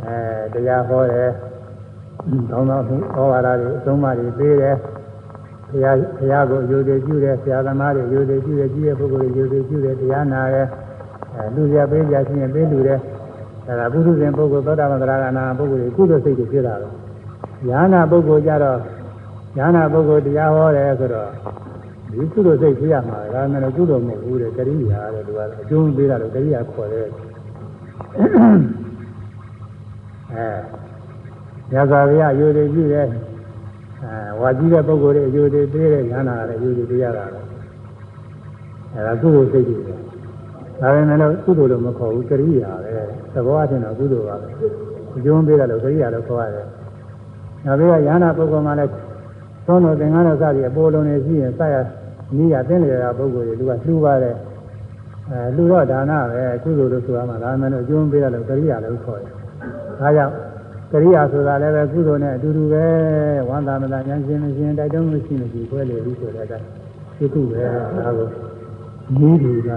[0.05, 0.15] အဲ
[0.53, 1.29] တရားဟောတယ်
[2.51, 4.75] ကောင်းသောမှုဟောဝါဒတွေအဆုံးအမတွေပေးတယ်
[5.69, 10.67] ဘုရားဘုရားကိုယူသေးပြုတယ်ဆရာသမားတွေယူသေးပြုတယ်ကြီးတဲ့ပုဂ္ဂိုလ်တွေယူသေးပြုတယ်တရားနာတယ်
[11.35, 12.99] အဲလူရပေးကြရှိရင်ပေးလူတယ်
[13.67, 16.93] အဲဒါပုရုဇဉ်ပုဂ္ဂိုလ်သောတာပန်သရဂံနာပုဂ္ဂိုလ်တွေကုသိုလ်စိတ်တွေဖြစ်တာတော့
[17.69, 18.79] ဉာဏပုဂ္ဂိုလ်ကြတော့
[19.57, 21.29] ဉာဏပုဂ္ဂိုလ်တရားဟောတယ်ဆိုတော့
[22.11, 27.07] ဒီကုသိုလ်စိတ်ဖြစ်ရမှာဒါမှလည်းကုသိုလ်မဟုတ်ဘူးတဲ့ကရိယာတဲ့သူကအကျိုးပေးတာလို့ကရိယာခေါ်တယ်
[30.33, 30.47] အဲ
[31.71, 33.07] ညဇာဗျာယူတွေကြည့်တယ်
[34.03, 37.41] အဲဝါကြီးတဲ့ပုဂ္ဂိုလ်တွေယူတွေပေးတဲ့ဉာဏ်နာလည်းယူတွေပေးရတာလေ
[38.93, 42.91] အဲဒါကုသိုလ်စိတ်တွေဒါပေမဲ့လို့ကုသိုလ်လို့မခေါ်ဘူးကရိယာပဲ
[43.33, 44.47] သဘောအချင်းတော့ကုသိုလ်ပါပဲ
[45.15, 46.67] အကျိုးပေးတယ်လို့ကရိယာလို့ခေါ်ရတယ်
[47.65, 49.08] နောက်ပြီးတော့ဉာဏ်နာပုဂ္ဂိုလ်မှလည်း
[49.69, 51.75] သုံးတော်သင်္ကန်းတော်စသည်အပေါ်လုံးနေရှိရင်စရ
[52.35, 54.35] နီးရတင်းလေတာပုဂ္ဂိုလ်တွေသူကလှူပါတယ်
[55.29, 59.31] အဲလှူတော့ဒါနပဲကုသိုလ်လို့ဆိုရမှာဒါမှမဟုတ်အကျိုးပေးရလို့ကရိယာလို့ခေါ်တယ်
[59.99, 60.33] ဒါကြောင့်
[60.91, 62.85] ကရိယာဆိုတာလည်းပဲကုသိုလ်နဲ့အတူတူပဲ
[63.49, 66.65] ဝန္တာမတာဉာဏ်ရှင်ရှင်တိုက်တွန်းလို့ရှိနေပြီခွဲလေပြီဆိုတဲ့အတိုင်း
[67.17, 68.27] သိခုပဲဒါကို
[69.19, 69.69] နီးတူက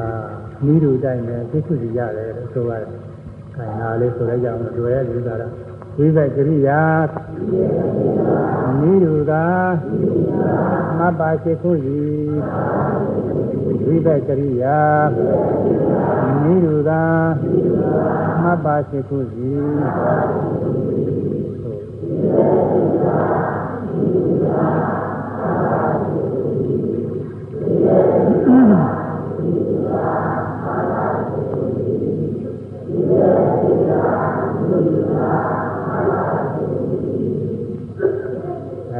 [0.64, 2.90] နီးတူတိုင်းပဲသိခုစီရတယ်လို့ဆိုရတယ်။
[3.54, 5.52] ခိုင်နာလေးဆိုလိုက်ကြအောင်တွေ့ရဒီသာတော့
[5.98, 6.82] ဝိဘက်ကရိယာ
[8.80, 9.44] နိရုသာ
[10.98, 12.02] မပ္ပါစေခုယီ
[13.86, 14.80] ဝိဘက်ကရိယာ
[16.42, 17.02] နိရုသာ
[18.42, 19.52] မပ္ပါစေခုယီ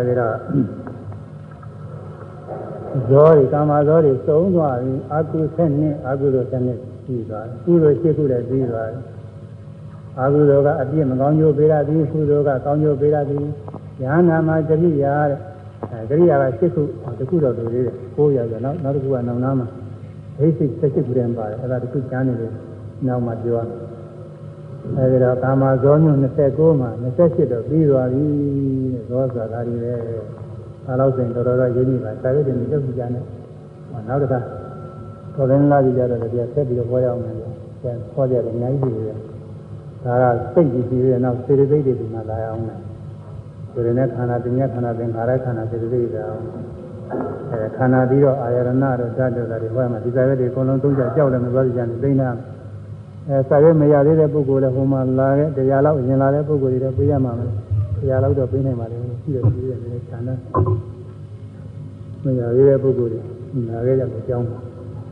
[0.03, 0.35] အဲဒီတော့
[3.09, 9.03] ဇောတွေကာမဇောတွေစုံသွားပြီအကုဆက်နှစ်အကုသိုလ်ဆက်နှစ်ပြီးသွားတယ်ကုသိုလ်ရှိခုလည်းပြီးသွားတယ်
[10.21, 13.45] အကုသိုလ်ကအပြည့်မကောင်းကျိုးပေးရသည်ကုသိုလ်ကကောင်းကျိုးပေးရသည်
[14.03, 15.39] ဉာဏ်နာမှာတတိယတဲ့
[15.93, 16.83] အဲတတိယကရှိခု
[17.19, 19.67] တခုတော့လူလေးတဲ့ကိုးရဆိုနောက်နောက်တစ်ခုကနောင်နာမှာ
[20.39, 22.53] ဘိစိတ်ဆက်ရှိခုတည်းပါတယ်အဲ့ဒါတခုကျမ်းနေတယ်
[23.07, 23.63] နောက်မှပြော
[24.97, 25.97] အဲဒီတော့ကာမဇောည
[26.43, 28.25] 29မှာ28တော့ပြီးသွားပြီ
[28.93, 29.93] တဲ့ဇောဆိုတာဒါတွေပဲ
[30.87, 33.11] အဲလောက်စဉ်တော်တော်တော့ရင်းနေပါစာရွက်တွေမြုပ်ကြတယ်
[34.09, 34.39] နောက်တစ်ခါ
[35.35, 37.37] တော်ရင်လာကြကြတော့တရားဆက်ပြီးတော့ဟောရအောင်မယ်
[37.83, 39.19] ကျန်ဟောကြတယ်အများကြီးပြည်တယ်
[40.05, 42.79] ဒါကစိတ်ကြည့်ကြည့်ရနောက်စေတသိက်တွေဒီမှာလာအောင်မယ်
[43.75, 46.43] ဒီရနဲ့ခန္ဓာပညာခန္ဓာသင်္ခါရခန္ဓာစေတသိက်တွေအောင်
[47.51, 52.31] အဲခန္ဓာပြီးတော့အာယရဏတို့ဓာတ်တို့တွေဟောမှာဒီစာရွက်တွေအကုန်လုံးသုံးချက်ကြောက်လည်းမသွားကြဘူးသိနေတာ
[53.29, 57.57] အဲစာရွက်မရသေးတဲ့ပုဂ္ဂိုလ်လည်းဟိုမှာလာတဲ့တရားလောက်ရင်လာတဲ့ပုဂ္ဂိုလ်တွေတော့ပြေးရမှာမလား
[58.01, 60.31] တရားလောက်တော့ပြေးနိုင်ပါလိမ့်မယ်ရှိတယ်ရှိတယ်နည်းနည်းဌာန
[62.25, 63.21] မရသေးတဲ့ပုဂ္ဂိုလ်တွေ
[63.71, 64.59] လာခဲ့ကြမှာကြောင်းပါ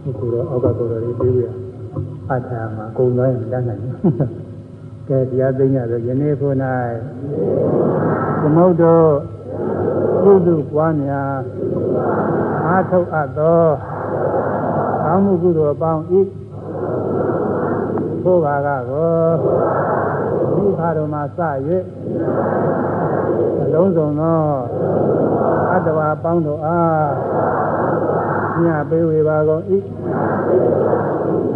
[0.03, 1.47] ပုဂ္ဂိုလ်တော့အောက်ကကိုယ်တော်လေးပြေးရ
[2.31, 3.93] အထာမှာကုံသွားရင်တတ်နိုင်တယ်
[5.09, 6.55] ကဲတရားသိညာဆိုယနေ့ဖို့၌
[8.41, 9.03] သမုဒ္ဒော
[10.25, 11.41] ကုသပွားများ
[12.67, 13.63] အာထုတ်အပ်သော
[15.05, 16.21] ကောင်းမှုကုသိုလ်အပေါင်းဤ
[18.25, 19.13] သို့ပါကကို
[20.57, 21.41] ဒီခါတော်မှာစ၍
[23.63, 24.43] အလုံးစုံသော
[25.73, 27.11] အတ္တဝါပေါင်းတို့အား
[28.65, 29.79] ညပေးဝေပါကုန်ဤ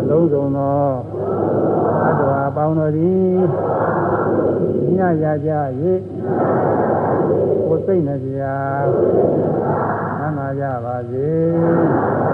[0.01, 0.85] အလုံးစုံသော
[2.07, 3.39] အတ္တဝါပေါင်းတို့သည်
[4.97, 5.51] ညရကြ၍
[7.67, 8.57] ကိုယ်စိတ်နှစရာ
[10.19, 11.29] သမ်းသာကြပါစေ။